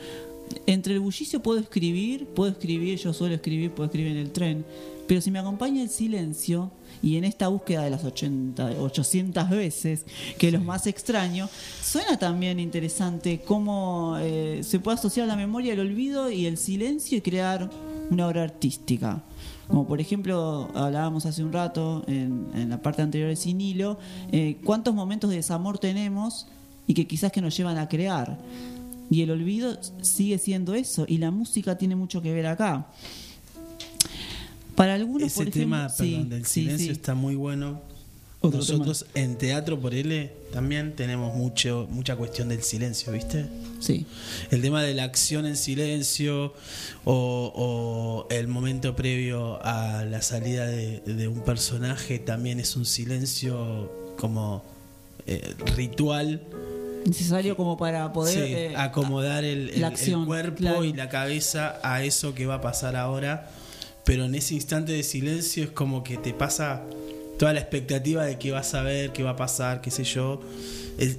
[0.66, 4.64] entre el bullicio puedo escribir, puedo escribir, yo suelo escribir, puedo escribir en el tren,
[5.06, 6.70] pero si me acompaña el silencio,
[7.02, 10.06] y en esta búsqueda de las 80, 800 veces,
[10.38, 11.48] que es lo más extraño,
[11.82, 17.18] suena también interesante cómo eh, se puede asociar la memoria, el olvido y el silencio
[17.18, 17.68] y crear
[18.10, 19.22] una obra artística.
[19.66, 23.98] Como por ejemplo, hablábamos hace un rato en, en la parte anterior de Sin Hilo,
[24.30, 26.46] eh, cuántos momentos de desamor tenemos
[26.86, 28.38] y que quizás que nos llevan a crear.
[29.10, 32.86] Y el olvido sigue siendo eso, y la música tiene mucho que ver acá.
[34.76, 36.92] Para algunos, Ese por ejemplo, tema, sí, perdón, del silencio sí.
[36.92, 37.80] está muy bueno.
[38.44, 43.46] Otro Nosotros en Teatro por L también tenemos mucho mucha cuestión del silencio, ¿viste?
[43.78, 44.04] Sí.
[44.50, 46.52] El tema de la acción en silencio
[47.04, 52.84] o, o el momento previo a la salida de, de un personaje también es un
[52.84, 54.64] silencio como
[55.28, 56.42] eh, ritual.
[57.06, 60.84] Necesario como para poder Sí, eh, acomodar el, el- la el acción, cuerpo claro.
[60.84, 63.50] y la cabeza a eso que va a pasar ahora.
[64.04, 66.82] Pero en ese instante de silencio es como que te pasa
[67.38, 70.40] toda la expectativa de qué vas a ver, qué va a pasar, qué sé yo.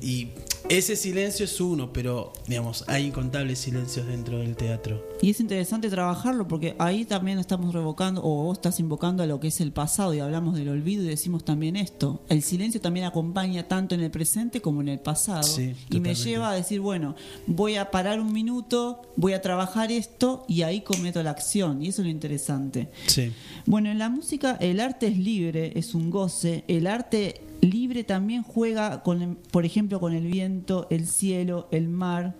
[0.01, 0.29] Y
[0.69, 5.03] ese silencio es uno, pero digamos, hay incontables silencios dentro del teatro.
[5.21, 9.39] Y es interesante trabajarlo porque ahí también estamos revocando, o vos estás invocando a lo
[9.39, 12.21] que es el pasado y hablamos del olvido y decimos también esto.
[12.29, 15.43] El silencio también acompaña tanto en el presente como en el pasado.
[15.43, 17.15] Sí, y me lleva a decir, bueno,
[17.47, 21.81] voy a parar un minuto, voy a trabajar esto y ahí cometo la acción.
[21.81, 22.89] Y eso es lo interesante.
[23.07, 23.31] Sí.
[23.65, 26.63] Bueno, en la música el arte es libre, es un goce.
[26.67, 27.41] El arte
[27.71, 32.35] libre también juega, con, por ejemplo, con el viento, el cielo, el mar.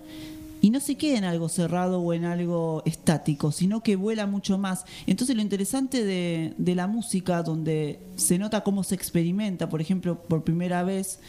[0.62, 4.58] Y no se queda en algo cerrado o en algo estático, sino que vuela mucho
[4.58, 4.86] más.
[5.08, 10.18] Entonces lo interesante de, de la música, donde se nota cómo se experimenta, por ejemplo,
[10.18, 11.20] por primera vez,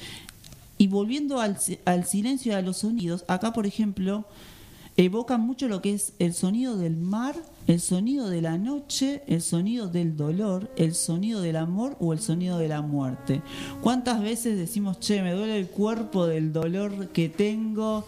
[0.79, 4.25] y volviendo al, si- al silencio y a los sonidos, acá por ejemplo,
[4.97, 7.35] evocan mucho lo que es el sonido del mar,
[7.67, 12.21] el sonido de la noche, el sonido del dolor, el sonido del amor o el
[12.21, 13.43] sonido de la muerte.
[13.83, 18.07] ¿Cuántas veces decimos, che, me duele el cuerpo del dolor que tengo,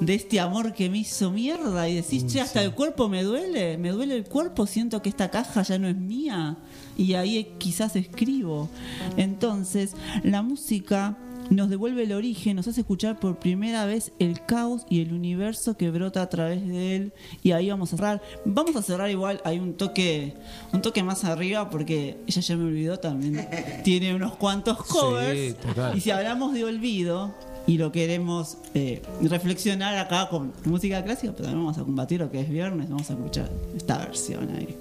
[0.00, 1.88] de este amor que me hizo mierda?
[1.88, 5.30] Y decís, che, hasta el cuerpo me duele, me duele el cuerpo, siento que esta
[5.30, 6.56] caja ya no es mía.
[6.96, 8.68] Y ahí quizás escribo.
[9.16, 9.94] Entonces,
[10.24, 11.18] la música
[11.50, 15.76] nos devuelve el origen, nos hace escuchar por primera vez el caos y el universo
[15.76, 17.12] que brota a través de él
[17.42, 18.22] y ahí vamos a cerrar.
[18.44, 20.34] Vamos a cerrar igual, hay un toque
[20.72, 23.46] un toque más arriba porque ella ya me olvidó también.
[23.84, 25.96] Tiene unos cuantos covers Sí, total.
[25.96, 27.34] y si hablamos de olvido
[27.66, 32.30] y lo queremos eh, reflexionar acá con música clásica, pero también vamos a combatir lo
[32.30, 34.76] que es viernes, vamos a escuchar esta versión ahí.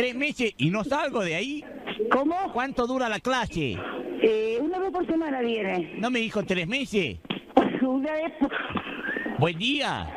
[0.00, 1.62] ¿Tres meses y no salgo de ahí?
[2.10, 2.34] ¿Cómo?
[2.54, 3.76] ¿Cuánto dura la clase?
[4.22, 5.92] Eh, una vez por semana viene.
[5.98, 7.18] ¿No me dijo tres meses?
[7.82, 8.50] Una vez por...
[9.38, 10.08] Buen día.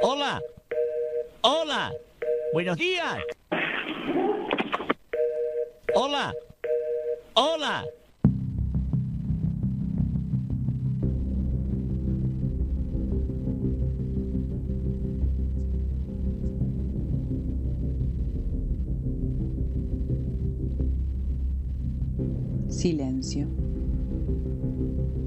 [0.00, 0.40] Hola.
[1.42, 1.92] Hola.
[2.54, 3.18] Buenos días.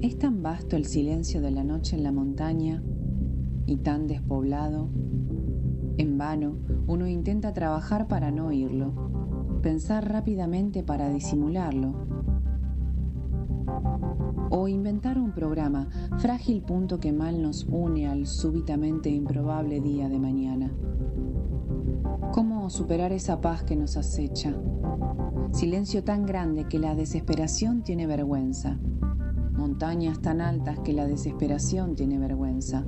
[0.00, 2.80] Es tan vasto el silencio de la noche en la montaña
[3.66, 4.88] y tan despoblado.
[5.96, 8.92] En vano, uno intenta trabajar para no oírlo,
[9.62, 12.06] pensar rápidamente para disimularlo,
[14.50, 15.88] o inventar un programa,
[16.18, 20.70] frágil punto que mal nos une al súbitamente improbable día de mañana.
[22.32, 24.54] ¿Cómo superar esa paz que nos acecha?
[25.52, 28.78] Silencio tan grande que la desesperación tiene vergüenza.
[29.52, 32.84] Montañas tan altas que la desesperación tiene vergüenza.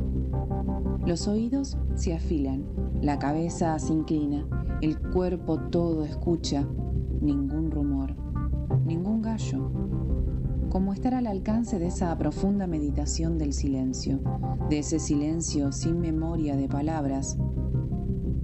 [1.04, 2.64] Los oídos se afilan,
[3.00, 4.46] la cabeza se inclina,
[4.82, 6.68] el cuerpo todo escucha,
[7.20, 8.14] ningún rumor,
[8.84, 9.72] ningún gallo.
[10.68, 14.20] Como estar al alcance de esa profunda meditación del silencio,
[14.68, 17.36] de ese silencio sin memoria de palabras.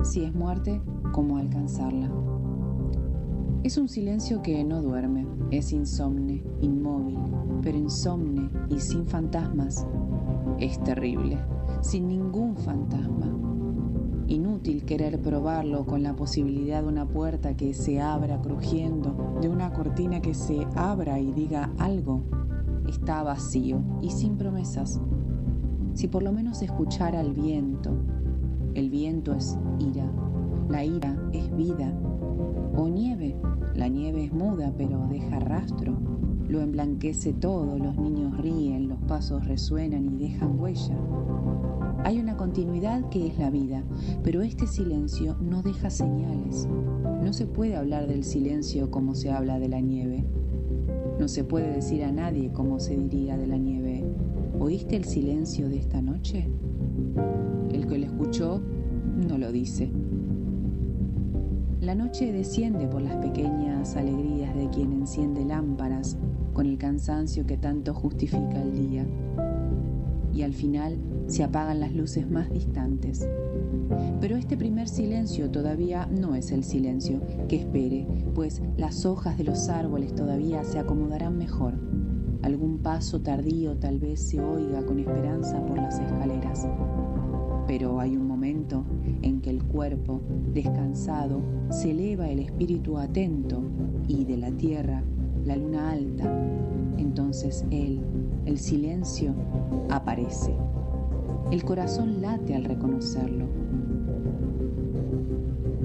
[0.03, 0.83] Si es muerte,
[1.13, 2.26] ¿cómo alcanzarla?
[3.63, 7.19] Es un silencio que no duerme, es insomne, inmóvil,
[7.63, 9.87] pero insomne y sin fantasmas.
[10.59, 11.39] Es terrible,
[11.81, 13.33] sin ningún fantasma.
[14.29, 19.73] Inútil querer probarlo con la posibilidad de una puerta que se abra crujiendo, de una
[19.73, 22.23] cortina que se abra y diga algo.
[22.89, 25.01] Está vacío y sin promesas.
[25.95, 27.97] Si por lo menos escuchara el viento,
[28.75, 30.11] el viento es ira,
[30.69, 31.93] la ira es vida.
[32.77, 33.35] O nieve,
[33.75, 35.95] la nieve es muda pero deja rastro,
[36.49, 40.97] lo emblanquece todo, los niños ríen, los pasos resuenan y dejan huella.
[42.05, 43.83] Hay una continuidad que es la vida,
[44.23, 46.69] pero este silencio no deja señales.
[47.23, 50.25] No se puede hablar del silencio como se habla de la nieve.
[51.19, 54.05] No se puede decir a nadie como se diría de la nieve.
[54.61, 56.49] ¿Oíste el silencio de esta noche?
[57.73, 58.61] El que lo escuchó
[59.29, 59.91] no lo dice.
[61.87, 66.17] La noche desciende por las pequeñas alegrías de quien enciende lámparas
[66.53, 69.07] con el cansancio que tanto justifica el día.
[70.35, 70.99] Y al final
[71.29, 73.29] se apagan las luces más distantes.
[74.21, 79.45] Pero este primer silencio todavía no es el silencio que espere, pues las hojas de
[79.45, 81.75] los árboles todavía se acomodarán mejor.
[82.43, 86.67] Algún paso tardío tal vez se oiga con esperanza por las escaleras.
[87.69, 88.85] Pero hay un momento
[90.55, 91.41] descansado,
[91.71, 93.63] se eleva el espíritu atento
[94.09, 95.03] y de la tierra,
[95.45, 96.33] la luna alta.
[96.97, 98.01] Entonces él,
[98.47, 99.35] el silencio,
[99.91, 100.55] aparece.
[101.51, 103.47] El corazón late al reconocerlo,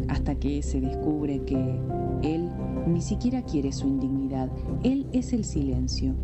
[0.08, 1.80] hasta que se descubre que
[2.24, 2.50] él
[2.88, 4.50] ni siquiera quiere su indignidad,
[4.84, 6.16] él es el silencio.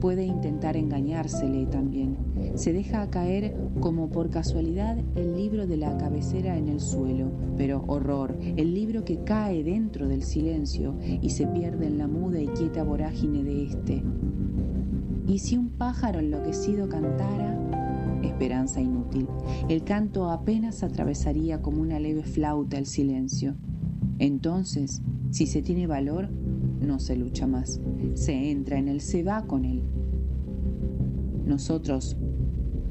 [0.00, 2.25] Puede intentar engañársele también.
[2.56, 7.84] Se deja caer como por casualidad el libro de la cabecera en el suelo, pero
[7.86, 12.48] horror, el libro que cae dentro del silencio y se pierde en la muda y
[12.48, 14.02] quieta vorágine de éste.
[15.28, 17.56] ¿Y si un pájaro enloquecido cantara?
[18.22, 19.28] esperanza inútil.
[19.68, 23.54] El canto apenas atravesaría como una leve flauta el silencio.
[24.18, 26.30] Entonces, si se tiene valor,
[26.80, 27.80] no se lucha más.
[28.14, 29.82] Se entra en él, se va con él.
[31.46, 32.16] Nosotros,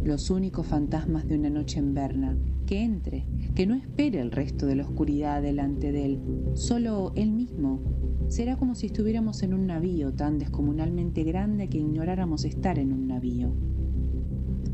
[0.06, 2.38] los únicos fantasmas de una noche en Berna,
[2.68, 3.26] que entre,
[3.56, 6.22] que no espere el resto de la oscuridad delante de él,
[6.54, 7.82] solo él mismo.
[8.28, 13.08] Será como si estuviéramos en un navío tan descomunalmente grande que ignoráramos estar en un
[13.08, 13.52] navío.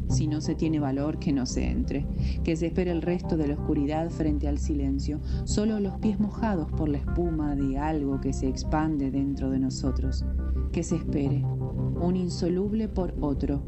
[0.10, 2.06] Si no se tiene valor, que no se entre,
[2.44, 6.70] que se espere el resto de la oscuridad frente al silencio, solo los pies mojados
[6.74, 10.26] por la espuma de algo que se expande dentro de nosotros,
[10.72, 11.44] que se espere,
[12.02, 13.62] un insoluble por otro,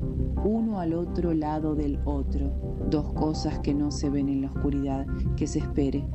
[0.44, 2.52] uno al otro lado del otro,
[2.90, 5.06] dos cosas que no se ven en la oscuridad,
[5.36, 6.06] que se espere,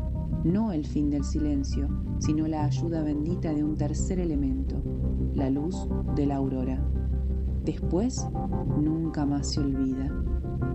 [0.44, 1.88] no el fin del silencio,
[2.18, 4.76] sino la ayuda bendita de un tercer elemento,
[5.34, 6.82] la luz de la aurora.
[7.64, 8.26] Después,
[8.80, 10.10] nunca más se olvida.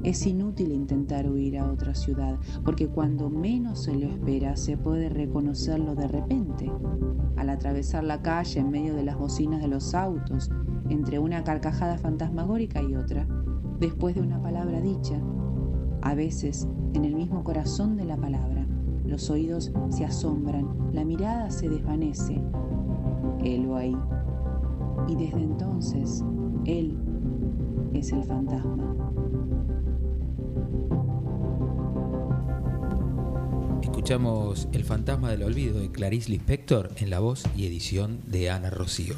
[0.03, 5.09] Es inútil intentar huir a otra ciudad, porque cuando menos se lo espera se puede
[5.09, 6.71] reconocerlo de repente.
[7.35, 10.49] Al atravesar la calle en medio de las bocinas de los autos,
[10.89, 13.27] entre una carcajada fantasmagórica y otra,
[13.79, 15.21] después de una palabra dicha,
[16.01, 18.67] a veces en el mismo corazón de la palabra,
[19.05, 22.41] los oídos se asombran, la mirada se desvanece.
[23.43, 23.95] Helo ahí.
[25.07, 26.23] Y desde entonces,
[26.65, 26.97] él
[27.93, 28.82] es el fantasma.
[34.03, 38.69] Escuchamos El fantasma del olvido de Clarice Lispector en la voz y edición de Ana
[38.69, 39.15] Rocío.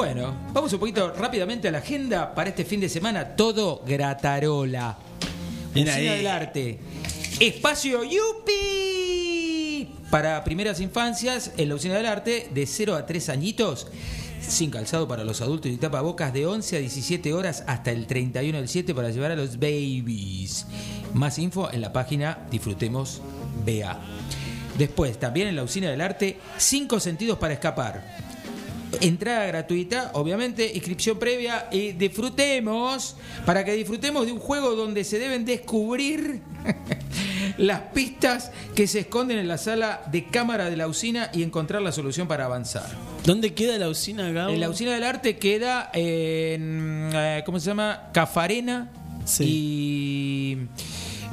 [0.00, 3.36] Bueno, vamos un poquito rápidamente a la agenda para este fin de semana.
[3.36, 4.96] Todo Gratarola.
[5.74, 6.78] Usina del Arte.
[7.38, 13.88] Espacio Yupi para primeras infancias en la Usina del Arte de 0 a 3 añitos.
[14.40, 18.56] Sin calzado para los adultos y tapabocas de 11 a 17 horas hasta el 31
[18.56, 20.64] del 7 para llevar a los babies.
[21.12, 23.20] Más info en la página Disfrutemos
[23.66, 24.00] BA.
[24.78, 28.29] Después, también en la Usina del Arte, 5 sentidos para escapar.
[29.00, 35.18] Entrada gratuita, obviamente, inscripción previa y disfrutemos, para que disfrutemos de un juego donde se
[35.18, 36.40] deben descubrir
[37.58, 41.82] las pistas que se esconden en la sala de cámara de la usina y encontrar
[41.82, 42.88] la solución para avanzar.
[43.24, 44.52] ¿Dónde queda la usina, Gabo?
[44.52, 48.10] En la usina del arte queda en, eh, ¿cómo se llama?
[48.12, 48.90] Cafarena
[49.38, 50.56] y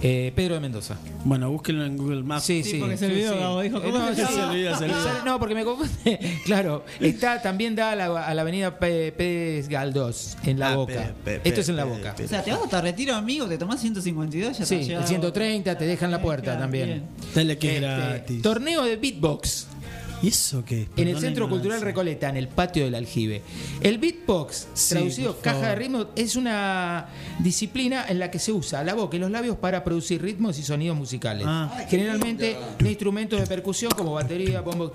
[0.01, 0.95] eh, Pedro de Mendoza.
[1.25, 2.43] Bueno, búsquenlo en Google Maps.
[2.43, 2.77] Sí, sí.
[2.79, 3.39] porque se olvidó, sí.
[3.39, 4.33] Gabo, dijo, ¿cómo no, se sí.
[4.33, 5.21] Se olvida, se olvida.
[5.25, 6.19] No, porque me confunde.
[6.45, 10.75] Claro, está también da a la, a la avenida P- Pérez Galdós, en la Ah,
[10.75, 11.13] boca.
[11.25, 12.15] P- P- Esto es en la P- boca.
[12.23, 14.87] O sea, te vas hasta retiro, amigo, te tomás 152, ya Sí, te has el
[14.87, 15.07] llegado.
[15.07, 16.85] 130 te dejan la puerta Claro, también.
[16.87, 17.03] bien.
[17.33, 18.41] Dale que es Este, gratis.
[18.41, 19.67] torneo de beatbox.
[20.21, 20.87] ¿Y eso qué?
[20.97, 21.81] En el Centro Cultural.
[21.81, 23.41] Recoleta, en el patio del aljibe.
[23.81, 27.07] El beatbox, Sí, traducido caja de ritmos, es una
[27.39, 30.63] disciplina en la que se usa la boca y los labios para producir ritmos y
[30.63, 31.45] sonidos musicales.
[31.47, 31.85] Ah.
[31.89, 34.93] Generalmente de instrumentos de percusión como batería, bombo.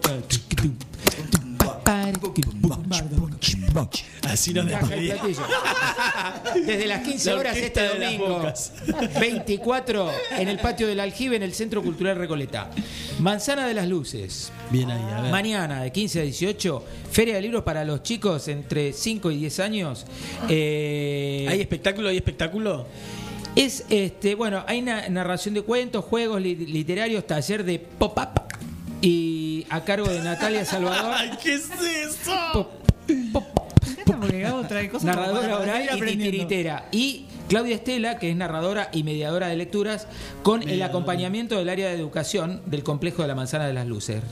[4.29, 5.21] Así nos despedimos.
[6.67, 8.73] Desde las 15 La horas este domingo, bocas.
[9.21, 12.71] 24, en el patio del aljibe, en el Centro Cultural Recoleta.
[13.19, 14.53] Manzana de las Luces.
[14.71, 15.31] Bien ahí, a ver.
[15.31, 19.61] Mañana, de 15 a 18, Feria de Libros para los chicos entre 5 y 10
[19.61, 20.07] años.
[20.49, 22.09] Eh, ¿Hay espectáculo?
[22.09, 22.87] ¿Hay espectáculo?
[23.55, 28.41] es, este, bueno, hay na- narración de cuentos, juegos li- literarios, taller de pop-up
[29.03, 31.13] y a cargo de Natalia Salvador.
[31.17, 32.71] ¡Ay, qué es eso!
[34.07, 36.89] Porque Gabo trae cosas como narradora oral y titiritera.
[36.93, 40.07] Y Claudia Estela, que es narradora y mediadora de lecturas,
[40.43, 44.23] con el acompañamiento del área de educación del complejo de la Manzana de las Luces.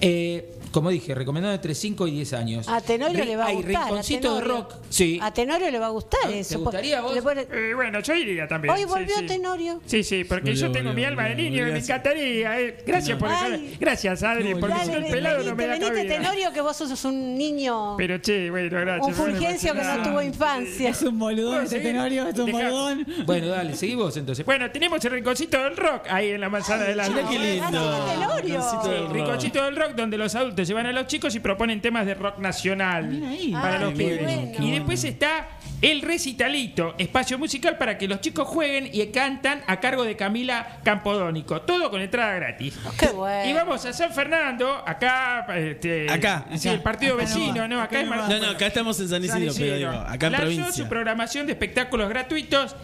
[0.00, 2.68] Eh, como dije, recomendado entre 5 y 10 años.
[2.68, 3.76] A Tenorio Ri- le va a hay gustar.
[3.76, 4.62] a rinconcito de Tenorio.
[4.62, 4.74] rock.
[4.90, 5.18] Sí.
[5.22, 6.58] A Tenorio le va a gustar ¿Te eso.
[6.60, 7.16] gustaría a vos?
[7.16, 8.74] Eh, bueno, yo iría también.
[8.74, 9.26] Hoy volvió sí.
[9.26, 9.80] Tenorio.
[9.86, 12.60] Sí, sí, porque Volvió, yo tengo volvió, mi alma de volvió, niño y me encantaría.
[12.60, 12.78] eh.
[12.86, 13.76] Gracias por Ay.
[13.80, 16.16] Gracias, Adri, porque Dale, si el pelado venite, no me da venite, cabida.
[16.16, 17.96] Tenorio, que vos sos un niño.
[17.96, 19.06] Pero che, bueno, gracias.
[19.06, 20.90] un fulgencio que no tuvo infancia.
[20.90, 21.80] Es un boludón ese.
[21.80, 23.06] Tenorio, es un boludón.
[23.26, 24.44] Bueno, dale, seguí vos entonces.
[24.44, 28.06] Bueno, tenemos el rinconcito del rock ahí en la manzana de la qué lindo.
[28.08, 28.42] Tenorio.
[28.42, 29.12] Rinconcito del rock.
[29.14, 32.38] Rinconcito del rock donde los adultos llevan a los chicos y proponen temas de rock
[32.38, 33.52] nacional Mira ahí.
[33.52, 34.22] para Ah, los qué pibes.
[34.22, 34.52] bueno.
[34.66, 35.48] Y después está
[35.80, 40.78] el recitalito, espacio musical para que los chicos jueguen y cantan a cargo de Camila
[40.82, 41.60] Campodónico.
[41.62, 42.76] Todo con entrada gratis.
[42.98, 43.48] Qué bueno.
[43.48, 46.74] Y vamos a San Fernando, acá, este, Acá, sí, acá.
[46.76, 48.28] el partido Acá vecino, nomás, no, acá acá es Mar-.
[48.28, 49.90] No, no, acá estamos en San San Isidro, pero Isidro.
[49.92, 50.72] digo, acá en Lanzó provincia.
[50.72, 52.74] su programación de espectáculos gratuitos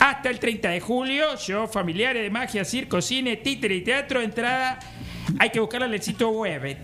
[0.00, 1.36] hasta el 30 de julio.
[1.36, 4.20] Show familiares de magia, circo, cine, títere y teatro.
[4.20, 4.78] Entrada.
[5.38, 6.78] Hay que buscarla en el sitio web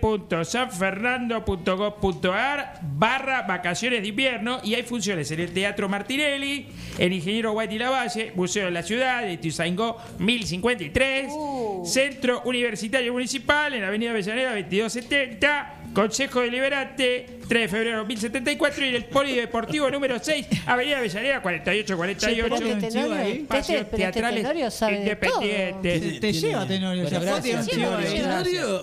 [0.00, 6.66] www.sanfernando.gov.ar barra vacaciones de invierno y hay funciones en el Teatro Martinelli,
[6.98, 11.32] el Ingeniero White y Lavalle, Museo de la Ciudad, de Ituzaingó 1053,
[11.84, 18.88] Centro Universitario Municipal en la Avenida Avellaneda 2270, Consejo Deliberante 3 de febrero 1074 y
[18.90, 22.42] en el Polideportivo número 6, Avenida Avellaneda 4848.
[22.42, 26.00] Pero que Tenorio, Espacios este- pero este teatrales Tenorio sabe de independientes.
[26.02, 27.08] Te, te lleva Tenorio.
[27.08, 27.64] Ya gracias.
[27.66, 28.22] Sí, ahí.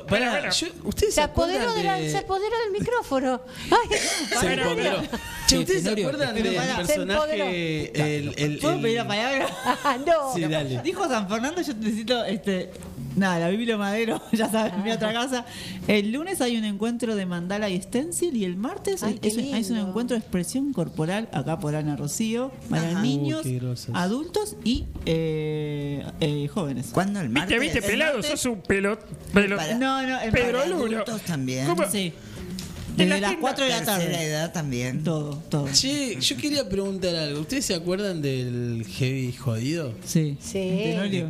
[0.10, 3.41] Bueno, yo- ¿ustedes Se se apoderó, de la- de- se apoderó del micrófono.
[3.72, 3.98] Ay,
[4.40, 5.02] Se empoderó.
[5.48, 7.91] Che, ¿ustedes se acuerdan pero del personaje?
[8.18, 9.48] El, el, ¿Puedo el- pedir la palabra?
[9.86, 10.34] Ah, no.
[10.34, 10.82] Sí, dale.
[10.84, 12.72] Dijo San Fernando, yo necesito, este,
[13.15, 15.45] nada, la Biblia Madero, ya sabes, mi otra casa.
[15.87, 19.43] El lunes hay un encuentro de mandala y stencil y el martes Ay, es, un-
[19.55, 19.89] es un lindo.
[19.89, 23.01] encuentro de expresión corporal acá por Ana Rocío para Ajá.
[23.01, 26.87] niños, Uh, adultos y eh, eh, jóvenes.
[26.91, 27.59] ¿Cuándo el martes?
[27.59, 28.99] Viste, viste, El pelado, martes- sos un pelot.
[29.33, 30.31] pelot Para- No, no, el
[30.71, 30.97] Lulo.
[30.97, 31.67] adultos también.
[31.67, 31.83] ¿Cómo?
[31.89, 32.13] Sí.
[32.95, 34.23] Desde las 4 de la tarde.
[34.26, 35.03] edad también.
[35.03, 35.67] Todo, todo.
[35.72, 37.41] Che, yo quería preguntar algo.
[37.41, 39.93] ¿Ustedes se acuerdan del heavy jodido?
[40.05, 40.38] Sí.
[40.39, 40.53] Sí.
[40.84, 41.30] Tenorio.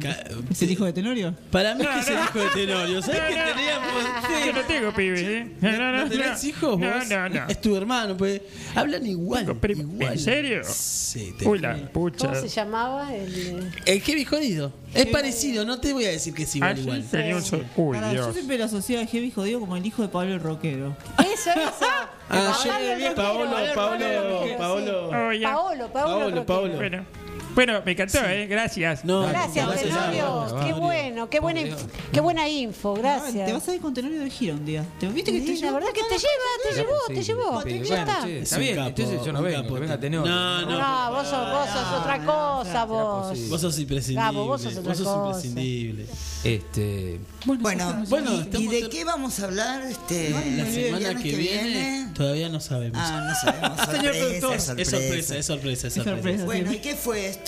[0.52, 1.36] ¿Es el hijo de Tenorio?
[1.52, 2.24] Para mí No, que es el no.
[2.24, 3.02] hijo de Tenorio.
[3.02, 3.56] ¿Sabés No, que no.
[3.56, 4.46] teníamos?
[4.46, 5.52] Yo no tengo pibes, ¿eh?
[5.62, 6.04] No, no, no.
[6.06, 6.50] ¿No tenés no.
[6.50, 6.80] hijos vos?
[6.80, 7.48] No, no, no.
[7.48, 8.42] Es tu hermano, pues.
[8.76, 9.44] Hablan igual.
[9.70, 10.14] Igual.
[10.14, 10.62] ¿En serio?
[10.66, 12.28] Sí, te Uy, la pucha.
[12.28, 13.14] ¿Cómo se llamaba?
[13.16, 14.72] El, El heavy jodido.
[14.94, 17.04] Es parecido, no te voy a decir que es Ah, igual sí, igual.
[17.12, 18.34] tenía un sol- Uy, Pará, yo Dios.
[18.34, 20.96] siempre lo asociaba a Heavy Jodido como el hijo de Pablo el Rockero.
[21.20, 23.16] Eso, Ah, el rockero.
[23.16, 25.10] Paolo, Paolo, Paolo.
[25.10, 25.54] Oh, ya.
[25.54, 26.46] Paolo, Paolo, Paolo, rockero.
[26.46, 27.25] Paolo.
[27.56, 28.48] Bueno, me encantó, ¿eh?
[28.48, 29.06] Gracias.
[29.06, 30.56] No, Gracias, gracias Tenorio.
[30.66, 33.54] Qué bueno, qué buena, inf- qué buena info, Te gracias.
[33.54, 34.86] vas a ir con Tenorio de gira un día.
[35.00, 35.74] ¿Te viste que te Sí, la llevó?
[35.76, 37.64] verdad que te lleva, te llevó, te llevó.
[37.64, 38.24] Ya bueno, está.
[38.26, 39.74] che, Es está un bien, capo, entonces yo no un vengo, capo.
[39.76, 40.32] que venga Tenorio.
[40.32, 40.80] No, no.
[40.80, 43.50] No, vos sos, vos sos otra cosa, vos.
[43.50, 44.22] Vos sos imprescindible.
[44.26, 45.28] Gabo, vos sos otra Vos sos cosa.
[45.48, 46.06] imprescindible.
[46.44, 51.24] Este, Bueno, Bueno, ¿y- ¿y, estamos de qué vamos a hablar este La semana viernes
[51.24, 53.00] que viene todavía no sabemos.
[53.02, 53.80] Ah, no sabemos.
[53.92, 54.56] Señor Sorpresa, productor.
[54.56, 54.92] Es sorpresa.
[54.92, 56.46] sorpresa, es sorpresa, es sorpresa.
[56.46, 57.45] Bueno, ¿y qué fue esto?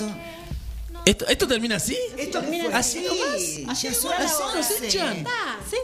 [1.05, 1.97] ¿Esto, ¿Esto termina así?
[2.17, 3.81] Esto fue ¿Así así, nomás?
[3.83, 4.87] ya ¿Así son las nos 11.
[4.87, 5.23] echan?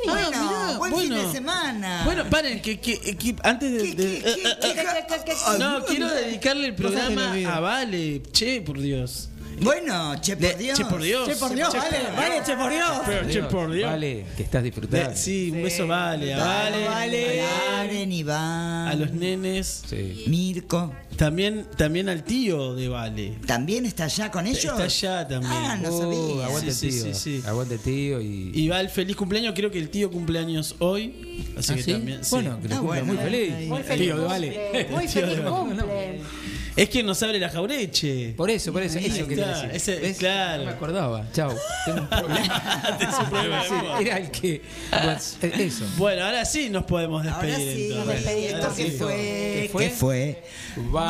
[0.06, 1.16] Bueno, mirá, buen bueno.
[1.16, 2.02] fin de semana.
[2.04, 3.94] Bueno, paren, que, que, que antes de...
[3.96, 8.22] de- no, quiero dedicarle el programa a Vale.
[8.34, 9.30] Che, por Dios.
[9.62, 10.78] Bueno, che por Dios.
[10.78, 11.28] Che por Dios.
[11.28, 13.02] Che por Dios, vale, vale, che por Dios.
[13.06, 13.90] Pero, che por Dios.
[13.90, 15.10] Vale, que estás disfrutando.
[15.10, 16.34] De- sí, un beso Vale.
[16.34, 16.86] A Vale.
[16.88, 18.04] Vale.
[18.14, 19.84] Iván, A los nenes.
[19.88, 20.26] Sí.
[20.28, 20.94] Mirko.
[21.18, 23.38] También, también al tío de Vale.
[23.46, 24.64] ¿También está allá con ellos?
[24.66, 25.52] Está allá también.
[25.54, 26.00] Ah, no Uh,
[26.34, 26.46] sabía.
[26.48, 27.14] aguante Sí, sí, tío.
[27.14, 27.48] sí, sí.
[27.48, 28.52] Aguante tío y.
[28.54, 31.46] Y va el feliz cumpleaños, creo que el tío cumpleaños hoy.
[31.58, 31.92] Así ¿Ah, que sí?
[31.94, 32.24] también.
[32.24, 32.30] sí.
[32.32, 33.06] Bueno, que Ah, bueno.
[33.06, 33.68] muy feliz.
[33.68, 34.88] Muy feliz Tío de Vale.
[34.92, 36.22] Muy feliz cumple.
[36.76, 38.34] Es quien nos abre la jaureche.
[38.36, 39.76] Por eso, por eso, Ahí eso quería está, decir.
[39.94, 40.18] ese- ¿Ves?
[40.18, 40.64] claro.
[40.64, 41.26] No me acordaba.
[41.32, 41.54] Chao.
[41.86, 42.96] Tengo un problema.
[43.00, 43.74] Tenés un problema Sí.
[44.06, 44.62] Era el que.
[45.04, 45.86] pues, Eso.
[45.98, 47.76] Bueno, ahora sí nos podemos Ahora despedir.
[47.78, 48.16] sí, entonces.
[48.26, 48.54] despedimos.
[48.54, 48.98] Ahora ¿Esto qué sí.
[48.98, 49.14] fue?
[49.16, 49.84] ¿Qué fue?
[49.86, 50.44] ¿Qué fue?
[50.96, 51.10] Va.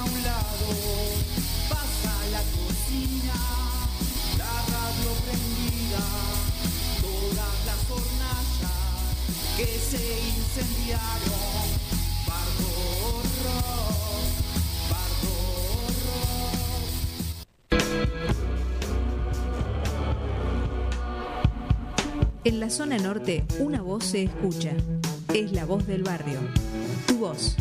[0.00, 0.66] A un lado.
[1.68, 3.38] Pasa la cocina,
[4.38, 6.04] la radio prendida,
[7.00, 8.78] todas las hornallas
[9.56, 10.04] que se
[10.38, 11.66] incendiaron.
[12.26, 12.70] Bardo
[14.90, 15.34] bardo.
[22.44, 24.72] En la zona norte, una voz se escucha.
[25.34, 26.40] Es la voz del barrio.
[27.06, 27.56] Tu voz.